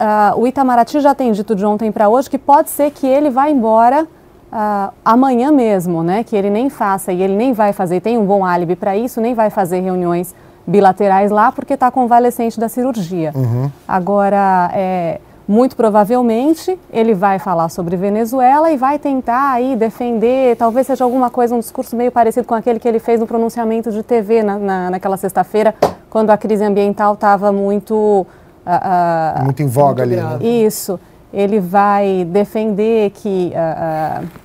uh, 0.00 0.38
o 0.38 0.46
Itamaraty 0.46 1.00
já 1.00 1.14
tem 1.14 1.32
dito 1.32 1.54
de 1.54 1.64
ontem 1.66 1.92
para 1.92 2.08
hoje 2.08 2.30
que 2.30 2.38
pode 2.38 2.70
ser 2.70 2.90
que 2.90 3.06
ele 3.06 3.30
vá 3.30 3.48
embora 3.48 4.06
uh, 4.54 4.92
amanhã 5.04 5.50
mesmo, 5.50 6.02
né? 6.02 6.22
Que 6.22 6.36
ele 6.36 6.48
nem 6.48 6.70
faça 6.70 7.12
e 7.12 7.20
ele 7.20 7.34
nem 7.34 7.52
vai 7.52 7.72
fazer, 7.72 8.00
tem 8.00 8.16
um 8.16 8.24
bom 8.24 8.44
álibi 8.44 8.76
para 8.76 8.96
isso, 8.96 9.20
nem 9.20 9.34
vai 9.34 9.50
fazer 9.50 9.80
reuniões 9.80 10.34
bilaterais 10.66 11.30
lá 11.30 11.52
porque 11.52 11.74
está 11.74 11.90
convalescente 11.90 12.58
da 12.58 12.68
cirurgia. 12.68 13.32
Uhum. 13.34 13.70
Agora, 13.86 14.70
é, 14.72 15.20
muito 15.46 15.76
provavelmente 15.76 16.78
ele 16.90 17.12
vai 17.12 17.38
falar 17.38 17.68
sobre 17.68 17.96
Venezuela 17.96 18.70
e 18.70 18.76
vai 18.78 18.98
tentar 18.98 19.52
aí 19.52 19.76
defender, 19.76 20.56
talvez 20.56 20.86
seja 20.86 21.04
alguma 21.04 21.28
coisa, 21.28 21.54
um 21.54 21.58
discurso 21.58 21.94
meio 21.96 22.10
parecido 22.10 22.46
com 22.46 22.54
aquele 22.54 22.78
que 22.78 22.88
ele 22.88 22.98
fez 22.98 23.20
no 23.20 23.26
pronunciamento 23.26 23.90
de 23.90 24.02
TV 24.02 24.42
na, 24.42 24.58
na 24.58 24.90
naquela 24.90 25.16
sexta-feira, 25.16 25.74
quando 26.08 26.30
a 26.30 26.38
crise 26.38 26.64
ambiental 26.64 27.14
estava 27.14 27.52
muito... 27.52 28.26
Uh, 28.66 29.40
uh, 29.40 29.44
muito 29.44 29.62
em 29.62 29.66
voga 29.66 30.06
muito 30.06 30.18
ali. 30.18 30.44
Né? 30.44 30.64
Isso. 30.64 30.98
Ele 31.34 31.60
vai 31.60 32.24
defender 32.24 33.10
que... 33.10 33.52
Uh, 33.54 34.44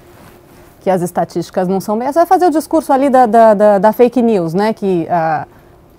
que 0.81 0.89
as 0.89 1.01
estatísticas 1.01 1.67
não 1.67 1.81
são 1.81 1.97
Você 1.97 2.13
vai 2.13 2.25
fazer 2.25 2.45
o 2.45 2.49
discurso 2.49 2.93
ali 2.93 3.09
da, 3.09 3.25
da, 3.25 3.53
da, 3.53 3.79
da 3.79 3.91
fake 3.91 4.21
news, 4.21 4.53
né? 4.53 4.73
Que 4.73 5.07
uh, 5.09 5.45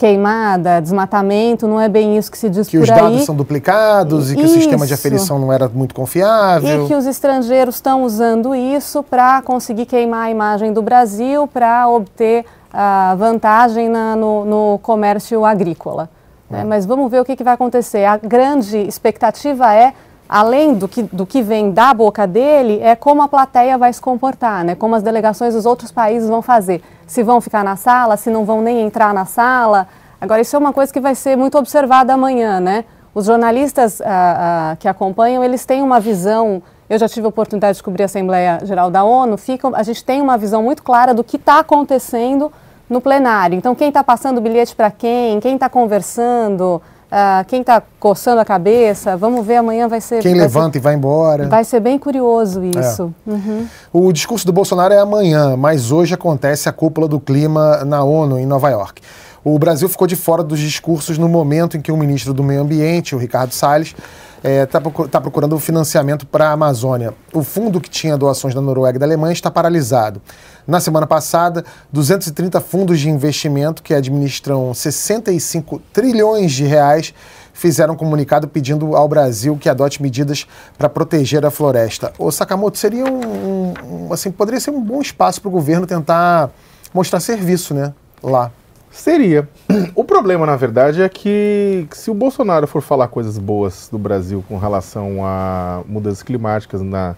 queimada, 0.01 0.81
desmatamento, 0.81 1.69
não 1.69 1.79
é 1.79 1.87
bem 1.87 2.17
isso 2.17 2.31
que 2.31 2.39
se 2.39 2.49
diz 2.49 2.67
que 2.67 2.79
por 2.79 2.85
aí. 2.85 2.89
Que 2.89 2.93
os 2.95 3.11
dados 3.11 3.25
são 3.27 3.37
duplicados 3.37 4.33
e 4.33 4.35
que 4.35 4.43
isso. 4.43 4.57
o 4.57 4.57
sistema 4.57 4.87
de 4.87 4.95
aferição 4.95 5.39
não 5.39 5.53
era 5.53 5.69
muito 5.69 5.95
confiável. 5.95 6.87
E 6.87 6.89
que 6.89 6.95
os 6.95 7.07
estrangeiros 7.07 7.75
estão 7.75 8.03
usando 8.03 8.55
isso 8.55 9.03
para 9.03 9.43
conseguir 9.43 9.85
queimar 9.85 10.29
a 10.29 10.31
imagem 10.31 10.73
do 10.73 10.81
Brasil, 10.81 11.47
para 11.47 11.87
obter 11.87 12.47
uh, 12.73 13.15
vantagem 13.19 13.91
na, 13.91 14.17
no, 14.17 14.47
no, 14.47 14.79
comércio 14.79 15.45
agrícola. 15.45 16.09
Né? 16.49 16.65
Mas 16.65 16.87
vamos 16.87 17.11
ver 17.11 17.21
o 17.21 17.25
que, 17.25 17.37
que 17.37 17.45
vai 17.45 17.53
acontecer. 17.53 18.07
A 18.07 18.17
grande 18.17 18.79
expectativa 18.79 19.75
é 19.75 19.93
além 20.31 20.75
do 20.75 20.87
que, 20.87 21.03
do 21.03 21.27
que 21.27 21.43
vem 21.43 21.73
da 21.73 21.93
boca 21.93 22.25
dele, 22.25 22.79
é 22.81 22.95
como 22.95 23.21
a 23.21 23.27
plateia 23.27 23.77
vai 23.77 23.93
se 23.93 24.01
comportar, 24.01 24.65
né? 24.65 24.77
como 24.77 24.95
as 24.95 25.03
delegações 25.03 25.55
dos 25.55 25.67
outros 25.67 25.91
países 25.91 26.29
vão 26.29 26.41
fazer. 26.41 26.81
Se 27.05 27.25
vão 27.25 27.41
ficar 27.41 27.65
na 27.65 27.75
sala, 27.75 28.17
se 28.17 28.31
não 28.31 28.45
vão 28.45 28.63
nem 28.63 28.81
entrar 28.81 29.13
na 29.13 29.25
sala. 29.25 29.89
Agora, 30.21 30.41
isso 30.41 30.55
é 30.55 30.59
uma 30.61 30.73
coisa 30.73 30.93
que 30.93 31.01
vai 31.01 31.17
ser 31.17 31.37
muito 31.37 31.59
observada 31.59 32.15
amanhã. 32.15 32.61
Né? 32.61 32.85
Os 33.13 33.27
jornalistas 33.27 34.01
ah, 34.03 34.71
ah, 34.71 34.77
que 34.77 34.87
acompanham, 34.87 35.43
eles 35.43 35.67
têm 35.67 35.83
uma 35.83 35.99
visão. 35.99 36.63
Eu 36.89 36.97
já 36.97 37.09
tive 37.09 37.27
a 37.27 37.29
oportunidade 37.29 37.79
de 37.79 37.83
cobrir 37.83 38.05
a 38.05 38.07
Assembleia 38.07 38.61
Geral 38.63 38.89
da 38.89 39.03
ONU. 39.03 39.37
Fica, 39.37 39.69
a 39.75 39.83
gente 39.83 40.05
tem 40.05 40.23
uma 40.23 40.39
visão 40.39 40.63
muito 40.63 40.85
clara 40.85 41.13
do 41.13 41.25
que 41.25 41.39
está 41.39 41.59
acontecendo 41.59 42.53
no 42.89 43.01
plenário. 43.01 43.57
Então, 43.57 43.75
quem 43.75 43.89
está 43.89 44.05
passando 44.05 44.41
bilhete 44.41 44.77
para 44.77 44.93
quem, 44.93 45.41
quem 45.41 45.55
está 45.57 45.69
conversando, 45.69 46.81
Uh, 47.11 47.45
quem 47.49 47.61
está 47.61 47.83
coçando 47.99 48.41
a 48.41 48.45
cabeça, 48.45 49.17
vamos 49.17 49.45
ver 49.45 49.57
amanhã 49.57 49.89
vai 49.89 50.01
ser. 50.01 50.23
Quem 50.23 50.33
vai 50.33 50.43
levanta 50.43 50.75
ser, 50.75 50.79
e 50.79 50.81
vai 50.81 50.95
embora. 50.95 51.49
Vai 51.49 51.65
ser 51.65 51.81
bem 51.81 51.99
curioso 51.99 52.63
isso. 52.65 53.13
É. 53.27 53.31
Uhum. 53.31 53.67
O 53.93 54.13
discurso 54.13 54.47
do 54.47 54.53
Bolsonaro 54.53 54.95
é 54.95 54.99
amanhã, 54.99 55.57
mas 55.57 55.91
hoje 55.91 56.15
acontece 56.15 56.69
a 56.69 56.73
cúpula 56.73 57.09
do 57.09 57.19
clima 57.19 57.85
na 57.85 58.05
ONU, 58.05 58.39
em 58.39 58.47
Nova 58.47 58.71
York. 58.71 59.03
O 59.43 59.59
Brasil 59.59 59.89
ficou 59.89 60.07
de 60.07 60.15
fora 60.15 60.45
dos 60.45 60.61
discursos 60.61 61.19
no 61.19 61.29
momento 61.29 61.77
em 61.77 61.81
que 61.81 61.91
o 61.91 61.97
ministro 61.97 62.33
do 62.33 62.45
Meio 62.45 62.61
Ambiente, 62.61 63.15
o 63.15 63.19
Ricardo 63.19 63.53
Salles, 63.53 63.97
está 64.43 64.49
é, 64.49 64.67
tá, 64.67 64.81
tá 64.81 65.21
procurando 65.21 65.59
financiamento 65.59 66.27
para 66.27 66.49
a 66.49 66.53
Amazônia. 66.53 67.15
O 67.33 67.43
fundo 67.43 67.81
que 67.81 67.91
tinha 67.91 68.17
doações 68.17 68.55
da 68.55 68.61
Noruega 68.61 68.97
e 68.97 68.99
da 68.99 69.07
Alemanha 69.07 69.33
está 69.33 69.51
paralisado. 69.51 70.21
Na 70.67 70.81
semana 70.81 71.07
passada, 71.07 71.65
230 71.93 72.61
fundos 72.61 73.01
de 73.01 73.11
investimento 73.11 73.83
que 73.83 73.93
administram 73.93 74.73
65 74.73 75.81
trilhões 75.93 76.53
de 76.53 76.65
reais 76.65 77.13
fizeram 77.53 77.95
um 77.95 77.97
comunicado 77.97 78.49
pedindo 78.49 78.97
ao 78.97 79.07
Brasil 79.07 79.57
que 79.59 79.69
adote 79.69 80.01
medidas 80.01 80.47
para 80.79 80.89
proteger 80.89 81.45
a 81.45 81.51
floresta. 81.51 82.13
O 82.19 82.31
Sakamoto 82.31 82.79
seria 82.79 83.05
um, 83.05 83.75
um 83.85 84.13
assim 84.13 84.31
poderia 84.31 84.61
ser 84.61 84.71
um 84.71 84.81
bom 84.81 85.03
espaço 85.03 85.41
para 85.41 85.49
o 85.49 85.53
governo 85.53 85.87
tentar 85.87 86.51
mostrar 86.95 87.21
serviço, 87.21 87.75
né, 87.75 87.93
lá. 88.23 88.51
Seria. 88.91 89.49
O 89.95 90.03
problema, 90.03 90.45
na 90.45 90.57
verdade, 90.57 91.01
é 91.01 91.09
que 91.09 91.87
se 91.93 92.11
o 92.11 92.15
Bolsonaro 92.15 92.67
for 92.67 92.83
falar 92.83 93.07
coisas 93.07 93.39
boas 93.39 93.89
do 93.91 93.97
Brasil 93.97 94.45
com 94.49 94.59
relação 94.59 95.25
a 95.25 95.83
mudanças 95.87 96.25
climáticas 96.25 96.83
na, 96.83 97.15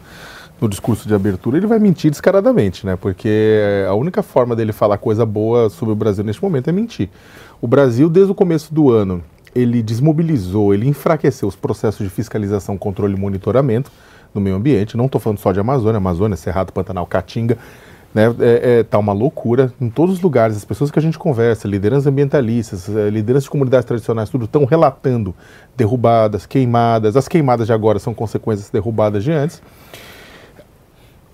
no 0.61 0.69
discurso 0.69 1.09
de 1.09 1.15
abertura, 1.15 1.57
ele 1.57 1.67
vai 1.67 1.79
mentir 1.79 2.11
descaradamente, 2.11 2.85
né? 2.85 2.95
Porque 2.95 3.63
a 3.89 3.95
única 3.95 4.23
forma 4.23 4.55
dele 4.55 4.73
falar 4.73 4.99
coisa 4.99 5.25
boa 5.25 5.71
sobre 5.71 5.93
o 5.93 5.97
Brasil 5.97 6.23
neste 6.23 6.43
momento 6.43 6.69
é 6.69 6.73
mentir. 6.73 7.09
O 7.61 7.67
Brasil, 7.67 8.11
desde 8.11 8.31
o 8.31 8.35
começo 8.35 8.73
do 8.73 8.91
ano, 8.91 9.25
ele 9.55 9.83
desmobilizou, 9.83 10.75
ele 10.75 10.87
enfraqueceu 10.87 11.49
os 11.49 11.57
processos 11.57 12.07
de 12.07 12.13
fiscalização, 12.13 12.77
controle 12.77 13.15
e 13.15 13.19
monitoramento 13.19 13.91
no 14.35 14.41
meio 14.41 14.57
ambiente. 14.57 14.97
Não 14.97 15.07
estou 15.07 15.21
falando 15.21 15.39
só 15.39 15.53
de 15.53 15.61
Amazônia, 15.61 15.97
Amazônia, 15.97 16.37
Cerrado, 16.37 16.73
Pantanal, 16.73 17.07
Caatinga. 17.07 17.57
Né, 18.15 18.25
é, 18.41 18.81
é, 18.81 18.83
tá 18.83 18.99
uma 18.99 19.13
loucura 19.13 19.73
em 19.81 19.89
todos 19.89 20.17
os 20.17 20.21
lugares. 20.21 20.57
As 20.57 20.65
pessoas 20.65 20.91
que 20.91 20.99
a 20.99 21.03
gente 21.03 21.19
conversa, 21.19 21.67
lideranças 21.67 22.07
ambientalistas, 22.07 22.89
é, 22.95 23.09
lideranças 23.09 23.45
de 23.45 23.51
comunidades 23.51 23.87
tradicionais, 23.87 24.29
tudo 24.29 24.45
estão 24.45 24.65
relatando 24.67 25.35
derrubadas, 25.77 26.45
queimadas. 26.45 27.17
As 27.17 27.27
queimadas 27.27 27.67
de 27.67 27.73
agora 27.73 27.99
são 27.99 28.13
consequências 28.13 28.69
derrubadas 28.69 29.25
de 29.25 29.33
antes. 29.33 29.63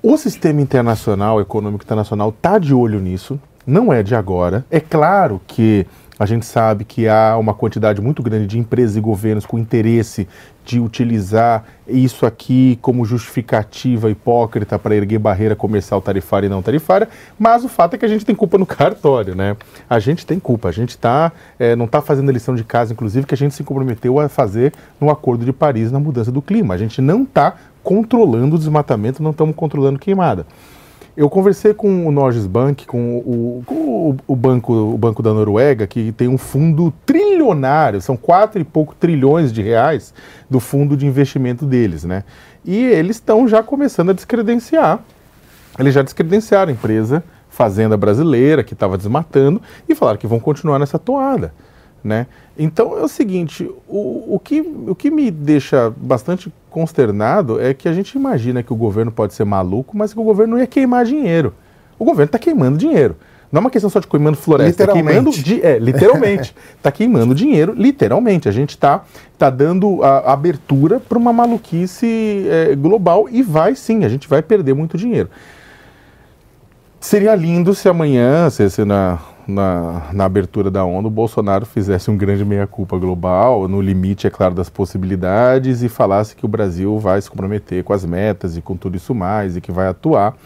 O 0.01 0.16
sistema 0.16 0.61
internacional, 0.61 1.41
econômico 1.41 1.83
internacional, 1.83 2.29
está 2.29 2.59
de 2.59 2.72
olho 2.72 3.01
nisso. 3.01 3.41
Não 3.66 3.93
é 3.93 4.03
de 4.03 4.14
agora. 4.14 4.64
É 4.70 4.79
claro 4.79 5.41
que 5.47 5.85
a 6.18 6.26
gente 6.26 6.47
sabe 6.47 6.85
que 6.85 7.07
há 7.07 7.37
uma 7.37 7.55
quantidade 7.55 8.01
muito 8.01 8.22
grande 8.22 8.47
de 8.47 8.59
empresas 8.59 8.97
e 8.97 9.01
governos 9.01 9.47
com 9.47 9.59
interesse 9.59 10.26
de 10.68 10.78
utilizar 10.78 11.64
isso 11.86 12.26
aqui 12.26 12.78
como 12.82 13.02
justificativa 13.06 14.10
hipócrita 14.10 14.78
para 14.78 14.94
erguer 14.94 15.18
barreira 15.18 15.56
comercial 15.56 16.02
tarifária 16.02 16.46
e 16.46 16.50
não 16.50 16.60
tarifária, 16.60 17.08
mas 17.38 17.64
o 17.64 17.70
fato 17.70 17.94
é 17.94 17.98
que 17.98 18.04
a 18.04 18.08
gente 18.08 18.22
tem 18.22 18.34
culpa 18.34 18.58
no 18.58 18.66
cartório, 18.66 19.34
né? 19.34 19.56
A 19.88 19.98
gente 19.98 20.26
tem 20.26 20.38
culpa, 20.38 20.68
a 20.68 20.72
gente 20.72 20.98
tá, 20.98 21.32
é, 21.58 21.74
não 21.74 21.86
está 21.86 22.02
fazendo 22.02 22.28
a 22.28 22.32
lição 22.32 22.54
de 22.54 22.64
casa, 22.64 22.92
inclusive, 22.92 23.26
que 23.26 23.34
a 23.34 23.36
gente 23.36 23.54
se 23.54 23.64
comprometeu 23.64 24.20
a 24.20 24.28
fazer 24.28 24.74
no 25.00 25.08
Acordo 25.08 25.42
de 25.42 25.54
Paris 25.54 25.90
na 25.90 25.98
mudança 25.98 26.30
do 26.30 26.42
clima. 26.42 26.74
A 26.74 26.78
gente 26.78 27.00
não 27.00 27.22
está 27.22 27.54
controlando 27.82 28.56
o 28.56 28.58
desmatamento, 28.58 29.22
não 29.22 29.30
estamos 29.30 29.56
controlando 29.56 29.98
queimada. 29.98 30.44
Eu 31.18 31.28
conversei 31.28 31.74
com 31.74 32.06
o 32.06 32.12
Norges 32.12 32.46
Bank, 32.46 32.86
com 32.86 33.18
o, 33.18 33.62
com 33.66 33.74
o, 33.74 34.16
o, 34.24 34.36
banco, 34.36 34.72
o 34.72 34.96
Banco 34.96 35.20
da 35.20 35.34
Noruega, 35.34 35.84
que 35.84 36.12
tem 36.12 36.28
um 36.28 36.38
fundo 36.38 36.94
trilionário, 37.04 38.00
são 38.00 38.16
quatro 38.16 38.60
e 38.60 38.64
pouco 38.64 38.94
trilhões 38.94 39.52
de 39.52 39.60
reais 39.60 40.14
do 40.48 40.60
fundo 40.60 40.96
de 40.96 41.04
investimento 41.08 41.66
deles, 41.66 42.04
né? 42.04 42.22
E 42.64 42.84
eles 42.84 43.16
estão 43.16 43.48
já 43.48 43.64
começando 43.64 44.10
a 44.10 44.12
descredenciar, 44.12 45.00
eles 45.76 45.92
já 45.92 46.02
descredenciaram 46.02 46.70
a 46.70 46.72
empresa 46.72 47.24
Fazenda 47.50 47.96
Brasileira, 47.96 48.62
que 48.62 48.74
estava 48.74 48.96
desmatando, 48.96 49.60
e 49.88 49.96
falaram 49.96 50.18
que 50.20 50.26
vão 50.28 50.38
continuar 50.38 50.78
nessa 50.78 51.00
toada. 51.00 51.52
Né? 52.09 52.26
Então 52.59 52.98
é 52.98 53.02
o 53.02 53.09
seguinte, 53.09 53.70
o, 53.86 54.34
o, 54.34 54.40
que, 54.42 54.62
o 54.62 54.94
que 54.94 55.11
me 55.11 55.30
deixa 55.30 55.92
bastante 55.94 56.50
consternado 56.70 57.61
é 57.61 57.74
que 57.74 57.86
a 57.86 57.92
gente 57.92 58.14
imagina 58.14 58.62
que 58.62 58.72
o 58.72 58.76
governo 58.76 59.12
pode 59.12 59.34
ser 59.34 59.44
maluco, 59.44 59.94
mas 59.94 60.14
que 60.14 60.18
o 60.18 60.22
governo 60.22 60.54
não 60.54 60.61
ia 60.61 60.66
queimar 60.66 61.04
dinheiro. 61.04 61.52
O 61.98 62.06
governo 62.06 62.24
está 62.24 62.38
queimando 62.38 62.78
dinheiro. 62.78 63.14
Não 63.52 63.59
é 63.59 63.61
uma 63.61 63.70
questão 63.70 63.90
só 63.90 64.00
de 64.00 64.06
queimando 64.06 64.38
floresta, 64.38 64.86
tá 64.86 64.92
queimando, 64.94 65.30
di 65.30 65.61
é, 65.62 65.78
literalmente. 65.78 66.54
Está 66.78 66.90
queimando 66.92 67.34
dinheiro, 67.34 67.74
literalmente. 67.76 68.48
A 68.48 68.52
gente 68.52 68.70
está 68.70 69.04
tá 69.36 69.50
dando 69.50 70.02
a, 70.02 70.20
a 70.20 70.32
abertura 70.32 70.98
para 70.98 71.18
uma 71.18 71.32
maluquice 71.32 72.46
é, 72.48 72.74
global 72.74 73.28
e 73.30 73.42
vai 73.42 73.74
sim, 73.74 74.02
a 74.02 74.09
gente 74.09 74.26
vai 74.26 74.40
perder 74.40 74.74
muito 74.74 74.96
dinheiro. 74.96 75.28
Seria 76.98 77.34
lindo 77.34 77.74
se 77.74 77.86
amanhã, 77.86 78.48
se, 78.48 78.70
se 78.70 78.82
na, 78.82 79.18
na, 79.49 80.11
na, 80.12 80.26
abertura 80.26 80.70
da 80.70 80.84
ONU, 80.84 81.09
o 81.09 81.11
Bolsonaro 81.11 81.64
fizesse 81.64 82.11
um 82.11 82.16
grande 82.16 82.44
meia-culpa 82.44 82.99
global, 82.99 83.66
no 83.66 83.80
limite, 83.80 84.26
é 84.26 84.30
claro, 84.30 84.55
das 84.55 84.68
possibilidades, 84.68 85.82
e 85.82 85.88
falasse 85.88 86.36
que 86.36 86.44
o 86.44 86.49
Brasil 86.49 86.99
vai 86.99 87.20
se 87.20 87.30
comprometer 87.30 87.82
com 87.82 87.94
as 87.94 88.05
metas 88.05 88.59
e 88.59 88.62
com 88.62 88.76
tudo 88.76 88.96
isso 88.96 89.14
mais, 89.14 89.57
e 89.57 89.61
que 89.61 89.72
vai 89.72 89.88
atuar. 89.88 90.36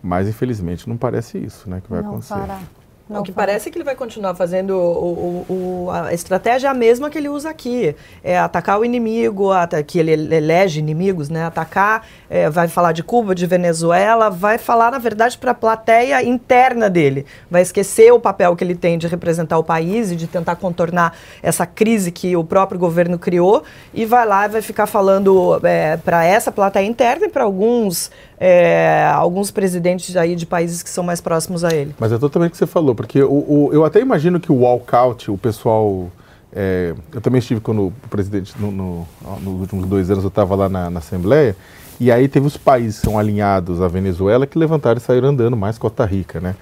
Mas, 0.00 0.28
infelizmente, 0.28 0.88
não 0.88 0.96
parece 0.96 1.38
isso 1.38 1.68
né, 1.68 1.80
que 1.82 1.90
vai 1.90 2.02
não 2.02 2.10
acontecer. 2.10 2.34
Para. 2.34 2.81
Não, 3.08 3.20
o 3.20 3.22
que 3.22 3.32
parece 3.32 3.68
é 3.68 3.72
que 3.72 3.76
ele 3.76 3.84
vai 3.84 3.94
continuar 3.94 4.34
fazendo 4.34 4.70
o, 4.70 5.44
o, 5.48 5.86
o, 5.86 5.90
a 5.90 6.14
estratégia 6.14 6.68
é 6.68 6.70
a 6.70 6.74
mesma 6.74 7.10
que 7.10 7.18
ele 7.18 7.28
usa 7.28 7.50
aqui. 7.50 7.94
É 8.22 8.38
atacar 8.38 8.78
o 8.78 8.84
inimigo, 8.84 9.50
que 9.86 9.98
ele 9.98 10.12
elege 10.12 10.80
inimigos, 10.80 11.28
né? 11.28 11.44
Atacar, 11.44 12.06
é, 12.30 12.48
vai 12.48 12.68
falar 12.68 12.92
de 12.92 13.02
Cuba, 13.02 13.34
de 13.34 13.46
Venezuela, 13.46 14.30
vai 14.30 14.58
falar, 14.58 14.90
na 14.90 14.98
verdade, 14.98 15.36
para 15.36 15.50
a 15.50 15.54
plateia 15.54 16.22
interna 16.22 16.88
dele. 16.88 17.26
Vai 17.50 17.62
esquecer 17.62 18.12
o 18.12 18.20
papel 18.20 18.54
que 18.56 18.64
ele 18.64 18.74
tem 18.74 18.96
de 18.96 19.06
representar 19.06 19.58
o 19.58 19.64
país 19.64 20.10
e 20.10 20.16
de 20.16 20.26
tentar 20.26 20.56
contornar 20.56 21.16
essa 21.42 21.66
crise 21.66 22.10
que 22.10 22.36
o 22.36 22.44
próprio 22.44 22.78
governo 22.78 23.18
criou 23.18 23.62
e 23.92 24.04
vai 24.04 24.26
lá 24.26 24.46
e 24.46 24.48
vai 24.48 24.62
ficar 24.62 24.86
falando 24.86 25.60
é, 25.64 25.96
para 25.96 26.24
essa 26.24 26.50
plateia 26.50 26.86
interna 26.86 27.26
e 27.26 27.28
para 27.28 27.44
alguns 27.44 28.10
é, 28.44 29.08
alguns 29.14 29.52
presidentes 29.52 30.16
aí 30.16 30.34
de 30.34 30.44
países 30.44 30.82
que 30.82 30.90
são 30.90 31.04
mais 31.04 31.20
próximos 31.20 31.62
a 31.62 31.72
ele. 31.72 31.94
Mas 31.96 32.10
é 32.10 32.18
totalmente 32.18 32.50
o 32.50 32.52
que 32.52 32.58
você 32.58 32.66
falou, 32.66 32.91
porque 32.94 33.22
o, 33.22 33.32
o, 33.32 33.70
eu 33.72 33.84
até 33.84 34.00
imagino 34.00 34.40
que 34.40 34.50
o 34.50 34.60
walkout, 34.60 35.30
o 35.30 35.38
pessoal. 35.38 36.08
É, 36.54 36.94
eu 37.14 37.20
também 37.20 37.38
estive 37.38 37.60
quando 37.60 37.86
o 37.86 37.92
presidente, 38.10 38.52
no, 38.60 38.70
no, 38.70 39.08
nos 39.40 39.60
últimos 39.62 39.86
dois 39.86 40.10
anos, 40.10 40.22
eu 40.22 40.28
estava 40.28 40.54
lá 40.54 40.68
na, 40.68 40.90
na, 40.90 40.98
Assembleia, 40.98 41.56
e 41.98 42.12
aí 42.12 42.28
teve 42.28 42.46
os 42.46 42.58
países 42.58 43.00
que 43.00 43.06
são 43.06 43.18
alinhados 43.18 43.80
à 43.80 43.88
Venezuela 43.88 44.46
que 44.46 44.58
levantaram 44.58 44.98
e 44.98 45.00
saíram 45.00 45.28
andando, 45.28 45.56
mais 45.56 45.78
Costa 45.78 46.04
Rica, 46.04 46.40
né? 46.40 46.54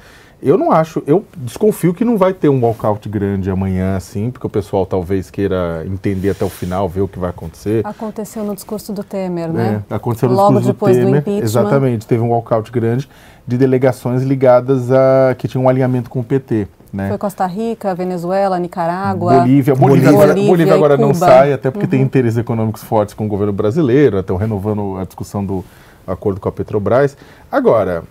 Eu 0.43 0.57
não 0.57 0.73
acho, 0.73 1.03
eu 1.07 1.25
desconfio 1.37 1.93
que 1.93 2.03
não 2.03 2.17
vai 2.17 2.33
ter 2.33 2.49
um 2.49 2.63
walkout 2.63 3.07
grande 3.11 3.51
amanhã, 3.51 3.97
assim, 3.97 4.31
porque 4.31 4.47
o 4.47 4.51
pessoal 4.51 4.87
talvez 4.87 5.29
queira 5.29 5.85
entender 5.87 6.31
até 6.31 6.45
o 6.45 6.49
final, 6.49 6.89
ver 6.89 7.03
o 7.03 7.09
que 7.09 7.19
vai 7.19 7.29
acontecer. 7.29 7.87
Aconteceu 7.87 8.43
no 8.43 8.55
discurso 8.55 8.91
do 8.91 9.05
Temer, 9.05 9.53
né? 9.53 9.83
É, 9.91 9.95
aconteceu 9.95 10.31
no 10.31 10.35
Logo 10.35 10.61
discurso 10.61 10.73
depois 10.73 10.97
do 10.97 11.01
Temer. 11.01 11.13
Do 11.13 11.19
impeachment. 11.19 11.45
Exatamente, 11.45 12.07
teve 12.07 12.23
um 12.23 12.31
walkout 12.31 12.73
grande 12.73 13.07
de 13.51 13.59
delegações 13.59 14.23
ligadas 14.23 14.93
a 14.93 15.35
que 15.37 15.49
tinham 15.49 15.65
um 15.65 15.69
alinhamento 15.69 16.09
com 16.09 16.21
o 16.21 16.25
PT. 16.25 16.69
Né? 16.93 17.09
Foi 17.09 17.19
Costa 17.19 17.47
Rica, 17.47 17.95
Venezuela, 17.95 18.59
Nicarágua. 18.59 19.41
Bolívia. 19.41 19.75
Bolívia, 19.75 19.77
Bolívia, 19.77 20.09
agora, 20.11 20.35
Bolívia 20.35 20.75
agora 20.75 20.97
não 20.97 21.13
sai, 21.13 21.53
até 21.53 21.71
porque 21.71 21.87
uhum. 21.87 21.91
tem 21.91 22.01
interesses 22.01 22.39
econômicos 22.39 22.83
fortes 22.83 23.13
com 23.13 23.27
o 23.27 23.29
governo 23.29 23.53
brasileiro, 23.53 24.19
estão 24.21 24.37
renovando 24.37 24.97
a 24.99 25.05
discussão 25.05 25.45
do 25.45 25.65
acordo 26.07 26.41
com 26.41 26.49
a 26.49 26.53
Petrobras. 26.53 27.17
Agora, 27.51 28.05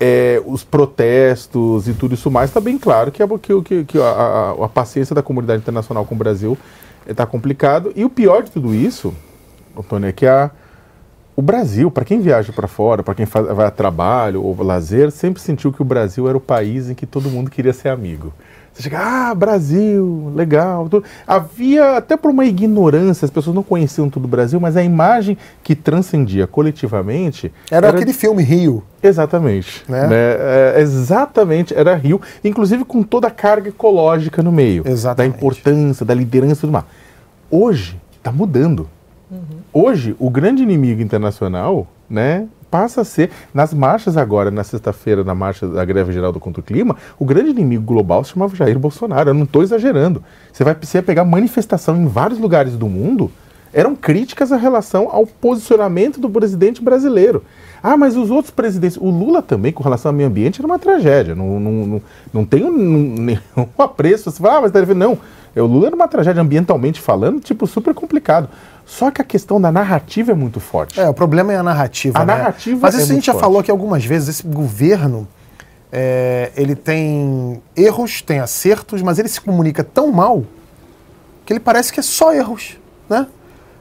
é, 0.00 0.42
os 0.46 0.64
protestos 0.64 1.88
e 1.88 1.92
tudo 1.92 2.14
isso 2.14 2.30
mais, 2.30 2.48
está 2.48 2.60
bem 2.60 2.78
claro 2.78 3.12
que, 3.12 3.22
que, 3.62 3.84
que 3.84 3.98
a, 3.98 4.02
a, 4.02 4.64
a, 4.64 4.68
paciência 4.68 5.14
da 5.14 5.22
comunidade 5.22 5.60
internacional 5.60 6.04
com 6.06 6.14
o 6.14 6.18
Brasil 6.18 6.56
está 7.06 7.26
complicado. 7.26 7.92
E 7.94 8.04
o 8.04 8.10
pior 8.10 8.42
de 8.42 8.50
tudo 8.50 8.74
isso, 8.74 9.14
Antônio, 9.78 10.08
é 10.08 10.12
que 10.12 10.26
a, 10.26 10.50
o 11.36 11.42
Brasil, 11.42 11.90
para 11.90 12.02
quem 12.02 12.18
viaja 12.18 12.50
para 12.50 12.66
fora, 12.66 13.02
para 13.02 13.14
quem 13.14 13.26
faz, 13.26 13.46
vai 13.48 13.66
a 13.66 13.70
trabalho 13.70 14.42
ou 14.42 14.56
lazer, 14.62 15.10
sempre 15.10 15.42
sentiu 15.42 15.70
que 15.70 15.82
o 15.82 15.84
Brasil 15.84 16.26
era 16.26 16.36
o 16.36 16.40
país 16.40 16.88
em 16.88 16.94
que 16.94 17.04
todo 17.04 17.28
mundo 17.28 17.50
queria 17.50 17.74
ser 17.74 17.90
amigo. 17.90 18.32
Você 18.72 18.82
chega, 18.82 18.98
ah, 18.98 19.34
Brasil, 19.34 20.32
legal. 20.34 20.88
Tudo. 20.88 21.04
Havia, 21.26 21.96
até 21.96 22.14
por 22.14 22.30
uma 22.30 22.44
ignorância, 22.44 23.24
as 23.24 23.30
pessoas 23.30 23.54
não 23.54 23.62
conheciam 23.62 24.10
tudo 24.10 24.26
o 24.26 24.28
Brasil, 24.28 24.60
mas 24.60 24.76
a 24.76 24.82
imagem 24.82 25.36
que 25.62 25.74
transcendia 25.74 26.46
coletivamente. 26.46 27.52
Era, 27.70 27.88
era... 27.88 27.96
aquele 27.96 28.12
filme 28.12 28.42
Rio. 28.42 28.82
Exatamente. 29.02 29.82
Né? 29.88 30.06
Né? 30.06 30.16
É, 30.16 30.74
exatamente, 30.80 31.74
era 31.74 31.94
Rio, 31.94 32.20
inclusive 32.44 32.84
com 32.84 33.02
toda 33.02 33.28
a 33.28 33.30
carga 33.30 33.70
ecológica 33.70 34.42
no 34.42 34.52
meio. 34.52 34.82
Exatamente. 34.86 35.32
Da 35.32 35.38
importância, 35.38 36.04
da 36.04 36.14
liderança 36.14 36.60
e 36.60 36.60
tudo 36.60 36.72
mais. 36.72 36.84
Hoje, 37.50 37.98
está 38.18 38.30
mudando. 38.30 38.88
Uhum. 39.30 39.58
Hoje, 39.72 40.14
o 40.18 40.30
grande 40.30 40.62
inimigo 40.62 41.02
internacional 41.02 41.86
né, 42.08 42.46
passa 42.70 43.00
a 43.00 43.04
ser, 43.04 43.30
nas 43.52 43.72
marchas 43.72 44.16
agora, 44.16 44.50
na 44.50 44.64
sexta-feira, 44.64 45.24
na 45.24 45.34
marcha 45.34 45.66
da 45.66 45.84
greve 45.84 46.12
geral 46.12 46.32
do 46.32 46.40
contra 46.40 46.60
o 46.60 46.64
clima, 46.64 46.96
o 47.18 47.24
grande 47.24 47.50
inimigo 47.50 47.84
global 47.84 48.22
se 48.24 48.32
chamava 48.32 48.54
Jair 48.54 48.78
Bolsonaro. 48.78 49.30
Eu 49.30 49.34
não 49.34 49.44
estou 49.44 49.62
exagerando. 49.62 50.22
Você 50.52 50.62
vai 50.62 50.74
você 50.74 51.02
pegar 51.02 51.24
manifestação 51.24 51.96
em 51.96 52.06
vários 52.06 52.38
lugares 52.38 52.76
do 52.76 52.88
mundo, 52.88 53.30
eram 53.72 53.94
críticas 53.94 54.52
à 54.52 54.56
relação 54.56 55.08
ao 55.10 55.26
posicionamento 55.26 56.20
do 56.20 56.30
presidente 56.30 56.82
brasileiro. 56.82 57.42
Ah, 57.82 57.96
mas 57.96 58.16
os 58.16 58.30
outros 58.30 58.50
presidentes, 58.50 58.96
o 58.96 59.10
Lula 59.10 59.42
também, 59.42 59.72
com 59.72 59.82
relação 59.82 60.10
ao 60.10 60.16
meio 60.16 60.28
ambiente, 60.28 60.60
era 60.60 60.66
uma 60.66 60.78
tragédia. 60.78 61.34
Não, 61.34 61.60
não, 61.60 61.72
não, 61.86 62.02
não 62.32 62.48
um, 62.54 62.70
nenhum 62.70 63.40
apreço. 63.78 64.30
Você 64.30 64.42
fala, 64.42 64.58
ah, 64.58 64.60
mas 64.62 64.72
deve 64.72 64.94
não. 64.94 65.18
O 65.54 65.66
Lula 65.66 65.86
era 65.88 65.96
uma 65.96 66.08
tragédia 66.08 66.42
ambientalmente 66.42 67.00
falando, 67.00 67.40
tipo, 67.40 67.66
super 67.66 67.94
complicado. 67.94 68.48
Só 68.86 69.10
que 69.10 69.20
a 69.20 69.24
questão 69.24 69.60
da 69.60 69.72
narrativa 69.72 70.30
é 70.30 70.34
muito 70.34 70.60
forte. 70.60 71.00
É, 71.00 71.08
o 71.08 71.12
problema 71.12 71.52
é 71.52 71.56
a 71.56 71.62
narrativa. 71.62 72.20
A 72.20 72.24
né? 72.24 72.36
narrativa 72.36 72.78
Mas 72.80 72.94
isso 72.94 73.10
é 73.10 73.12
a 73.12 73.14
gente 73.16 73.26
já 73.26 73.34
falou 73.34 73.58
aqui 73.58 73.70
algumas 73.70 74.04
vezes, 74.04 74.28
esse 74.28 74.46
governo, 74.46 75.26
é, 75.92 76.52
ele 76.56 76.76
tem 76.76 77.60
erros, 77.76 78.22
tem 78.22 78.38
acertos, 78.38 79.02
mas 79.02 79.18
ele 79.18 79.28
se 79.28 79.40
comunica 79.40 79.82
tão 79.82 80.12
mal 80.12 80.44
que 81.44 81.52
ele 81.52 81.60
parece 81.60 81.92
que 81.92 81.98
é 81.98 82.02
só 82.02 82.32
erros, 82.32 82.78
né? 83.08 83.26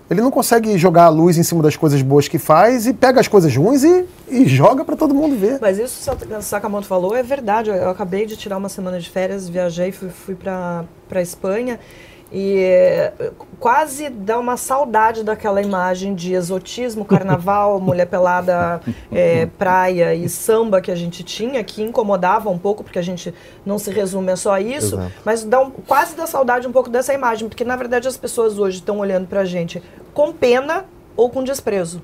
Ele 0.10 0.22
não 0.22 0.30
consegue 0.30 0.78
jogar 0.78 1.06
a 1.06 1.10
luz 1.10 1.38
em 1.38 1.44
cima 1.44 1.64
das 1.64 1.76
coisas 1.76 2.02
boas 2.02 2.28
que 2.28 2.38
faz 2.38 2.86
e 2.86 2.94
pega 2.94 3.20
as 3.20 3.28
coisas 3.28 3.56
ruins 3.56 3.84
e, 3.84 4.06
e 4.28 4.48
joga 4.48 4.86
para 4.86 4.96
todo 4.96 5.16
mundo 5.16 5.36
ver. 5.36 5.58
Mas 5.60 5.80
isso 5.80 6.16
que 6.16 6.34
o 6.34 6.42
Sakamoto 6.44 6.86
falou 6.86 7.16
é 7.16 7.24
verdade. 7.24 7.72
Eu, 7.72 7.76
eu, 7.76 7.90
acabei 7.90 8.26
de 8.28 8.38
tirar 8.38 8.58
uma 8.58 8.70
semana 8.70 9.00
de 9.00 9.10
férias, 9.10 9.50
viajei, 9.50 9.92
fui, 9.92 10.10
fui 10.10 10.36
para 10.36 10.86
a 11.12 11.22
Espanha 11.22 11.80
e 12.32 12.58
é, 12.58 13.14
quase 13.60 14.10
dá 14.10 14.40
uma 14.40 14.58
saudade 14.58 15.24
daquela 15.24 15.62
imagem 15.62 16.16
de 16.16 16.34
exotismo, 16.34 17.04
carnaval, 17.06 17.80
mulher 17.80 18.08
pelada, 18.08 18.82
é, 19.12 19.46
praia 19.46 20.14
e 20.16 20.28
samba 20.28 20.82
que 20.82 20.92
a 20.92 20.96
gente 20.96 21.24
tinha, 21.24 21.64
que 21.64 21.82
incomodava 21.82 22.50
um 22.50 22.58
pouco, 22.58 22.84
porque 22.84 23.00
a 23.00 23.04
gente 23.04 23.34
não 23.66 23.78
se 23.78 23.92
resume 23.92 24.32
a 24.32 24.36
só 24.36 24.58
isso, 24.58 24.96
Exato. 24.96 25.12
mas 25.24 25.44
dá 25.44 25.62
um, 25.62 25.70
quase 25.70 26.16
dá 26.16 26.26
saudade 26.26 26.68
um 26.68 26.72
pouco 26.72 26.90
dessa 26.90 27.14
imagem, 27.14 27.48
porque 27.48 27.64
na 27.64 27.76
verdade 27.76 28.08
as 28.08 28.18
pessoas 28.18 28.58
hoje 28.58 28.78
estão 28.78 29.00
olhando 29.00 29.28
pra 29.28 29.46
gente 29.46 29.82
com 30.14 30.34
pena 30.34 30.86
ou 31.16 31.30
com 31.30 31.44
desprezo. 31.44 32.02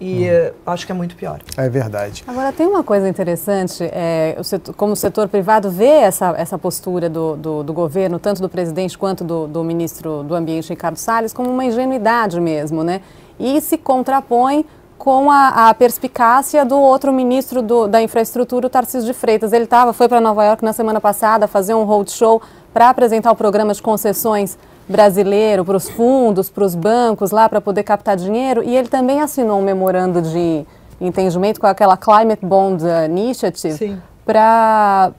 E 0.00 0.30
hum. 0.30 0.52
acho 0.64 0.86
que 0.86 0.92
é 0.92 0.94
muito 0.94 1.14
pior. 1.14 1.40
É 1.56 1.68
verdade. 1.68 2.24
Agora, 2.26 2.52
tem 2.52 2.66
uma 2.66 2.82
coisa 2.82 3.06
interessante, 3.06 3.84
é, 3.84 4.34
o 4.38 4.44
setor, 4.44 4.74
como 4.74 4.94
o 4.94 4.96
setor 4.96 5.28
privado 5.28 5.70
vê 5.70 5.84
essa, 5.84 6.34
essa 6.38 6.58
postura 6.58 7.10
do, 7.10 7.36
do, 7.36 7.62
do 7.62 7.72
governo, 7.72 8.18
tanto 8.18 8.40
do 8.40 8.48
presidente 8.48 8.96
quanto 8.96 9.22
do, 9.22 9.46
do, 9.46 9.62
ministro 9.62 10.22
do 10.22 10.34
Ambiente, 10.34 10.70
Ricardo 10.70 10.96
Salles, 10.96 11.34
como 11.34 11.50
uma 11.50 11.64
ingenuidade 11.64 12.40
mesmo, 12.40 12.82
né? 12.82 13.02
E 13.38 13.60
se 13.60 13.76
contrapõe 13.76 14.64
com 14.96 15.30
a, 15.30 15.70
a 15.70 15.74
perspicácia 15.74 16.64
do 16.64 16.78
outro 16.78 17.12
ministro 17.12 17.62
do, 17.62 17.86
da 17.86 18.02
infraestrutura, 18.02 18.66
o 18.66 18.70
Tarcísio 18.70 19.06
de 19.06 19.14
Freitas. 19.14 19.52
Ele 19.52 19.66
tava, 19.66 19.92
foi 19.92 20.08
para 20.08 20.20
Nova 20.20 20.44
York 20.44 20.62
na 20.62 20.72
semana 20.72 21.00
passada 21.00 21.46
fazer 21.46 21.74
um 21.74 21.84
roadshow 21.84 22.40
para 22.72 22.90
apresentar 22.90 23.32
o 23.32 23.36
programa 23.36 23.72
de 23.72 23.80
concessões 23.80 24.58
brasileiro 24.90 25.64
para 25.64 25.76
os 25.76 25.88
fundos, 25.88 26.50
para 26.50 26.64
os 26.64 26.74
bancos 26.74 27.30
lá 27.30 27.48
para 27.48 27.60
poder 27.60 27.84
captar 27.84 28.16
dinheiro 28.16 28.62
e 28.62 28.76
ele 28.76 28.88
também 28.88 29.20
assinou 29.20 29.60
um 29.60 29.62
memorando 29.62 30.20
de 30.20 30.66
entendimento 31.00 31.60
com 31.60 31.66
aquela 31.66 31.96
Climate 31.96 32.44
Bond 32.44 32.84
Initiative 33.06 33.98
para 34.26 35.12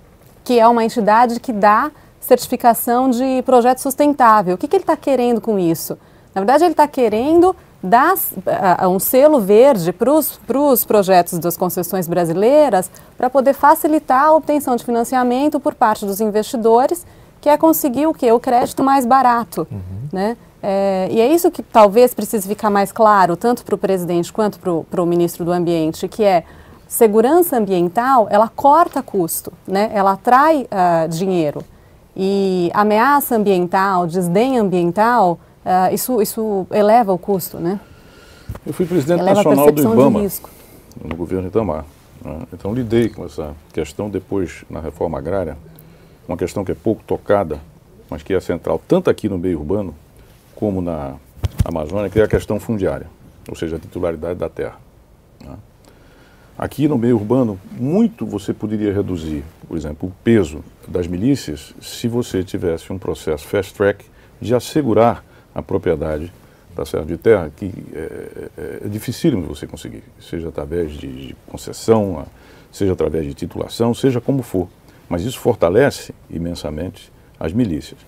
que 0.43 0.59
é 0.59 0.67
uma 0.67 0.83
entidade 0.83 1.39
que 1.39 1.53
dá 1.53 1.89
certificação 2.19 3.09
de 3.09 3.41
projeto 3.43 3.79
sustentável. 3.79 4.55
O 4.55 4.57
que, 4.57 4.67
que 4.67 4.75
ele 4.75 4.83
está 4.83 4.97
querendo 4.97 5.39
com 5.39 5.57
isso? 5.57 5.97
Na 6.35 6.41
verdade, 6.41 6.63
ele 6.63 6.71
está 6.71 6.87
querendo 6.87 7.55
dar 7.83 8.13
uh, 8.13 8.87
um 8.87 8.99
selo 8.99 9.39
verde 9.39 9.91
para 9.91 10.11
os 10.11 10.37
pro 10.37 10.73
projetos 10.87 11.39
das 11.39 11.57
concessões 11.57 12.07
brasileiras 12.07 12.91
para 13.17 13.29
poder 13.29 13.53
facilitar 13.53 14.25
a 14.25 14.33
obtenção 14.33 14.75
de 14.75 14.85
financiamento 14.85 15.59
por 15.59 15.73
parte 15.73 16.05
dos 16.05 16.21
investidores 16.21 17.05
que 17.41 17.49
é 17.49 17.57
conseguir 17.57 18.05
o 18.05 18.13
quê? 18.13 18.31
O 18.31 18.39
crédito 18.39 18.83
mais 18.83 19.05
barato, 19.05 19.67
uhum. 19.69 19.79
né? 20.13 20.37
É, 20.63 21.07
e 21.09 21.19
é 21.19 21.27
isso 21.33 21.49
que 21.49 21.63
talvez 21.63 22.13
precise 22.13 22.47
ficar 22.47 22.69
mais 22.69 22.91
claro, 22.91 23.35
tanto 23.35 23.65
para 23.65 23.73
o 23.73 23.77
presidente 23.77 24.31
quanto 24.31 24.59
para 24.59 25.01
o 25.01 25.05
ministro 25.05 25.43
do 25.43 25.51
Ambiente, 25.51 26.07
que 26.07 26.23
é 26.23 26.43
segurança 26.87 27.57
ambiental, 27.57 28.27
ela 28.29 28.47
corta 28.47 29.01
custo, 29.01 29.51
né? 29.65 29.89
ela 29.93 30.11
atrai 30.11 30.63
uh, 30.63 31.09
dinheiro. 31.09 31.63
E 32.15 32.69
ameaça 32.73 33.37
ambiental, 33.37 34.05
desdém 34.05 34.59
ambiental, 34.59 35.39
uh, 35.65 35.93
isso, 35.93 36.21
isso 36.21 36.67
eleva 36.69 37.13
o 37.13 37.17
custo. 37.17 37.57
Né? 37.57 37.79
Eu 38.67 38.73
fui 38.73 38.85
presidente 38.85 39.21
eleva 39.21 39.35
nacional 39.37 39.71
do 39.71 39.81
IBAMA, 39.81 40.29
no 41.03 41.15
governo 41.15 41.47
Itamar. 41.47 41.85
Né? 42.23 42.39
Então, 42.53 42.73
lidei 42.73 43.09
com 43.09 43.25
essa 43.25 43.55
questão 43.73 44.09
depois 44.09 44.65
na 44.69 44.81
reforma 44.81 45.17
agrária, 45.17 45.57
uma 46.27 46.37
questão 46.37 46.63
que 46.63 46.71
é 46.71 46.75
pouco 46.75 47.03
tocada, 47.05 47.59
mas 48.09 48.23
que 48.23 48.33
é 48.33 48.39
central 48.39 48.81
tanto 48.87 49.09
aqui 49.09 49.27
no 49.29 49.37
meio 49.37 49.59
urbano 49.59 49.95
como 50.55 50.81
na 50.81 51.15
Amazônia, 51.63 52.09
que 52.09 52.19
é 52.19 52.23
a 52.23 52.27
questão 52.27 52.59
fundiária, 52.59 53.07
ou 53.47 53.55
seja, 53.55 53.77
a 53.77 53.79
titularidade 53.79 54.37
da 54.37 54.49
terra. 54.49 54.77
Né? 55.43 55.55
Aqui 56.57 56.87
no 56.87 56.97
meio 56.97 57.15
urbano, 57.15 57.59
muito 57.71 58.25
você 58.25 58.53
poderia 58.53 58.93
reduzir, 58.93 59.43
por 59.67 59.77
exemplo, 59.77 60.09
o 60.09 60.11
peso 60.23 60.63
das 60.87 61.07
milícias 61.07 61.73
se 61.81 62.07
você 62.07 62.43
tivesse 62.43 62.91
um 62.93 62.99
processo 62.99 63.47
fast 63.47 63.73
track 63.73 64.05
de 64.39 64.53
assegurar 64.53 65.23
a 65.53 65.61
propriedade 65.61 66.31
tá 66.75 66.85
certo, 66.85 67.07
de 67.07 67.17
terra, 67.17 67.51
que 67.55 67.71
é, 67.93 68.49
é, 68.57 68.81
é 68.85 68.87
dificílimo 68.87 69.43
você 69.43 69.67
conseguir, 69.67 70.03
seja 70.19 70.49
através 70.49 70.93
de, 70.93 71.27
de 71.27 71.35
concessão, 71.47 72.25
seja 72.71 72.93
através 72.93 73.25
de 73.25 73.33
titulação, 73.33 73.93
seja 73.93 74.21
como 74.21 74.41
for. 74.41 74.67
Mas 75.11 75.23
isso 75.23 75.39
fortalece 75.39 76.15
imensamente 76.29 77.11
as 77.37 77.51
milícias. 77.51 77.99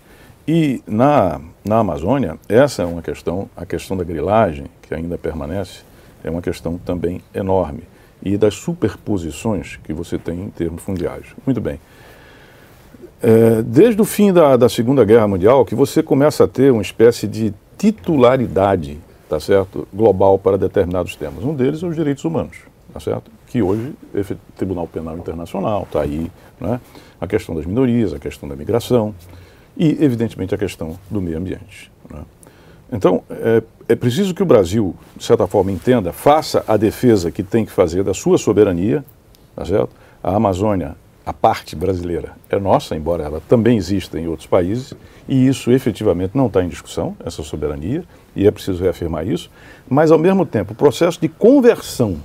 E 0.48 0.82
na, 0.88 1.42
na 1.66 1.80
Amazônia, 1.80 2.40
essa 2.48 2.82
é 2.82 2.86
uma 2.86 3.02
questão, 3.02 3.50
a 3.58 3.66
questão 3.66 3.98
da 3.98 4.06
grilagem, 4.06 4.68
que 4.82 4.96
ainda 4.96 5.18
permanece, 5.18 5.82
é 6.24 6.30
uma 6.30 6.42
questão 6.42 6.78
também 6.78 7.22
enorme. 7.36 7.84
E 8.24 8.38
das 8.38 8.56
superposições 8.56 9.78
que 9.84 9.92
você 9.92 10.18
tem 10.18 10.44
em 10.44 10.50
termos 10.50 10.82
fundiários. 10.82 11.34
Muito 11.46 11.60
bem. 11.60 11.78
É, 13.22 13.62
desde 13.62 14.02
o 14.02 14.06
fim 14.06 14.32
da, 14.32 14.56
da 14.56 14.70
Segunda 14.70 15.04
Guerra 15.04 15.28
Mundial, 15.28 15.66
que 15.66 15.76
você 15.76 16.02
começa 16.02 16.46
a 16.46 16.48
ter 16.48 16.72
uma 16.72 16.82
espécie 16.82 17.28
de 17.28 17.54
titularidade, 17.78 18.98
tá 19.28 19.42
certo, 19.42 19.86
global 19.94 20.40
para 20.40 20.58
determinados 20.58 21.18
temas. 21.18 21.44
Um 21.44 21.54
deles 21.54 21.84
é 21.84 21.86
os 21.86 21.96
direitos 21.96 22.24
humanos, 22.24 22.60
tá 22.94 23.00
certo? 23.02 23.30
Que 23.48 23.62
hoje 23.62 23.94
o 24.14 24.36
Tribunal 24.56 24.88
Penal 24.88 25.18
Internacional 25.18 25.84
está 25.84 26.02
aí, 26.02 26.32
né? 26.60 26.80
A 27.20 27.28
questão 27.28 27.56
das 27.56 27.66
minorias, 27.66 28.14
a 28.14 28.20
questão 28.20 28.48
da 28.48 28.56
migração 28.56 29.14
e, 29.78 29.98
evidentemente, 30.04 30.54
a 30.54 30.58
questão 30.58 30.98
do 31.10 31.22
meio 31.22 31.38
ambiente. 31.38 31.92
Né? 32.10 32.22
Então, 32.92 33.24
é, 33.30 33.64
é 33.90 33.96
preciso 33.96 34.34
que 34.34 34.44
o 34.44 34.46
Brasil, 34.46 34.96
de 35.16 35.24
certa 35.24 35.48
forma, 35.48 35.72
entenda, 35.72 36.12
faça 36.12 36.64
a 36.68 36.78
defesa 36.78 37.32
que 37.32 37.44
tem 37.44 37.66
que 37.66 37.72
fazer 37.72 38.04
da 38.04 38.14
sua 38.14 38.38
soberania, 38.38 39.04
tá 39.56 39.66
certo? 39.66 39.90
A 40.22 40.36
Amazônia 40.36 40.96
a 41.26 41.32
parte 41.32 41.76
brasileira 41.76 42.34
é 42.50 42.60
nossa, 42.60 42.96
embora 42.96 43.24
ela 43.24 43.42
também 43.48 43.78
exista 43.78 44.20
em 44.20 44.28
outros 44.28 44.48
países, 44.48 44.94
e 45.28 45.48
isso 45.48 45.72
efetivamente 45.72 46.36
não 46.36 46.48
está 46.48 46.62
em 46.62 46.68
discussão, 46.68 47.16
essa 47.26 47.42
soberania, 47.44 48.04
e 48.36 48.46
é 48.46 48.52
preciso 48.52 48.84
reafirmar 48.84 49.26
isso, 49.26 49.50
mas 49.88 50.12
ao 50.12 50.20
mesmo 50.20 50.46
tempo 50.46 50.74
o 50.74 50.76
processo 50.76 51.20
de 51.22 51.30
conversão, 51.30 52.18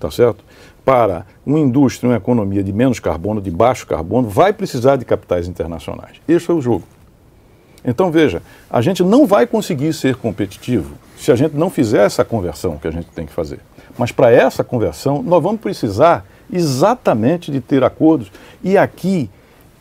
tá 0.00 0.10
certo? 0.10 0.42
Para 0.84 1.26
uma 1.44 1.58
indústria, 1.58 2.10
uma 2.10 2.16
economia 2.16 2.64
de 2.64 2.72
menos 2.72 2.98
carbono, 2.98 3.40
de 3.40 3.50
baixo 3.50 3.86
carbono, 3.86 4.28
vai 4.28 4.52
precisar 4.52 4.96
de 4.96 5.04
capitais 5.04 5.46
internacionais. 5.46 6.16
Esse 6.26 6.50
é 6.50 6.54
o 6.54 6.60
jogo. 6.60 6.84
Então 7.84 8.10
veja, 8.10 8.42
a 8.68 8.80
gente 8.80 9.02
não 9.02 9.26
vai 9.26 9.46
conseguir 9.46 9.92
ser 9.92 10.16
competitivo 10.16 10.94
se 11.16 11.30
a 11.30 11.36
gente 11.36 11.54
não 11.54 11.70
fizer 11.70 12.04
essa 12.04 12.24
conversão 12.24 12.78
que 12.78 12.88
a 12.88 12.90
gente 12.90 13.08
tem 13.08 13.26
que 13.26 13.32
fazer. 13.32 13.60
Mas 13.96 14.10
para 14.10 14.30
essa 14.30 14.64
conversão, 14.64 15.22
nós 15.22 15.42
vamos 15.42 15.60
precisar 15.60 16.26
exatamente 16.50 17.52
de 17.52 17.60
ter 17.60 17.84
acordos. 17.84 18.30
E 18.62 18.76
aqui, 18.76 19.30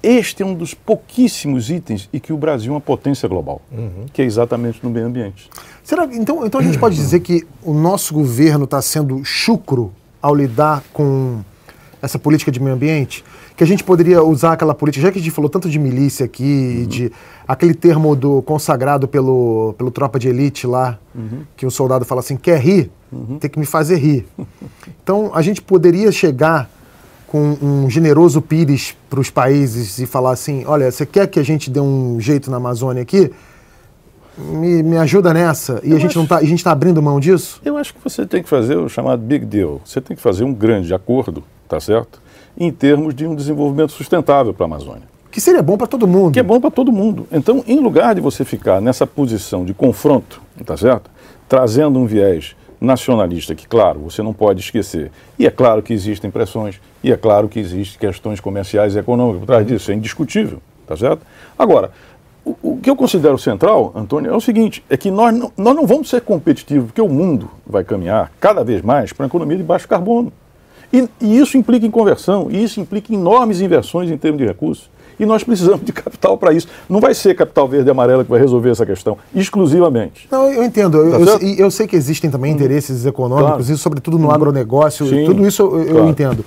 este 0.03 0.43
é 0.43 0.45
um 0.45 0.53
dos 0.53 0.73
pouquíssimos 0.73 1.69
itens 1.69 2.09
e 2.11 2.19
que 2.19 2.33
o 2.33 2.37
Brasil 2.37 2.71
é 2.71 2.75
uma 2.75 2.81
potência 2.81 3.27
global, 3.27 3.61
uhum. 3.71 4.05
que 4.11 4.21
é 4.21 4.25
exatamente 4.25 4.79
no 4.83 4.89
meio 4.89 5.05
ambiente. 5.05 5.49
Será, 5.83 6.05
então, 6.11 6.45
então 6.45 6.59
a 6.59 6.63
gente 6.63 6.77
pode 6.77 6.95
dizer 6.95 7.19
que 7.21 7.45
o 7.63 7.73
nosso 7.73 8.13
governo 8.13 8.65
está 8.65 8.81
sendo 8.81 9.23
chucro 9.23 9.93
ao 10.21 10.35
lidar 10.35 10.83
com 10.93 11.41
essa 12.01 12.17
política 12.17 12.51
de 12.51 12.59
meio 12.59 12.75
ambiente? 12.75 13.23
Que 13.55 13.63
a 13.63 13.67
gente 13.67 13.83
poderia 13.83 14.23
usar 14.23 14.53
aquela 14.53 14.73
política, 14.73 15.05
já 15.05 15.11
que 15.11 15.19
a 15.19 15.21
gente 15.21 15.31
falou 15.31 15.49
tanto 15.49 15.69
de 15.69 15.77
milícia 15.77 16.25
aqui, 16.25 16.79
uhum. 16.81 16.87
de 16.87 17.11
aquele 17.47 17.73
termo 17.73 18.15
do 18.15 18.41
consagrado 18.41 19.07
pelo, 19.07 19.73
pelo 19.77 19.91
tropa 19.91 20.17
de 20.17 20.29
elite 20.29 20.65
lá, 20.65 20.97
uhum. 21.13 21.41
que 21.57 21.65
o 21.65 21.71
soldado 21.71 22.05
fala 22.05 22.21
assim, 22.21 22.37
quer 22.37 22.59
rir? 22.59 22.89
Uhum. 23.11 23.37
Tem 23.39 23.49
que 23.49 23.59
me 23.59 23.65
fazer 23.65 23.97
rir. 23.97 24.25
Então 25.03 25.31
a 25.33 25.41
gente 25.41 25.59
poderia 25.59 26.11
chegar 26.11 26.69
com 27.25 27.57
um 27.61 27.89
generoso 27.89 28.41
pires 28.41 28.95
para 29.09 29.19
os 29.19 29.29
países 29.29 29.99
e 29.99 30.05
falar 30.05 30.31
assim, 30.31 30.63
olha, 30.65 30.91
você 30.91 31.05
quer 31.05 31.27
que 31.27 31.39
a 31.39 31.43
gente 31.43 31.69
dê 31.69 31.79
um 31.79 32.19
jeito 32.19 32.49
na 32.49 32.57
Amazônia 32.57 33.01
aqui? 33.03 33.31
Me, 34.39 34.81
me 34.81 34.97
ajuda 34.97 35.33
nessa. 35.33 35.81
E 35.83 35.91
eu 35.91 35.97
a 35.97 35.99
gente 35.99 36.11
acho, 36.11 36.19
não 36.19 36.25
tá, 36.25 36.37
a 36.37 36.43
gente 36.43 36.59
está 36.59 36.71
abrindo 36.71 37.01
mão 37.01 37.19
disso? 37.19 37.61
Eu 37.63 37.77
acho 37.77 37.93
que 37.93 37.99
você 38.03 38.25
tem 38.25 38.41
que 38.41 38.49
fazer 38.49 38.77
o 38.77 38.87
chamado 38.87 39.21
big 39.21 39.45
deal. 39.45 39.81
Você 39.83 39.99
tem 39.99 40.15
que 40.15 40.21
fazer 40.21 40.43
um 40.43 40.53
grande 40.53 40.93
acordo 40.93 41.43
tá 41.69 41.79
certo? 41.79 42.19
Em 42.57 42.71
termos 42.71 43.13
de 43.13 43.25
um 43.25 43.35
desenvolvimento 43.35 43.91
sustentável 43.91 44.53
para 44.53 44.65
a 44.65 44.67
Amazônia. 44.67 45.03
Que 45.31 45.39
seria 45.39 45.61
bom 45.61 45.77
para 45.77 45.85
todo 45.85 46.07
mundo. 46.07 46.33
Que 46.33 46.39
é 46.39 46.43
bom 46.43 46.59
para 46.59 46.71
todo 46.71 46.91
mundo. 46.91 47.27
Então, 47.31 47.63
em 47.67 47.79
lugar 47.79 48.15
de 48.15 48.19
você 48.19 48.43
ficar 48.43 48.81
nessa 48.81 49.05
posição 49.05 49.63
de 49.63 49.73
confronto, 49.73 50.41
tá 50.65 50.75
certo? 50.75 51.09
Trazendo 51.47 51.99
um 51.99 52.07
viés 52.07 52.55
nacionalista, 52.81 53.53
que, 53.53 53.67
claro, 53.67 53.99
você 53.99 54.23
não 54.23 54.33
pode 54.33 54.61
esquecer. 54.61 55.11
E 55.37 55.45
é 55.45 55.51
claro 55.51 55.83
que 55.83 55.93
existem 55.93 56.31
pressões, 56.31 56.81
e 57.03 57.11
é 57.11 57.17
claro 57.17 57.47
que 57.47 57.59
existem 57.59 57.99
questões 57.99 58.39
comerciais 58.39 58.95
e 58.95 58.99
econômicas 58.99 59.41
por 59.41 59.45
trás 59.45 59.67
disso, 59.67 59.91
é 59.91 59.93
indiscutível, 59.93 60.59
tá 60.87 60.97
certo? 60.97 61.21
Agora, 61.57 61.91
o, 62.49 62.57
o, 62.71 62.77
que 62.77 62.89
eu 62.89 62.95
considero 62.95 63.37
central, 63.37 63.91
Antônio, 63.95 64.31
é 64.31 64.35
o 64.35 64.41
seguinte: 64.41 64.83
é 64.89 64.97
que 64.97 65.11
nós 65.11 65.33
não, 65.35 65.51
nós 65.55 65.75
não 65.75 65.85
vamos 65.85 66.09
ser 66.09 66.21
competitivos, 66.21 66.87
porque 66.87 67.01
o 67.01 67.09
mundo 67.09 67.49
vai 67.65 67.83
caminhar 67.83 68.31
cada 68.39 68.63
vez 68.63 68.81
mais 68.81 69.13
para 69.13 69.23
uma 69.23 69.27
economia 69.27 69.57
de 69.57 69.63
baixo 69.63 69.87
carbono. 69.87 70.31
E, 70.91 71.07
e, 71.21 71.37
isso 71.37 71.57
implica 71.57 71.85
em 71.85 71.91
conversão, 71.91 72.47
e 72.49 72.63
isso 72.63 72.79
implica 72.79 73.13
enormes 73.13 73.61
inversões 73.61 74.09
em 74.09 74.17
termos 74.17 74.39
de 74.41 74.47
recursos. 74.47 74.89
E 75.19 75.25
nós 75.25 75.43
precisamos 75.43 75.85
de 75.85 75.91
capital 75.93 76.37
para 76.37 76.53
isso. 76.53 76.67
Não 76.89 76.99
vai 76.99 77.13
ser 77.13 77.35
capital 77.35 77.67
verde 77.67 77.89
e 77.89 77.91
amarelo 77.91 78.23
que 78.23 78.31
vai 78.31 78.39
resolver 78.39 78.71
essa 78.71 78.85
questão, 78.85 79.17
exclusivamente. 79.35 80.27
Não, 80.31 80.51
eu 80.51 80.63
entendo. 80.63 80.97
Tá 80.97 81.19
eu, 81.19 81.25
eu, 81.25 81.55
eu, 81.57 81.71
sei 81.71 81.85
que 81.85 81.95
existem 81.95 82.31
também 82.31 82.51
interesses 82.51 83.05
econômicos, 83.05 83.65
claro. 83.65 83.73
e 83.73 83.77
sobretudo 83.77 84.17
no 84.17 84.31
agronegócio, 84.31 85.05
Sim, 85.05 85.25
tudo 85.25 85.45
isso 85.45 85.61
eu, 85.61 85.69
claro. 85.69 85.97
eu 85.97 86.09
entendo. 86.09 86.45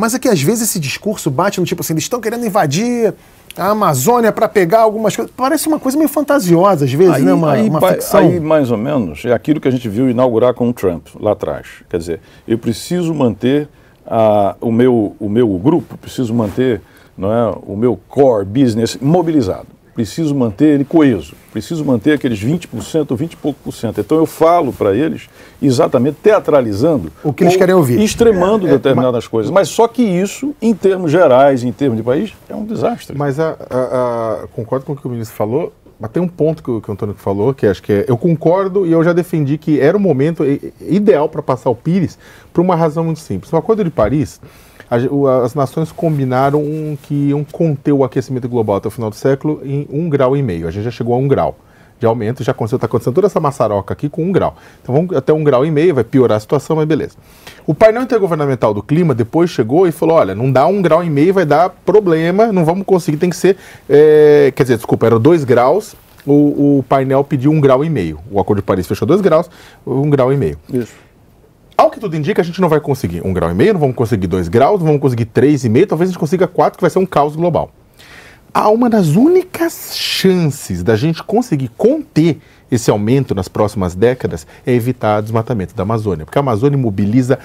Mas 0.00 0.14
é 0.14 0.18
que 0.18 0.28
às 0.28 0.40
vezes 0.40 0.70
esse 0.70 0.80
discurso 0.80 1.30
bate 1.30 1.60
no 1.60 1.66
tipo 1.66 1.82
assim, 1.82 1.92
eles 1.92 2.04
estão 2.04 2.20
querendo 2.20 2.46
invadir 2.46 3.12
a 3.56 3.68
Amazônia 3.68 4.32
para 4.32 4.48
pegar 4.48 4.80
algumas 4.80 5.14
coisas. 5.14 5.32
Parece 5.36 5.68
uma 5.68 5.78
coisa 5.78 5.98
meio 5.98 6.08
fantasiosa, 6.08 6.86
às 6.86 6.92
vezes, 6.92 7.16
aí, 7.16 7.22
né? 7.22 7.34
Uma, 7.34 7.52
aí, 7.52 7.68
uma 7.68 7.80
ficção. 7.80 8.20
Aí, 8.20 8.40
mais 8.40 8.70
ou 8.70 8.78
menos, 8.78 9.24
é 9.26 9.32
aquilo 9.32 9.60
que 9.60 9.68
a 9.68 9.70
gente 9.70 9.88
viu 9.88 10.08
inaugurar 10.08 10.54
com 10.54 10.68
o 10.70 10.72
Trump 10.72 11.08
lá 11.20 11.32
atrás. 11.32 11.66
Quer 11.88 11.98
dizer, 11.98 12.20
eu 12.48 12.56
preciso 12.56 13.12
manter 13.12 13.68
a, 14.06 14.56
o, 14.60 14.72
meu, 14.72 15.14
o 15.20 15.28
meu 15.28 15.48
grupo, 15.58 15.98
preciso 15.98 16.32
manter 16.32 16.80
não 17.16 17.30
é, 17.30 17.54
o 17.66 17.76
meu 17.76 18.00
core 18.08 18.46
business 18.46 18.96
mobilizado. 19.00 19.66
Preciso 19.94 20.34
manter 20.34 20.74
ele 20.74 20.84
coeso, 20.84 21.34
preciso 21.52 21.84
manter 21.84 22.12
aqueles 22.12 22.42
20%, 22.42 23.16
20 23.16 23.32
e 23.32 23.36
pouco 23.36 23.58
por 23.62 23.72
cento. 23.72 24.00
Então 24.00 24.18
eu 24.18 24.26
falo 24.26 24.72
para 24.72 24.94
eles 24.94 25.28
exatamente 25.60 26.18
teatralizando 26.22 27.12
o 27.24 27.32
que 27.32 27.44
eles 27.44 27.56
querem 27.56 27.74
ouvir, 27.74 28.00
extremando 28.00 28.66
é, 28.66 28.70
é, 28.70 28.72
determinadas 28.74 29.24
mas, 29.24 29.28
coisas. 29.28 29.50
Mas 29.50 29.68
só 29.68 29.88
que 29.88 30.02
isso, 30.02 30.54
em 30.62 30.74
termos 30.74 31.10
gerais, 31.10 31.64
em 31.64 31.72
termos 31.72 31.96
de 31.96 32.04
país, 32.04 32.32
é 32.48 32.54
um 32.54 32.64
desastre. 32.64 33.16
Mas 33.18 33.40
a, 33.40 33.56
a, 33.68 34.44
a, 34.44 34.46
concordo 34.48 34.86
com 34.86 34.92
o 34.92 34.96
que 34.96 35.06
o 35.06 35.10
ministro 35.10 35.36
falou. 35.36 35.72
Mas 35.98 36.12
tem 36.12 36.22
um 36.22 36.28
ponto 36.28 36.62
que 36.62 36.70
o, 36.70 36.80
que 36.80 36.88
o 36.88 36.92
Antônio 36.92 37.14
falou, 37.14 37.52
que 37.52 37.66
acho 37.66 37.82
que 37.82 37.92
é, 37.92 38.04
eu 38.08 38.16
concordo 38.16 38.86
e 38.86 38.92
eu 38.92 39.04
já 39.04 39.12
defendi 39.12 39.58
que 39.58 39.78
era 39.78 39.94
o 39.94 40.00
momento 40.00 40.42
ideal 40.80 41.28
para 41.28 41.42
passar 41.42 41.68
o 41.68 41.74
Pires 41.74 42.18
por 42.54 42.62
uma 42.62 42.74
razão 42.74 43.04
muito 43.04 43.20
simples. 43.20 43.52
No 43.52 43.58
Acordo 43.58 43.84
de 43.84 43.90
Paris, 43.90 44.40
as 44.90 45.54
nações 45.54 45.92
combinaram 45.92 46.62
que 47.02 47.14
iam 47.28 47.44
conter 47.44 47.92
o 47.92 48.02
aquecimento 48.02 48.48
global 48.48 48.76
até 48.76 48.88
o 48.88 48.90
final 48.90 49.08
do 49.08 49.16
século 49.16 49.60
em 49.64 49.86
um 49.90 50.08
grau 50.08 50.36
e 50.36 50.42
meio. 50.42 50.66
A 50.66 50.70
gente 50.70 50.84
já 50.84 50.90
chegou 50.90 51.14
a 51.14 51.16
um 51.16 51.28
grau 51.28 51.56
de 52.00 52.06
aumento, 52.06 52.42
já 52.42 52.52
aconteceu, 52.52 52.76
está 52.76 52.86
acontecendo 52.86 53.14
toda 53.14 53.26
essa 53.26 53.38
maçaroca 53.38 53.92
aqui 53.92 54.08
com 54.08 54.24
um 54.24 54.32
grau. 54.32 54.56
Então 54.82 54.94
vamos 54.94 55.14
até 55.14 55.32
um 55.32 55.44
grau 55.44 55.64
e 55.66 55.70
meio, 55.70 55.94
vai 55.94 56.02
piorar 56.02 56.38
a 56.38 56.40
situação, 56.40 56.76
mas 56.76 56.86
beleza. 56.86 57.14
O 57.66 57.74
painel 57.74 58.02
intergovernamental 58.02 58.72
do 58.72 58.82
clima 58.82 59.14
depois 59.14 59.50
chegou 59.50 59.86
e 59.86 59.92
falou: 59.92 60.16
olha, 60.16 60.34
não 60.34 60.50
dá 60.50 60.66
um 60.66 60.80
grau 60.80 61.04
e 61.04 61.10
meio, 61.10 61.34
vai 61.34 61.44
dar 61.44 61.68
problema, 61.68 62.50
não 62.50 62.64
vamos 62.64 62.86
conseguir, 62.86 63.18
tem 63.18 63.30
que 63.30 63.36
ser. 63.36 63.56
É, 63.88 64.50
quer 64.56 64.62
dizer, 64.62 64.76
desculpa, 64.76 65.06
era 65.06 65.18
dois 65.18 65.44
graus. 65.44 65.94
O, 66.26 66.78
o 66.78 66.84
painel 66.86 67.24
pediu 67.24 67.50
um 67.50 67.60
grau 67.60 67.82
e 67.82 67.88
meio. 67.88 68.18
O 68.30 68.38
Acordo 68.38 68.60
de 68.60 68.66
Paris 68.66 68.86
fechou 68.86 69.08
dois 69.08 69.22
graus, 69.22 69.48
um 69.86 70.10
grau 70.10 70.30
e 70.32 70.36
meio. 70.36 70.58
Isso. 70.70 70.92
Ao 71.80 71.90
que 71.90 71.98
tudo 71.98 72.14
indica, 72.14 72.42
a 72.42 72.44
gente 72.44 72.60
não 72.60 72.68
vai 72.68 72.78
conseguir 72.78 73.26
um 73.26 73.32
grau 73.32 73.50
e 73.50 73.54
meio, 73.54 73.72
não 73.72 73.80
vamos 73.80 73.96
conseguir 73.96 74.26
dois 74.26 74.48
graus, 74.48 74.80
não 74.80 74.86
vamos 74.86 75.00
conseguir 75.00 75.24
três 75.24 75.64
e 75.64 75.68
meio, 75.70 75.86
talvez 75.86 76.10
a 76.10 76.12
gente 76.12 76.20
consiga 76.20 76.46
quatro, 76.46 76.76
que 76.76 76.82
vai 76.82 76.90
ser 76.90 76.98
um 76.98 77.06
caos 77.06 77.34
global. 77.34 77.70
Há 78.52 78.68
uma 78.68 78.90
das 78.90 79.16
únicas 79.16 79.96
chances 79.96 80.82
da 80.82 80.94
gente 80.94 81.22
conseguir 81.22 81.70
conter 81.78 82.38
esse 82.70 82.90
aumento 82.90 83.34
nas 83.34 83.48
próximas 83.48 83.94
décadas 83.94 84.46
é 84.66 84.74
evitar 84.74 85.20
o 85.20 85.22
desmatamento 85.22 85.74
da 85.74 85.82
Amazônia, 85.82 86.26
porque 86.26 86.36
a 86.36 86.40
Amazônia 86.40 86.76
mobiliza 86.76 87.38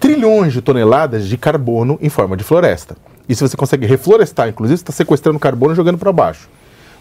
trilhões 0.00 0.54
de 0.54 0.62
toneladas 0.62 1.28
de 1.28 1.36
carbono 1.36 1.98
em 2.00 2.08
forma 2.08 2.38
de 2.38 2.42
floresta. 2.42 2.96
E 3.28 3.34
se 3.34 3.46
você 3.46 3.54
consegue 3.54 3.84
reflorestar, 3.84 4.48
inclusive, 4.48 4.78
você 4.78 4.82
está 4.82 4.94
sequestrando 4.94 5.38
carbono 5.38 5.74
e 5.74 5.76
jogando 5.76 5.98
para 5.98 6.10
baixo. 6.10 6.48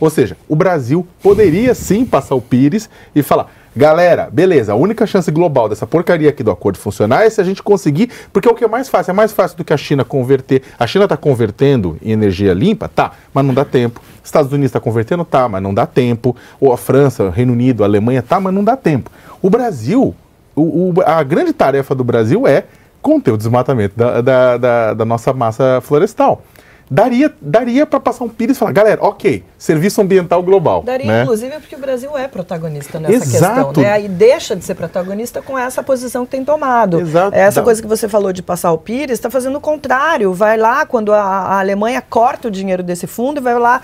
Ou 0.03 0.09
seja, 0.09 0.35
o 0.49 0.55
Brasil 0.55 1.07
poderia 1.21 1.73
sim 1.73 2.05
passar 2.05 2.35
o 2.35 2.41
Pires 2.41 2.89
e 3.15 3.23
falar. 3.23 3.49
Galera, 3.73 4.27
beleza, 4.29 4.73
a 4.73 4.75
única 4.75 5.07
chance 5.07 5.31
global 5.31 5.69
dessa 5.69 5.87
porcaria 5.87 6.27
aqui 6.27 6.43
do 6.43 6.51
acordo 6.51 6.77
funcionar 6.77 7.23
é 7.23 7.29
se 7.29 7.39
a 7.39 7.43
gente 7.45 7.63
conseguir, 7.63 8.09
porque 8.33 8.49
é 8.49 8.51
o 8.51 8.53
que 8.53 8.65
é 8.65 8.67
mais 8.67 8.89
fácil, 8.89 9.11
é 9.11 9.13
mais 9.13 9.31
fácil 9.31 9.55
do 9.55 9.63
que 9.63 9.71
a 9.71 9.77
China 9.77 10.03
converter. 10.03 10.61
A 10.77 10.85
China 10.85 11.05
está 11.05 11.15
convertendo 11.15 11.97
em 12.01 12.11
energia 12.11 12.53
limpa? 12.53 12.89
Tá, 12.89 13.13
mas 13.33 13.45
não 13.45 13.53
dá 13.53 13.63
tempo. 13.63 14.01
Estados 14.21 14.51
Unidos 14.51 14.71
está 14.71 14.79
convertendo? 14.81 15.23
Tá, 15.23 15.47
mas 15.47 15.63
não 15.63 15.73
dá 15.73 15.85
tempo. 15.85 16.35
Ou 16.59 16.73
a 16.73 16.77
França, 16.77 17.29
Reino 17.29 17.53
Unido, 17.53 17.81
a 17.81 17.87
Alemanha? 17.87 18.21
Tá, 18.21 18.41
mas 18.41 18.53
não 18.53 18.61
dá 18.61 18.75
tempo. 18.75 19.09
O 19.41 19.49
Brasil, 19.49 20.13
o, 20.53 20.89
o, 20.89 20.93
a 21.05 21.23
grande 21.23 21.53
tarefa 21.53 21.95
do 21.95 22.03
Brasil 22.03 22.45
é 22.45 22.65
conter 23.01 23.31
o 23.31 23.37
desmatamento 23.37 23.93
da, 23.95 24.19
da, 24.19 24.57
da, 24.57 24.93
da 24.95 25.05
nossa 25.05 25.31
massa 25.31 25.79
florestal 25.81 26.43
daria, 26.89 27.33
daria 27.41 27.85
para 27.85 27.99
passar 27.99 28.23
um 28.23 28.29
pires 28.29 28.55
e 28.57 28.59
falar, 28.59 28.71
galera, 28.71 29.03
ok, 29.03 29.43
serviço 29.57 30.01
ambiental 30.01 30.41
global. 30.43 30.83
Daria, 30.83 31.05
né? 31.05 31.23
inclusive, 31.23 31.59
porque 31.59 31.75
o 31.75 31.79
Brasil 31.79 32.17
é 32.17 32.27
protagonista 32.27 32.99
nessa 32.99 33.15
Exato. 33.15 33.65
questão. 33.67 33.83
Né? 33.83 34.03
E 34.03 34.07
deixa 34.07 34.55
de 34.55 34.63
ser 34.63 34.75
protagonista 34.75 35.41
com 35.41 35.57
essa 35.57 35.81
posição 35.81 36.25
que 36.25 36.31
tem 36.31 36.43
tomado. 36.43 36.99
Exato. 36.99 37.35
Essa 37.35 37.61
Dá- 37.61 37.65
coisa 37.65 37.81
que 37.81 37.87
você 37.87 38.07
falou 38.07 38.31
de 38.33 38.41
passar 38.41 38.71
o 38.71 38.77
pires 38.77 39.17
está 39.17 39.29
fazendo 39.29 39.57
o 39.57 39.61
contrário. 39.61 40.33
Vai 40.33 40.57
lá, 40.57 40.85
quando 40.85 41.11
a, 41.13 41.21
a 41.21 41.59
Alemanha 41.59 42.01
corta 42.01 42.47
o 42.47 42.51
dinheiro 42.51 42.83
desse 42.83 43.07
fundo, 43.07 43.39
e 43.39 43.41
vai 43.41 43.57
lá. 43.57 43.81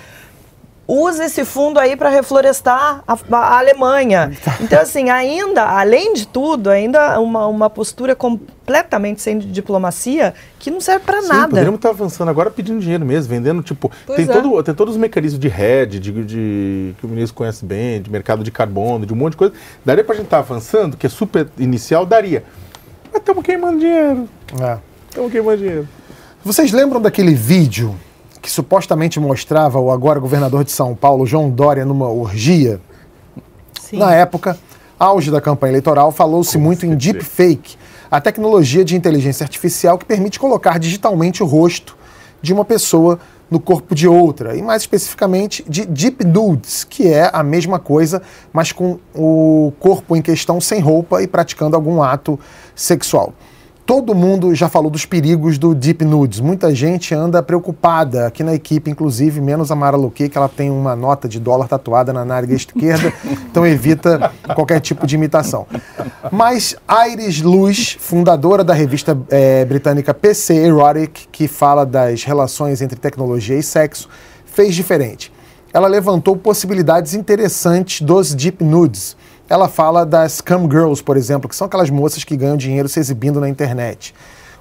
Usa 0.92 1.26
esse 1.26 1.46
fundo 1.46 1.80
aí 1.80 1.96
para 1.96 2.10
reflorestar 2.10 3.04
a, 3.08 3.18
a 3.32 3.60
Alemanha. 3.60 4.32
Então, 4.60 4.82
assim, 4.82 5.10
ainda, 5.10 5.64
além 5.64 6.14
de 6.16 6.28
tudo, 6.28 6.70
ainda 6.70 7.20
uma, 7.20 7.46
uma 7.46 7.70
postura 7.70 8.16
completamente 8.16 9.22
sem 9.22 9.38
diplomacia 9.38 10.34
que 10.58 10.72
não 10.72 10.82
serve 10.82 11.06
para 11.06 11.22
Sim, 11.22 11.28
nada. 11.28 11.48
poderíamos 11.50 11.78
estar 11.78 11.90
avançando 11.90 12.30
agora 12.30 12.50
pedindo 12.50 12.80
dinheiro 12.80 13.06
mesmo, 13.06 13.30
vendendo, 13.30 13.62
tipo, 13.62 13.92
Pois 14.06 14.18
tem, 14.18 14.28
é. 14.30 14.42
todo, 14.42 14.64
tem 14.64 14.74
todos 14.74 14.96
os 14.96 15.00
mecanismos 15.00 15.40
de 15.40 15.48
hedge, 15.48 16.00
de, 16.00 16.12
de- 16.26 16.96
que 17.00 17.06
o 17.06 17.10
ministro 17.10 17.36
conhece 17.36 17.64
bem, 17.66 18.02
de 18.02 18.10
mercado 18.10 18.44
de 18.44 18.52
carbono, 18.52 19.06
de 19.06 19.14
um 19.14 19.16
monte 19.16 19.32
de 19.34 19.38
coisa. 19.38 19.54
Daria 19.86 20.04
pra 20.04 20.16
gente 20.16 20.26
estar 20.26 20.40
avançando, 20.40 20.98
que 20.98 21.06
é 21.06 21.10
super 21.10 21.48
inicial, 21.58 22.04
daria. 22.06 22.44
Mas 23.12 23.22
estamos 23.22 23.44
queimando 23.44 23.80
dinheiro, 23.80 24.28
É. 24.60 24.78
estamos 25.10 25.32
queimando 25.32 25.58
dinheiro. 25.58 25.88
Vocês 26.44 26.72
lembram 26.72 27.00
daquele 27.02 27.34
vídeo 27.36 27.96
que 28.42 28.50
supostamente 28.50 29.20
mostrava 29.20 29.80
o 29.80 29.92
agora 29.92 30.20
governador 30.20 30.64
de 30.64 30.72
São 30.72 30.96
Paulo, 30.96 31.26
João 31.26 31.50
Dória, 31.50 31.86
numa 31.86 32.10
orgia? 32.10 32.80
Sim. 33.80 33.98
Na 33.98 34.14
época, 34.14 34.58
auge 34.98 35.32
da 35.32 35.42
campanha 35.42 35.72
eleitoral, 35.72 36.12
falou-se 36.12 36.58
muito 36.58 36.86
em 36.86 36.96
deepfake, 36.96 37.78
a 38.10 38.20
tecnologia 38.20 38.84
de 38.84 38.96
inteligência 38.96 39.44
artificial 39.44 39.98
que 39.98 40.06
permite 40.06 40.40
colocar 40.40 40.80
digitalmente 40.80 41.44
o 41.44 41.46
rosto 41.46 41.98
de 42.42 42.54
uma 42.54 42.66
pessoa 42.66 43.20
no 43.50 43.60
corpo 43.60 43.96
de 43.96 44.08
outra, 44.08 44.56
e 44.56 44.62
mais 44.62 44.84
especificamente 44.84 45.66
de 45.68 45.84
deep 45.86 46.24
nudes, 46.24 46.84
que 46.84 47.08
é 47.08 47.30
a 47.34 47.42
mesma 47.42 47.80
coisa, 47.80 48.22
mas 48.54 48.72
com 48.72 49.00
o 49.16 49.74
corpo 49.80 50.16
em 50.16 50.22
questão 50.22 50.62
sem 50.62 50.80
roupa 50.80 51.22
e 51.24 51.28
praticando 51.28 51.76
algum 51.76 52.02
ato 52.02 52.40
sexual. 52.76 53.34
Todo 53.90 54.14
mundo 54.14 54.54
já 54.54 54.70
falou 54.70 54.92
dos 54.92 55.04
perigos 55.04 55.58
do 55.58 55.74
Deep 55.74 56.06
Nudes. 56.06 56.40
Muita 56.40 56.76
gente 56.76 57.16
anda 57.16 57.42
preocupada 57.42 58.28
aqui 58.28 58.44
na 58.44 58.54
equipe, 58.54 58.92
inclusive, 58.92 59.42
menos 59.42 59.72
a 59.72 59.76
Mara 59.76 59.98
Luque, 59.98 60.30
que 60.30 60.38
ela 60.38 60.48
tem 60.48 60.70
uma 60.70 60.96
nota 60.96 61.28
de 61.28 61.40
dólar 61.40 61.68
tatuada 61.68 62.14
na 62.14 62.24
nárga 62.24 62.54
esquerda, 62.54 63.12
então 63.50 63.66
evita 63.66 64.32
qualquer 64.54 64.80
tipo 64.80 65.08
de 65.08 65.16
imitação. 65.16 65.66
Mas 66.32 66.76
Iris 67.12 67.42
Luz, 67.42 67.98
fundadora 68.00 68.64
da 68.64 68.76
revista 68.76 69.18
eh, 69.28 69.66
britânica 69.66 70.14
PC 70.14 70.54
Erotic, 70.68 71.28
que 71.32 71.48
fala 71.48 71.84
das 71.84 72.24
relações 72.24 72.84
entre 72.84 73.00
tecnologia 73.00 73.58
e 73.58 73.64
sexo, 73.64 74.08
fez 74.46 74.76
diferente. 74.76 75.34
Ela 75.74 75.88
levantou 75.88 76.38
possibilidades 76.38 77.16
interessantes 77.16 78.02
dos 78.02 78.36
Deep 78.36 78.64
Nudes 78.64 79.18
ela 79.50 79.68
fala 79.68 80.06
das 80.06 80.39
cam 80.39 80.70
girls, 80.70 81.04
por 81.04 81.18
exemplo, 81.18 81.50
que 81.50 81.56
são 81.56 81.66
aquelas 81.66 81.89
moças 81.89 82.24
que 82.24 82.38
ganham 82.38 82.56
dinheiro 82.56 82.88
se 82.88 83.00
exibindo 83.00 83.41
na 83.41 83.50
internet. 83.50 84.14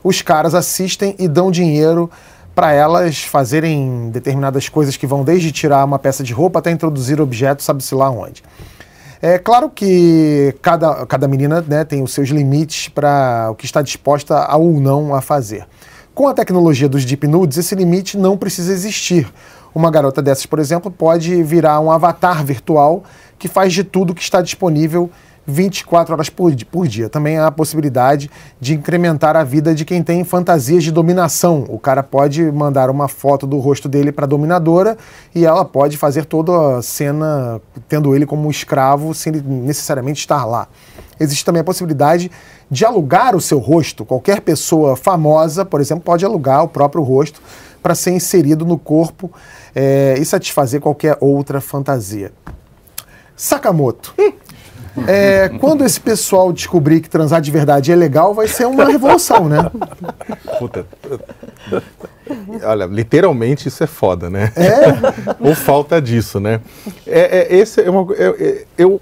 Os 0.02 0.22
caras 0.22 0.54
assistem 0.54 1.14
e 1.18 1.28
dão 1.28 1.50
dinheiro 1.50 2.10
para 2.54 2.72
elas 2.72 3.22
fazerem 3.22 4.10
determinadas 4.10 4.68
coisas 4.68 4.96
que 4.96 5.06
vão 5.06 5.22
desde 5.22 5.52
tirar 5.52 5.84
uma 5.84 5.98
peça 5.98 6.24
de 6.24 6.32
roupa 6.32 6.58
até 6.58 6.70
introduzir 6.70 7.20
objetos, 7.20 7.64
sabe-se 7.64 7.94
lá 7.94 8.10
onde. 8.10 8.42
É 9.20 9.38
claro 9.38 9.68
que 9.68 10.54
cada, 10.62 11.04
cada 11.06 11.28
menina 11.28 11.64
né, 11.66 11.84
tem 11.84 12.02
os 12.02 12.12
seus 12.12 12.30
limites 12.30 12.88
para 12.88 13.48
o 13.50 13.54
que 13.54 13.66
está 13.66 13.82
disposta 13.82 14.38
a 14.38 14.56
ou 14.56 14.80
não 14.80 15.14
a 15.14 15.20
fazer. 15.20 15.66
Com 16.14 16.26
a 16.26 16.34
tecnologia 16.34 16.88
dos 16.88 17.04
Deep 17.04 17.28
Nudes, 17.28 17.58
esse 17.58 17.74
limite 17.74 18.16
não 18.16 18.36
precisa 18.36 18.72
existir. 18.72 19.28
Uma 19.74 19.90
garota 19.90 20.20
dessas, 20.22 20.46
por 20.46 20.58
exemplo, 20.58 20.90
pode 20.90 21.42
virar 21.42 21.80
um 21.80 21.90
avatar 21.90 22.44
virtual 22.44 23.04
que 23.38 23.48
faz 23.48 23.72
de 23.72 23.84
tudo 23.84 24.14
que 24.14 24.22
está 24.22 24.42
disponível 24.42 25.10
24 25.48 26.12
horas 26.12 26.28
por, 26.28 26.54
por 26.66 26.86
dia. 26.86 27.08
Também 27.08 27.38
há 27.38 27.46
a 27.46 27.50
possibilidade 27.50 28.30
de 28.60 28.74
incrementar 28.74 29.34
a 29.34 29.42
vida 29.42 29.74
de 29.74 29.82
quem 29.82 30.02
tem 30.02 30.22
fantasias 30.22 30.84
de 30.84 30.92
dominação. 30.92 31.64
O 31.70 31.78
cara 31.78 32.02
pode 32.02 32.52
mandar 32.52 32.90
uma 32.90 33.08
foto 33.08 33.46
do 33.46 33.58
rosto 33.58 33.88
dele 33.88 34.12
para 34.12 34.26
a 34.26 34.28
dominadora 34.28 34.98
e 35.34 35.46
ela 35.46 35.64
pode 35.64 35.96
fazer 35.96 36.26
toda 36.26 36.76
a 36.76 36.82
cena 36.82 37.60
tendo 37.88 38.14
ele 38.14 38.26
como 38.26 38.46
um 38.46 38.50
escravo 38.50 39.14
sem 39.14 39.32
necessariamente 39.32 40.20
estar 40.20 40.44
lá. 40.44 40.68
Existe 41.18 41.44
também 41.44 41.60
a 41.60 41.64
possibilidade 41.64 42.30
de 42.70 42.84
alugar 42.84 43.34
o 43.34 43.40
seu 43.40 43.58
rosto. 43.58 44.04
Qualquer 44.04 44.42
pessoa 44.42 44.96
famosa, 44.96 45.64
por 45.64 45.80
exemplo, 45.80 46.04
pode 46.04 46.26
alugar 46.26 46.62
o 46.62 46.68
próprio 46.68 47.02
rosto 47.02 47.40
para 47.82 47.94
ser 47.94 48.10
inserido 48.12 48.64
no 48.64 48.78
corpo 48.78 49.30
eh, 49.74 50.16
e 50.18 50.24
satisfazer 50.24 50.80
qualquer 50.80 51.16
outra 51.20 51.60
fantasia. 51.60 52.32
Sakamoto. 53.36 54.14
É, 55.06 55.48
quando 55.60 55.84
esse 55.84 56.00
pessoal 56.00 56.52
descobrir 56.52 57.00
que 57.00 57.08
transar 57.08 57.40
de 57.40 57.50
verdade 57.52 57.92
é 57.92 57.94
legal, 57.94 58.34
vai 58.34 58.48
ser 58.48 58.66
uma 58.66 58.84
revolução, 58.84 59.48
né? 59.48 59.58
Puta. 60.58 60.84
Olha, 62.64 62.84
literalmente 62.86 63.68
isso 63.68 63.84
é 63.84 63.86
foda, 63.86 64.28
né? 64.28 64.52
É, 64.56 65.36
Ou 65.40 65.54
falta 65.54 66.02
disso, 66.02 66.40
né? 66.40 66.60
É, 67.06 67.38
é- 67.38 67.56
esse 67.56 67.80
é 67.80 67.88
uma. 67.88 68.12
é- 68.14 68.44
é- 68.44 68.64
eu. 68.76 69.00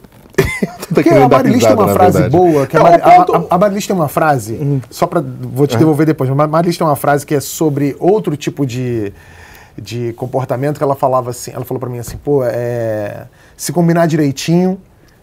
Porque 0.92 1.08
a 1.10 1.28
Marilis 1.28 1.64
tem 1.64 1.74
uma 1.74 1.88
frase 1.88 2.18
verdade. 2.20 2.36
boa, 2.36 2.66
que 2.66 2.76
a, 2.76 2.80
Não, 2.80 2.86
a, 2.94 2.98
ponto- 2.98 3.46
a, 3.50 3.54
a 3.54 3.58
Marilis 3.58 3.86
tem 3.86 3.96
uma 3.96 4.08
frase, 4.08 4.80
só 4.90 5.06
para 5.06 5.20
vou 5.20 5.66
te 5.66 5.76
devolver 5.76 6.06
depois, 6.06 6.30
mas 6.30 6.40
a 6.40 6.46
Marilis 6.48 6.76
tem 6.78 6.86
uma 6.86 6.96
frase 6.96 7.24
que 7.26 7.34
é 7.34 7.40
sobre 7.40 7.96
outro 7.98 8.36
tipo 8.36 8.64
de, 8.66 9.12
de 9.76 10.12
comportamento 10.14 10.78
que 10.78 10.82
ela 10.84 10.94
falava 10.94 11.30
assim, 11.30 11.50
ela 11.52 11.64
falou 11.64 11.80
para 11.80 11.88
mim 11.90 11.98
assim, 11.98 12.16
pô, 12.16 12.42
é, 12.44 13.26
se 13.56 13.72
combinar 13.72 14.06
direitinho, 14.06 14.78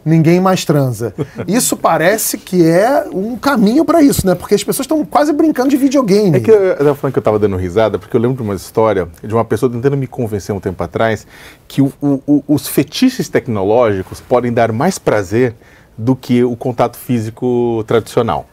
ninguém 0.06 0.40
mais 0.42 0.66
transa. 0.66 1.14
Isso 1.48 1.78
parece 1.78 2.38
que 2.38 2.66
é 2.68 3.06
um 3.14 3.36
caminho 3.38 3.86
para 3.86 4.02
isso, 4.02 4.26
né? 4.28 4.36
Porque 4.36 4.56
as 4.56 4.64
pessoas 4.64 4.86
estão 4.86 5.04
quase 5.06 5.32
brincando 5.34 5.70
de 5.70 5.78
videogame. 5.78 6.38
É 6.38 6.40
que 6.40 6.52
eu 6.52 6.56
eu 6.64 6.78
tava 6.78 6.96
falando 6.96 7.14
que 7.14 7.20
eu 7.20 7.24
tava 7.24 7.40
dando 7.40 7.56
risada, 7.58 7.98
porque 8.00 8.16
eu 8.16 8.22
lembro 8.22 8.38
de 8.38 8.44
uma 8.44 8.56
história 8.56 9.08
de 9.24 9.34
uma 9.34 9.46
pessoa 9.46 9.72
tentando 9.72 9.96
me 9.98 10.08
convencer 10.08 10.54
um 10.56 10.60
tempo 10.60 10.84
atrás 10.84 11.26
que 11.68 11.82
o- 11.82 11.94
o- 12.02 12.44
os 12.48 12.68
fetiches 12.68 13.30
tecnológicos 13.30 14.20
podem 14.22 14.52
dar 14.52 14.72
mais 14.72 14.98
prazer 15.00 15.56
do 15.98 16.16
que 16.16 16.44
o 16.44 16.56
contato 16.56 16.98
físico 16.98 17.84
tradicional. 17.88 18.48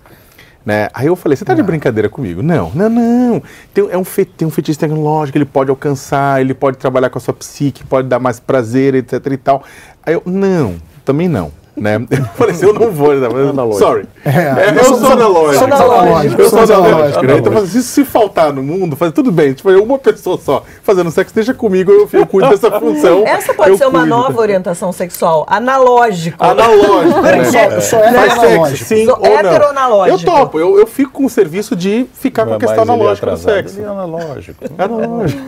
Né? 0.64 0.88
Aí 0.92 1.06
eu 1.06 1.16
falei, 1.16 1.36
você 1.36 1.44
tá 1.44 1.54
de 1.54 1.62
brincadeira 1.62 2.08
comigo? 2.10 2.42
Não, 2.42 2.70
não, 2.74 2.90
não. 2.90 3.42
Tem, 3.72 3.88
é 3.90 3.96
um 3.96 4.04
fe, 4.04 4.26
tem 4.26 4.46
um 4.46 4.50
fetiche 4.50 4.78
tecnológico, 4.78 5.38
ele 5.38 5.46
pode 5.46 5.70
alcançar, 5.70 6.38
ele 6.38 6.52
pode 6.52 6.76
trabalhar 6.76 7.08
com 7.08 7.16
a 7.16 7.20
sua 7.20 7.32
psique, 7.32 7.82
pode 7.84 8.08
dar 8.08 8.18
mais 8.18 8.38
prazer, 8.38 8.94
etc 8.94 9.14
e 9.32 9.36
tal. 9.38 9.64
Aí 10.04 10.12
eu, 10.12 10.22
não, 10.26 10.74
também 11.10 11.28
não. 11.28 11.50
Né? 11.76 11.94
Eu 12.10 12.24
falei 12.34 12.54
assim, 12.54 12.66
eu 12.66 12.74
não 12.74 12.90
vou, 12.90 13.14
né? 13.14 13.26
Mas- 13.54 13.78
sorry. 13.78 14.06
É, 14.24 14.78
eu 14.78 14.84
sou 14.84 15.12
analógico. 15.12 15.54
sou 15.64 15.64
analógico, 15.64 16.42
Eu 16.42 16.50
sou 16.50 16.66
sou 16.66 16.76
analógico. 16.76 17.20
analógico. 17.20 17.26
né? 17.26 17.38
Então, 17.38 17.66
se, 17.66 17.82
se 17.82 18.04
faltar 18.04 18.52
no 18.52 18.62
mundo, 18.62 18.96
faz 18.96 19.12
tudo 19.12 19.32
bem. 19.32 19.54
Tipo, 19.54 19.70
uma 19.70 19.98
pessoa 19.98 20.36
só 20.36 20.62
fazendo 20.82 21.10
sexo, 21.10 21.34
deixa 21.34 21.54
comigo, 21.54 21.90
eu, 21.90 22.06
eu 22.12 22.26
cuido 22.26 22.50
dessa 22.50 22.70
função. 22.78 23.22
Essa 23.26 23.54
pode 23.54 23.78
ser 23.78 23.86
uma 23.86 24.00
cuido. 24.00 24.14
nova 24.14 24.40
orientação 24.40 24.92
sexual, 24.92 25.46
analógico. 25.48 26.44
Analógico. 26.44 27.22
né? 27.22 27.44
Só- 27.44 27.58
É. 27.58 27.80
só 27.80 27.96
é 27.98 28.12
Faz 28.12 28.32
sexo, 28.40 28.84
sim 28.84 29.04
Sou 29.06 29.16
ou 29.18 29.72
não. 29.72 30.06
Eu 30.06 30.18
topo, 30.18 30.58
eu, 30.58 30.78
eu 30.78 30.86
fico 30.86 31.12
com 31.12 31.24
o 31.24 31.30
serviço 31.30 31.74
de 31.74 32.06
ficar 32.12 32.44
com 32.44 32.54
a 32.54 32.58
questão 32.58 32.80
é 32.80 32.82
analógica 32.82 33.30
do 33.30 33.36
sexo. 33.38 33.78
Ele 33.78 33.86
é 33.86 33.88
analógico. 33.88 34.64
Analógico. 34.76 35.42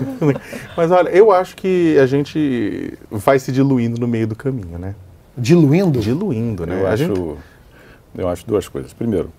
Mas 0.77 0.91
olha, 0.91 1.11
eu 1.11 1.31
acho 1.31 1.57
que 1.57 1.99
a 1.99 2.07
gente 2.07 2.95
vai 3.11 3.39
se 3.39 3.53
diluindo 3.53 4.01
no 4.01 4.09
meio 4.09 4.27
do 4.27 4.37
caminho, 4.37 4.79
né? 4.79 4.95
Diluindo? 5.37 6.01
Diluindo, 6.01 6.67
né? 6.67 6.81
Eu 6.81 6.87
A 6.87 6.91
acho, 6.91 7.05
gente- 7.07 7.37
eu 8.17 8.29
acho 8.29 8.47
duas 8.47 8.69
coisas. 8.69 8.93
Primeiro, 8.93 9.31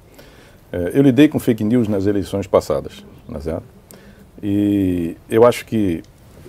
eh, 0.71 0.91
eu 0.93 1.01
lidei 1.03 1.27
com 1.27 1.39
fake 1.39 1.63
news 1.63 1.87
nas 1.87 2.05
eleições 2.05 2.47
passadas, 2.47 3.03
não 3.27 3.39
é? 3.39 3.59
E 4.41 5.15
eu 5.29 5.45
acho 5.45 5.65
que, 5.65 6.03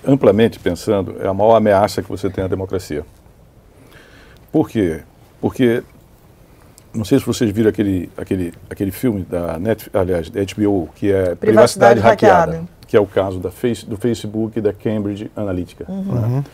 amplamente 0.07 0.59
pensando, 0.59 1.17
é 1.21 1.27
a 1.29 1.35
maior 1.35 1.55
ameaça 1.57 2.03
que 2.03 2.09
você 2.09 2.29
tem 2.31 2.43
à 2.45 2.47
democracia. 2.49 3.05
Por 4.51 4.69
quê? 4.69 5.03
Porque, 5.41 5.83
não 6.95 7.05
sei 7.05 7.19
se 7.19 7.27
vocês 7.27 7.51
viram 7.51 7.69
aquele, 7.69 8.11
aquele, 8.17 8.55
aquele 8.71 8.91
filme 8.91 9.23
da 9.29 9.59
Netflix, 9.59 9.95
aliás, 9.95 10.31
da 10.31 10.41
HBO, 10.43 10.89
que 10.95 11.13
é 11.13 11.35
Privacidade, 11.35 12.01
Hackeada. 12.01 12.53
Hackeada, 12.53 12.69
que 12.87 12.97
é 12.97 13.01
o 13.01 13.07
caso 13.07 13.39
da 13.39 13.51
face, 13.51 13.85
do 13.85 13.97
Facebook 13.97 14.59
e 14.59 14.63
da 14.63 14.73
Cambridge 14.73 15.31
Analytica. 15.37 15.85
né? 15.89 16.45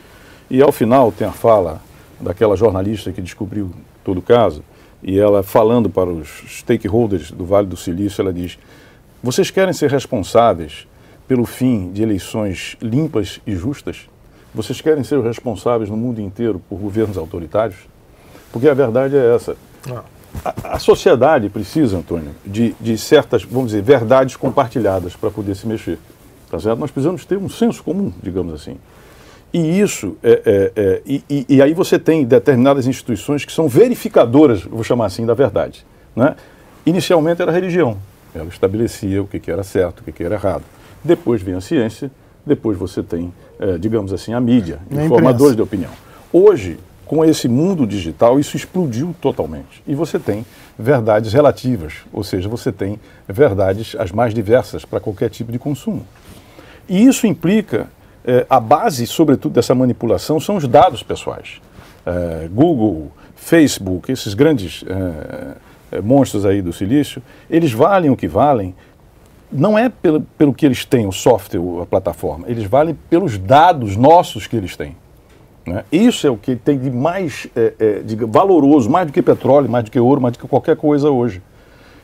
E 0.50 0.60
ao 0.60 0.72
final 0.72 1.12
tem 1.12 1.26
a 1.28 1.32
fala 1.32 1.80
daquela 2.20 2.56
jornalista 2.56 3.12
que 3.12 3.22
descobriu 3.22 3.70
todo 4.04 4.18
o 4.18 4.22
caso, 4.22 4.62
e 5.02 5.18
ela 5.18 5.42
falando 5.42 5.88
para 5.88 6.10
os 6.10 6.28
stakeholders 6.46 7.30
do 7.30 7.44
Vale 7.44 7.66
do 7.66 7.76
Silício, 7.76 8.20
ela 8.20 8.32
diz: 8.32 8.58
Vocês 9.22 9.50
querem 9.50 9.72
ser 9.72 9.90
responsáveis 9.90 10.86
pelo 11.26 11.46
fim 11.46 11.90
de 11.90 12.02
eleições 12.02 12.76
limpas 12.82 13.40
e 13.46 13.54
justas? 13.54 14.08
Vocês 14.54 14.80
querem 14.80 15.04
ser 15.04 15.20
responsáveis 15.20 15.88
no 15.88 15.96
mundo 15.96 16.20
inteiro 16.20 16.60
por 16.68 16.78
governos 16.78 17.16
autoritários? 17.16 17.78
Porque 18.52 18.68
a 18.68 18.74
verdade 18.74 19.16
é 19.16 19.34
essa. 19.34 19.56
Ah. 19.88 20.02
A, 20.44 20.74
a 20.74 20.78
sociedade 20.78 21.48
precisa, 21.48 21.98
Antônio, 21.98 22.30
de, 22.44 22.74
de 22.80 22.96
certas, 22.98 23.42
vamos 23.42 23.70
dizer, 23.70 23.82
verdades 23.82 24.36
compartilhadas 24.36 25.16
para 25.16 25.30
poder 25.30 25.54
se 25.54 25.66
mexer. 25.66 25.98
Tá 26.50 26.58
certo? 26.58 26.78
Nós 26.78 26.90
precisamos 26.90 27.24
ter 27.24 27.36
um 27.36 27.48
senso 27.48 27.82
comum, 27.82 28.12
digamos 28.22 28.52
assim. 28.54 28.76
E 29.52 29.80
isso, 29.80 30.16
é, 30.22 30.42
é, 30.46 30.72
é 30.80 31.02
e, 31.04 31.46
e, 31.48 31.62
aí 31.62 31.74
você 31.74 31.98
tem 31.98 32.24
determinadas 32.24 32.86
instituições 32.86 33.44
que 33.44 33.52
são 33.52 33.68
verificadoras, 33.68 34.62
vou 34.62 34.84
chamar 34.84 35.06
assim, 35.06 35.26
da 35.26 35.34
verdade. 35.34 35.84
Né? 36.14 36.36
Inicialmente 36.86 37.42
era 37.42 37.50
a 37.50 37.54
religião, 37.54 37.98
ela 38.34 38.48
estabelecia 38.48 39.22
o 39.22 39.26
que, 39.26 39.40
que 39.40 39.50
era 39.50 39.64
certo, 39.64 40.00
o 40.00 40.04
que, 40.04 40.12
que 40.12 40.22
era 40.22 40.36
errado. 40.36 40.62
Depois 41.02 41.42
vem 41.42 41.54
a 41.54 41.60
ciência, 41.60 42.10
depois 42.46 42.78
você 42.78 43.02
tem, 43.02 43.32
é, 43.58 43.76
digamos 43.76 44.12
assim, 44.12 44.32
a 44.32 44.40
mídia, 44.40 44.78
é 44.90 45.04
informadores 45.04 45.56
de 45.56 45.62
opinião. 45.62 45.90
Hoje, 46.32 46.78
com 47.04 47.24
esse 47.24 47.48
mundo 47.48 47.88
digital, 47.88 48.38
isso 48.38 48.56
explodiu 48.56 49.14
totalmente. 49.20 49.82
E 49.84 49.96
você 49.96 50.16
tem 50.16 50.46
verdades 50.78 51.32
relativas, 51.32 51.94
ou 52.12 52.22
seja, 52.22 52.48
você 52.48 52.70
tem 52.70 53.00
verdades 53.28 53.96
as 53.98 54.12
mais 54.12 54.32
diversas 54.32 54.84
para 54.84 55.00
qualquer 55.00 55.28
tipo 55.28 55.50
de 55.50 55.58
consumo. 55.58 56.06
E 56.88 57.04
isso 57.04 57.26
implica 57.26 57.88
é, 58.24 58.46
a 58.48 58.60
base, 58.60 59.06
sobretudo, 59.06 59.52
dessa 59.52 59.74
manipulação 59.74 60.38
são 60.38 60.56
os 60.56 60.66
dados 60.66 61.02
pessoais. 61.02 61.60
É, 62.04 62.48
Google, 62.52 63.10
Facebook, 63.34 64.10
esses 64.10 64.34
grandes 64.34 64.84
é, 64.86 66.00
monstros 66.00 66.46
aí 66.46 66.62
do 66.62 66.72
silício, 66.72 67.22
eles 67.48 67.72
valem 67.72 68.10
o 68.10 68.16
que 68.16 68.28
valem, 68.28 68.74
não 69.50 69.76
é 69.76 69.88
pelo, 69.88 70.20
pelo 70.38 70.54
que 70.54 70.64
eles 70.64 70.84
têm, 70.84 71.06
o 71.06 71.12
software, 71.12 71.60
a 71.82 71.86
plataforma, 71.86 72.44
eles 72.48 72.64
valem 72.64 72.96
pelos 73.08 73.36
dados 73.36 73.96
nossos 73.96 74.46
que 74.46 74.56
eles 74.56 74.76
têm. 74.76 74.96
Né? 75.66 75.84
Isso 75.90 76.26
é 76.26 76.30
o 76.30 76.36
que 76.36 76.54
tem 76.56 76.78
de 76.78 76.90
mais 76.90 77.48
é, 77.56 77.74
é, 77.78 77.98
de 78.00 78.16
valoroso, 78.16 78.88
mais 78.88 79.06
do 79.06 79.12
que 79.12 79.20
petróleo, 79.20 79.68
mais 79.68 79.84
do 79.84 79.90
que 79.90 79.98
ouro, 79.98 80.20
mais 80.20 80.36
do 80.36 80.40
que 80.40 80.46
qualquer 80.46 80.76
coisa 80.76 81.10
hoje. 81.10 81.42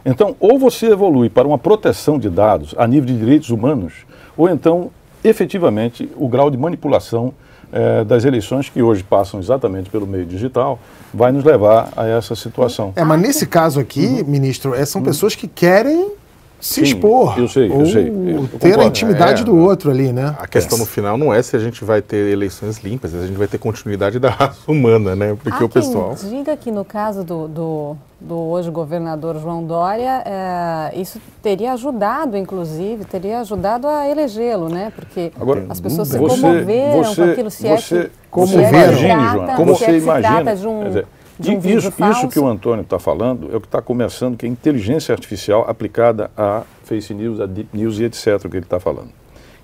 Então, 0.04 0.36
ou 0.38 0.58
você 0.58 0.86
evolui 0.86 1.28
para 1.28 1.48
uma 1.48 1.58
proteção 1.58 2.18
de 2.18 2.28
dados 2.28 2.74
a 2.78 2.86
nível 2.86 3.06
de 3.06 3.18
direitos 3.18 3.50
humanos, 3.50 3.92
ou 4.36 4.48
então 4.48 4.90
efetivamente 5.24 6.10
o 6.16 6.28
grau 6.28 6.50
de 6.50 6.56
manipulação 6.56 7.32
é, 7.72 8.04
das 8.04 8.24
eleições 8.24 8.68
que 8.68 8.82
hoje 8.82 9.02
passam 9.02 9.40
exatamente 9.40 9.90
pelo 9.90 10.06
meio 10.06 10.24
digital 10.24 10.78
vai 11.12 11.32
nos 11.32 11.44
levar 11.44 11.90
a 11.96 12.06
essa 12.06 12.34
situação. 12.36 12.92
É, 12.94 13.04
mas 13.04 13.20
nesse 13.20 13.46
caso 13.46 13.80
aqui, 13.80 14.06
uhum. 14.06 14.24
ministro, 14.24 14.74
é, 14.74 14.84
são 14.84 15.00
uhum. 15.00 15.06
pessoas 15.06 15.34
que 15.34 15.48
querem 15.48 16.12
se 16.60 16.74
Sim, 16.74 16.82
expor. 16.82 17.38
Eu 17.38 17.48
sei, 17.48 17.70
eu 17.70 17.86
sei. 17.86 18.08
Eu 18.08 18.48
ter 18.58 18.78
a 18.78 18.84
intimidade 18.84 19.42
é, 19.42 19.44
do 19.44 19.56
outro 19.56 19.90
ali, 19.90 20.12
né? 20.12 20.34
A 20.38 20.46
questão 20.46 20.78
no 20.78 20.86
final 20.86 21.18
não 21.18 21.32
é 21.32 21.42
se 21.42 21.54
a 21.54 21.58
gente 21.58 21.84
vai 21.84 22.00
ter 22.00 22.32
eleições 22.32 22.78
limpas, 22.78 23.14
a 23.14 23.26
gente 23.26 23.36
vai 23.36 23.46
ter 23.46 23.58
continuidade 23.58 24.18
da 24.18 24.30
raça 24.30 24.58
humana, 24.70 25.14
né? 25.14 25.36
Porque 25.42 25.62
Há 25.62 25.66
o 25.66 25.68
pessoal. 25.68 26.14
diga 26.18 26.56
que 26.56 26.70
no 26.70 26.84
caso 26.84 27.22
do, 27.22 27.46
do, 27.46 27.96
do 28.18 28.36
hoje 28.36 28.70
governador 28.70 29.38
João 29.38 29.64
Dória, 29.64 30.22
é, 30.24 30.98
isso 30.98 31.20
teria 31.42 31.74
ajudado, 31.74 32.36
inclusive, 32.36 33.04
teria 33.04 33.40
ajudado 33.40 33.86
a 33.86 34.08
elegê-lo, 34.08 34.68
né? 34.68 34.90
Porque 34.96 35.32
Agora, 35.38 35.66
as 35.68 35.78
pessoas 35.78 36.08
se 36.08 36.18
comoveram 36.18 37.04
você, 37.04 37.22
com 37.22 37.30
aquilo, 37.30 37.50
se 37.50 37.68
você, 37.68 37.98
é 37.98 38.02
que. 38.04 38.10
Como 38.30 38.60
é 38.60 38.68
imagine, 38.68 39.28
João, 39.28 39.46
como 39.56 39.74
você 39.74 39.98
imagina. 39.98 40.56
De 40.56 40.66
um, 40.66 40.84
dizer, 40.84 41.06
de 41.38 41.50
um 41.50 41.58
isso, 41.58 41.92
isso 42.10 42.28
que 42.28 42.38
o 42.38 42.46
Antônio 42.46 42.82
está 42.82 42.98
falando 42.98 43.52
é 43.52 43.56
o 43.56 43.60
que 43.60 43.66
está 43.66 43.82
começando, 43.82 44.36
que 44.36 44.46
é 44.46 44.48
inteligência 44.48 45.12
artificial 45.12 45.68
aplicada 45.68 46.30
a 46.36 46.62
face 46.84 47.12
news, 47.12 47.40
a 47.40 47.46
deep 47.46 47.68
news 47.76 47.98
e 47.98 48.04
etc., 48.04 48.44
o 48.44 48.48
que 48.48 48.56
ele 48.56 48.64
está 48.64 48.80
falando. 48.80 49.10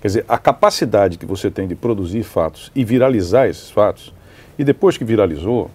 Quer 0.01 0.07
dizer, 0.07 0.25
a 0.27 0.37
capacidade 0.37 1.17
que 1.17 1.25
você 1.25 1.49
tem 1.49 1.67
de 1.67 1.75
produzir 1.75 2.23
fatos 2.23 2.71
e 2.75 2.83
viralizar 2.83 3.47
esses 3.47 3.71
fatos, 3.71 4.13
e 4.59 4.63
depois 4.63 4.97
que 4.97 5.05
viralizou, 5.05 5.71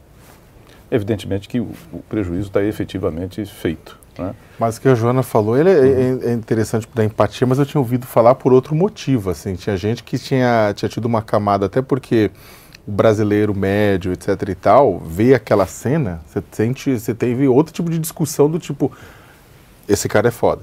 evidentemente 0.90 1.48
que 1.48 1.58
o, 1.58 1.70
o 1.92 1.98
prejuízo 2.08 2.48
está 2.48 2.62
efetivamente 2.62 3.44
feito. 3.46 3.98
Né? 4.18 4.34
Mas 4.58 4.76
o 4.76 4.80
que 4.80 4.88
a 4.88 4.94
Joana 4.94 5.22
falou, 5.22 5.56
ele 5.56 5.70
é, 5.70 6.26
é, 6.26 6.30
é 6.30 6.32
interessante 6.32 6.86
da 6.94 7.04
empatia, 7.04 7.46
mas 7.46 7.58
eu 7.58 7.66
tinha 7.66 7.80
ouvido 7.80 8.06
falar 8.06 8.34
por 8.34 8.52
outro 8.52 8.74
motivo. 8.74 9.30
Assim, 9.30 9.54
tinha 9.54 9.76
gente 9.76 10.02
que 10.02 10.18
tinha, 10.18 10.72
tinha 10.74 10.88
tido 10.88 11.06
uma 11.06 11.22
camada, 11.22 11.66
até 11.66 11.80
porque 11.80 12.30
o 12.88 12.90
brasileiro 12.90 13.54
médio, 13.54 14.12
etc 14.14 14.48
e 14.48 14.54
tal, 14.54 14.98
vê 14.98 15.34
aquela 15.34 15.66
cena, 15.66 16.22
você 16.26 16.42
sente, 16.50 16.98
você 16.98 17.14
teve 17.14 17.46
outro 17.46 17.70
tipo 17.70 17.90
de 17.90 17.98
discussão 17.98 18.50
do 18.50 18.58
tipo, 18.58 18.90
esse 19.86 20.08
cara 20.08 20.28
é 20.28 20.30
foda 20.30 20.62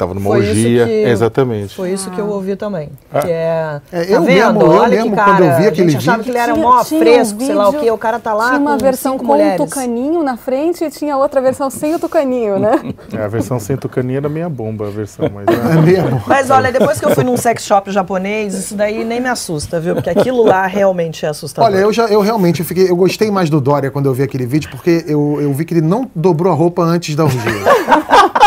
estava 0.00 0.14
numa 0.14 0.30
foi 0.30 0.48
orgia. 0.48 0.86
Que, 0.86 0.92
exatamente. 0.92 1.74
Foi 1.74 1.92
isso 1.92 2.08
ah. 2.10 2.14
que 2.14 2.20
eu 2.20 2.28
ouvi 2.28 2.56
também. 2.56 2.88
Ah. 3.12 3.20
Que 3.20 3.30
é. 3.30 3.80
é 3.92 4.04
tá 4.04 4.12
eu 4.12 4.22
vendo? 4.22 4.58
Mesmo, 4.58 4.70
Olha 4.70 4.94
eu 4.94 5.04
que 5.04 5.10
cara. 5.10 5.32
Quando 5.32 5.44
eu 5.44 5.56
vi 5.56 5.66
aquele 5.66 5.88
a 5.88 5.90
gente 5.90 5.96
achava 5.98 6.18
vídeo, 6.18 6.24
que 6.24 6.38
ele 6.38 6.38
era 6.38 6.56
mó 6.56 6.84
fresco, 6.84 7.42
um 7.42 7.46
sei 7.46 7.54
lá 7.54 7.68
o 7.68 7.72
que. 7.74 7.90
O 7.90 7.98
cara 7.98 8.18
tá 8.18 8.32
lá. 8.32 8.48
Tinha 8.48 8.60
uma 8.60 8.72
com 8.72 8.78
versão 8.78 9.18
com 9.18 9.26
mulheres. 9.26 9.60
um 9.60 9.64
tucaninho 9.66 10.22
na 10.22 10.36
frente 10.36 10.84
e 10.84 10.90
tinha 10.90 11.16
outra 11.16 11.40
versão 11.40 11.68
sem 11.70 11.94
o 11.94 11.98
tucaninho, 11.98 12.58
né? 12.58 12.70
É, 13.12 13.24
a 13.24 13.28
versão 13.28 13.58
sem 13.58 13.76
tucaninho 13.76 14.18
era 14.18 14.28
meia 14.28 14.48
bomba, 14.48 14.86
a 14.86 14.90
versão, 14.90 15.28
mas. 15.32 15.46
É 15.50 15.80
meia 15.80 16.02
bomba. 16.02 16.22
Mas 16.26 16.50
olha, 16.50 16.70
depois 16.70 16.98
que 16.98 17.04
eu 17.04 17.10
fui 17.10 17.24
num 17.24 17.36
sex 17.36 17.64
shop 17.64 17.90
japonês, 17.90 18.54
isso 18.54 18.74
daí 18.74 19.04
nem 19.04 19.20
me 19.20 19.28
assusta, 19.28 19.80
viu? 19.80 19.94
Porque 19.94 20.08
aquilo 20.08 20.44
lá 20.44 20.66
realmente 20.66 21.26
é 21.26 21.28
assustador. 21.28 21.70
Olha, 21.70 21.80
eu 21.80 21.92
já 21.92 22.06
eu 22.06 22.20
realmente 22.20 22.60
eu 22.60 22.66
fiquei, 22.66 22.88
eu 22.88 22.96
gostei 22.96 23.30
mais 23.30 23.50
do 23.50 23.60
Dória 23.60 23.90
quando 23.90 24.06
eu 24.06 24.14
vi 24.14 24.22
aquele 24.22 24.46
vídeo, 24.46 24.70
porque 24.70 25.04
eu, 25.06 25.38
eu 25.40 25.52
vi 25.52 25.64
que 25.64 25.74
ele 25.74 25.80
não 25.80 26.08
dobrou 26.14 26.52
a 26.52 26.56
roupa 26.56 26.82
antes 26.82 27.14
da 27.14 27.24
orgia. 27.24 27.40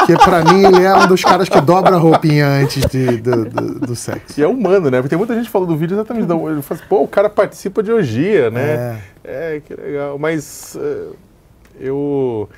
Porque 0.06 0.18
pra 0.18 0.44
mim 0.44 0.66
ele 0.66 0.84
é 0.84 0.94
um 0.94 1.08
dos 1.08 1.24
caras 1.24 1.48
que 1.48 1.60
dobra 1.62 1.96
a 1.96 2.00
roupinha 2.00 2.46
antes 2.46 2.86
de, 2.86 3.18
do, 3.18 3.46
do, 3.46 3.80
do, 3.80 3.96
sexo. 3.96 4.40
E 4.40 4.44
é 4.44 4.48
humano, 4.48 4.92
né? 4.92 4.98
Porque 4.98 5.10
tem 5.10 5.18
muita 5.18 5.34
gente 5.34 5.50
falando 5.50 5.70
do 5.70 5.78
vídeo 5.78 5.96
exatamente. 5.96 6.30
Ele 6.30 6.62
fala 6.62 6.80
assim, 6.80 6.90
pô, 6.90 7.02
o 7.04 7.08
cara 7.08 7.30
participa 7.30 7.82
de 7.82 7.92
orgia, 7.92 8.50
né? 8.50 9.00
É, 9.24 9.56
é 9.56 9.62
que 9.62 9.74
legal. 9.74 10.20
Mas 10.20 10.76
uh, 10.76 11.16
eu. 11.80 12.50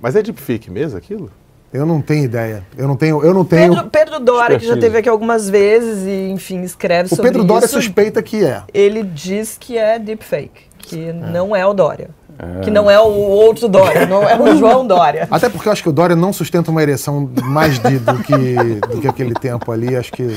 Mas 0.00 0.16
é 0.16 0.22
deepfake 0.22 0.70
mesmo 0.70 0.96
aquilo? 0.96 1.30
Eu 1.72 1.84
não 1.84 2.00
tenho 2.00 2.24
ideia. 2.24 2.64
Eu 2.76 2.88
não 2.88 2.96
tenho. 2.96 3.22
Eu 3.22 3.34
não 3.34 3.44
tenho... 3.44 3.74
Pedro, 3.74 3.90
Pedro 3.90 4.20
Dória, 4.20 4.58
que 4.58 4.66
já 4.66 4.78
teve 4.78 4.98
aqui 4.98 5.08
algumas 5.08 5.50
vezes 5.50 6.06
e, 6.06 6.30
enfim, 6.30 6.62
escreve 6.62 7.06
o 7.06 7.08
sobre 7.08 7.28
isso. 7.28 7.28
O 7.28 7.32
Pedro 7.32 7.44
Dória 7.44 7.68
suspeita 7.68 8.22
que 8.22 8.42
é. 8.42 8.62
Ele 8.72 9.02
diz 9.02 9.58
que 9.58 9.76
é 9.76 9.98
deepfake, 9.98 10.62
que 10.78 11.08
é. 11.08 11.12
não 11.12 11.54
é 11.54 11.66
o 11.66 11.74
Dória. 11.74 12.08
É. 12.38 12.60
Que 12.60 12.70
não 12.70 12.90
é 12.90 13.00
o 13.00 13.08
outro 13.08 13.66
Dória, 13.66 14.06
não 14.06 14.22
é 14.22 14.38
o 14.38 14.56
João 14.56 14.86
Dória. 14.86 15.26
Até 15.30 15.48
porque 15.48 15.68
eu 15.68 15.72
acho 15.72 15.82
que 15.82 15.88
o 15.88 15.92
Dória 15.92 16.14
não 16.14 16.32
sustenta 16.32 16.70
uma 16.70 16.82
ereção 16.82 17.30
mais 17.44 17.78
de, 17.78 17.98
do, 17.98 18.18
que, 18.18 18.34
do 18.94 19.00
que 19.00 19.08
aquele 19.08 19.34
tempo 19.34 19.72
ali. 19.72 19.96
Acho 19.96 20.12
que. 20.12 20.36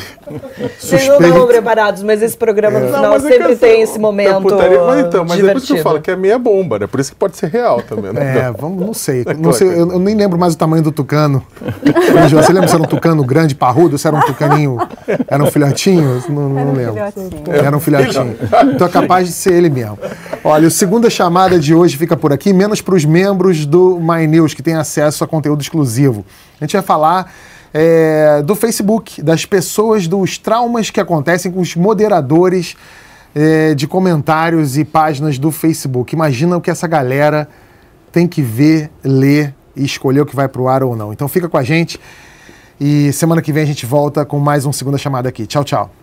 Vocês 0.79 1.07
não 1.07 1.15
estavam 1.19 1.47
preparados, 1.47 2.01
mas 2.03 2.21
esse 2.21 2.37
programa 2.37 2.79
no 2.79 2.85
é. 2.85 2.93
final 2.93 3.13
não, 3.13 3.19
sempre 3.19 3.53
é 3.53 3.55
tem 3.55 3.81
esse 3.81 3.99
momento. 3.99 4.41
Putaria, 4.41 4.81
mas 4.81 5.05
então, 5.05 5.25
mas 5.25 5.37
divertido. 5.37 5.49
é 5.49 5.53
por 5.53 5.57
isso 5.57 5.73
que 5.73 5.79
eu 5.79 5.83
falo 5.83 6.01
que 6.01 6.11
é 6.11 6.15
meia 6.15 6.39
bomba, 6.39 6.79
né? 6.79 6.87
Por 6.87 6.99
isso 6.99 7.11
que 7.11 7.17
pode 7.17 7.35
ser 7.35 7.49
real 7.49 7.81
também. 7.81 8.13
Né? 8.13 8.37
É, 8.37 8.51
vamos, 8.51 8.85
não 8.85 8.93
sei. 8.93 9.25
É 9.29 9.33
não 9.33 9.53
sei 9.53 9.67
eu, 9.67 9.91
eu, 9.91 9.99
nem 9.99 10.15
lembro 10.15 10.39
mais 10.39 10.53
o 10.53 10.57
tamanho 10.57 10.81
do 10.81 10.91
tucano. 10.91 11.43
Você 12.31 12.51
lembra 12.51 12.67
se 12.67 12.73
era 12.73 12.83
um 12.83 12.87
tucano 12.87 13.23
grande, 13.23 13.53
parrudo, 13.53 13.97
se 13.97 14.07
era 14.07 14.15
um 14.15 14.21
tucaninho, 14.21 14.77
era 15.27 15.43
um 15.43 15.51
filhotinho? 15.51 16.23
Não, 16.29 16.49
não 16.49 16.59
era 16.59 16.69
um 16.69 16.73
lembro. 16.73 16.93
Filhotinho. 16.93 17.43
Era 17.47 17.77
um 17.77 17.79
filhotinho. 17.79 18.35
Então 18.73 18.87
é 18.87 18.89
capaz 18.89 19.27
de 19.27 19.33
ser 19.33 19.53
ele 19.53 19.69
mesmo. 19.69 19.99
Olha, 20.43 20.67
a 20.67 20.71
segunda 20.71 21.09
chamada 21.09 21.59
de 21.59 21.75
hoje 21.75 21.88
hoje 21.89 21.97
fica 21.97 22.15
por 22.15 22.31
aqui, 22.31 22.53
menos 22.53 22.81
para 22.81 22.93
os 22.93 23.03
membros 23.03 23.65
do 23.65 23.99
My 23.99 24.27
News, 24.27 24.53
que 24.53 24.61
têm 24.61 24.75
acesso 24.75 25.23
a 25.23 25.27
conteúdo 25.27 25.59
exclusivo. 25.61 26.23
A 26.61 26.63
gente 26.63 26.73
vai 26.73 26.83
falar 26.83 27.33
é, 27.73 28.43
do 28.43 28.55
Facebook, 28.55 29.23
das 29.23 29.43
pessoas, 29.43 30.07
dos 30.07 30.37
traumas 30.37 30.91
que 30.91 30.99
acontecem 30.99 31.51
com 31.51 31.59
os 31.59 31.75
moderadores 31.75 32.75
é, 33.33 33.73
de 33.73 33.87
comentários 33.87 34.77
e 34.77 34.85
páginas 34.85 35.39
do 35.39 35.51
Facebook. 35.51 36.13
Imagina 36.13 36.57
o 36.57 36.61
que 36.61 36.69
essa 36.69 36.87
galera 36.87 37.49
tem 38.11 38.27
que 38.27 38.43
ver, 38.43 38.91
ler 39.03 39.55
e 39.75 39.83
escolher 39.83 40.21
o 40.21 40.25
que 40.27 40.35
vai 40.35 40.47
para 40.47 40.61
o 40.61 40.69
ar 40.69 40.83
ou 40.83 40.95
não. 40.95 41.11
Então 41.11 41.27
fica 41.27 41.49
com 41.49 41.57
a 41.57 41.63
gente 41.63 41.99
e 42.79 43.11
semana 43.13 43.41
que 43.41 43.51
vem 43.51 43.63
a 43.63 43.67
gente 43.67 43.85
volta 43.87 44.23
com 44.23 44.37
mais 44.37 44.63
um 44.63 44.71
Segunda 44.71 44.97
Chamada 44.99 45.27
aqui. 45.27 45.47
Tchau, 45.47 45.63
tchau. 45.63 45.98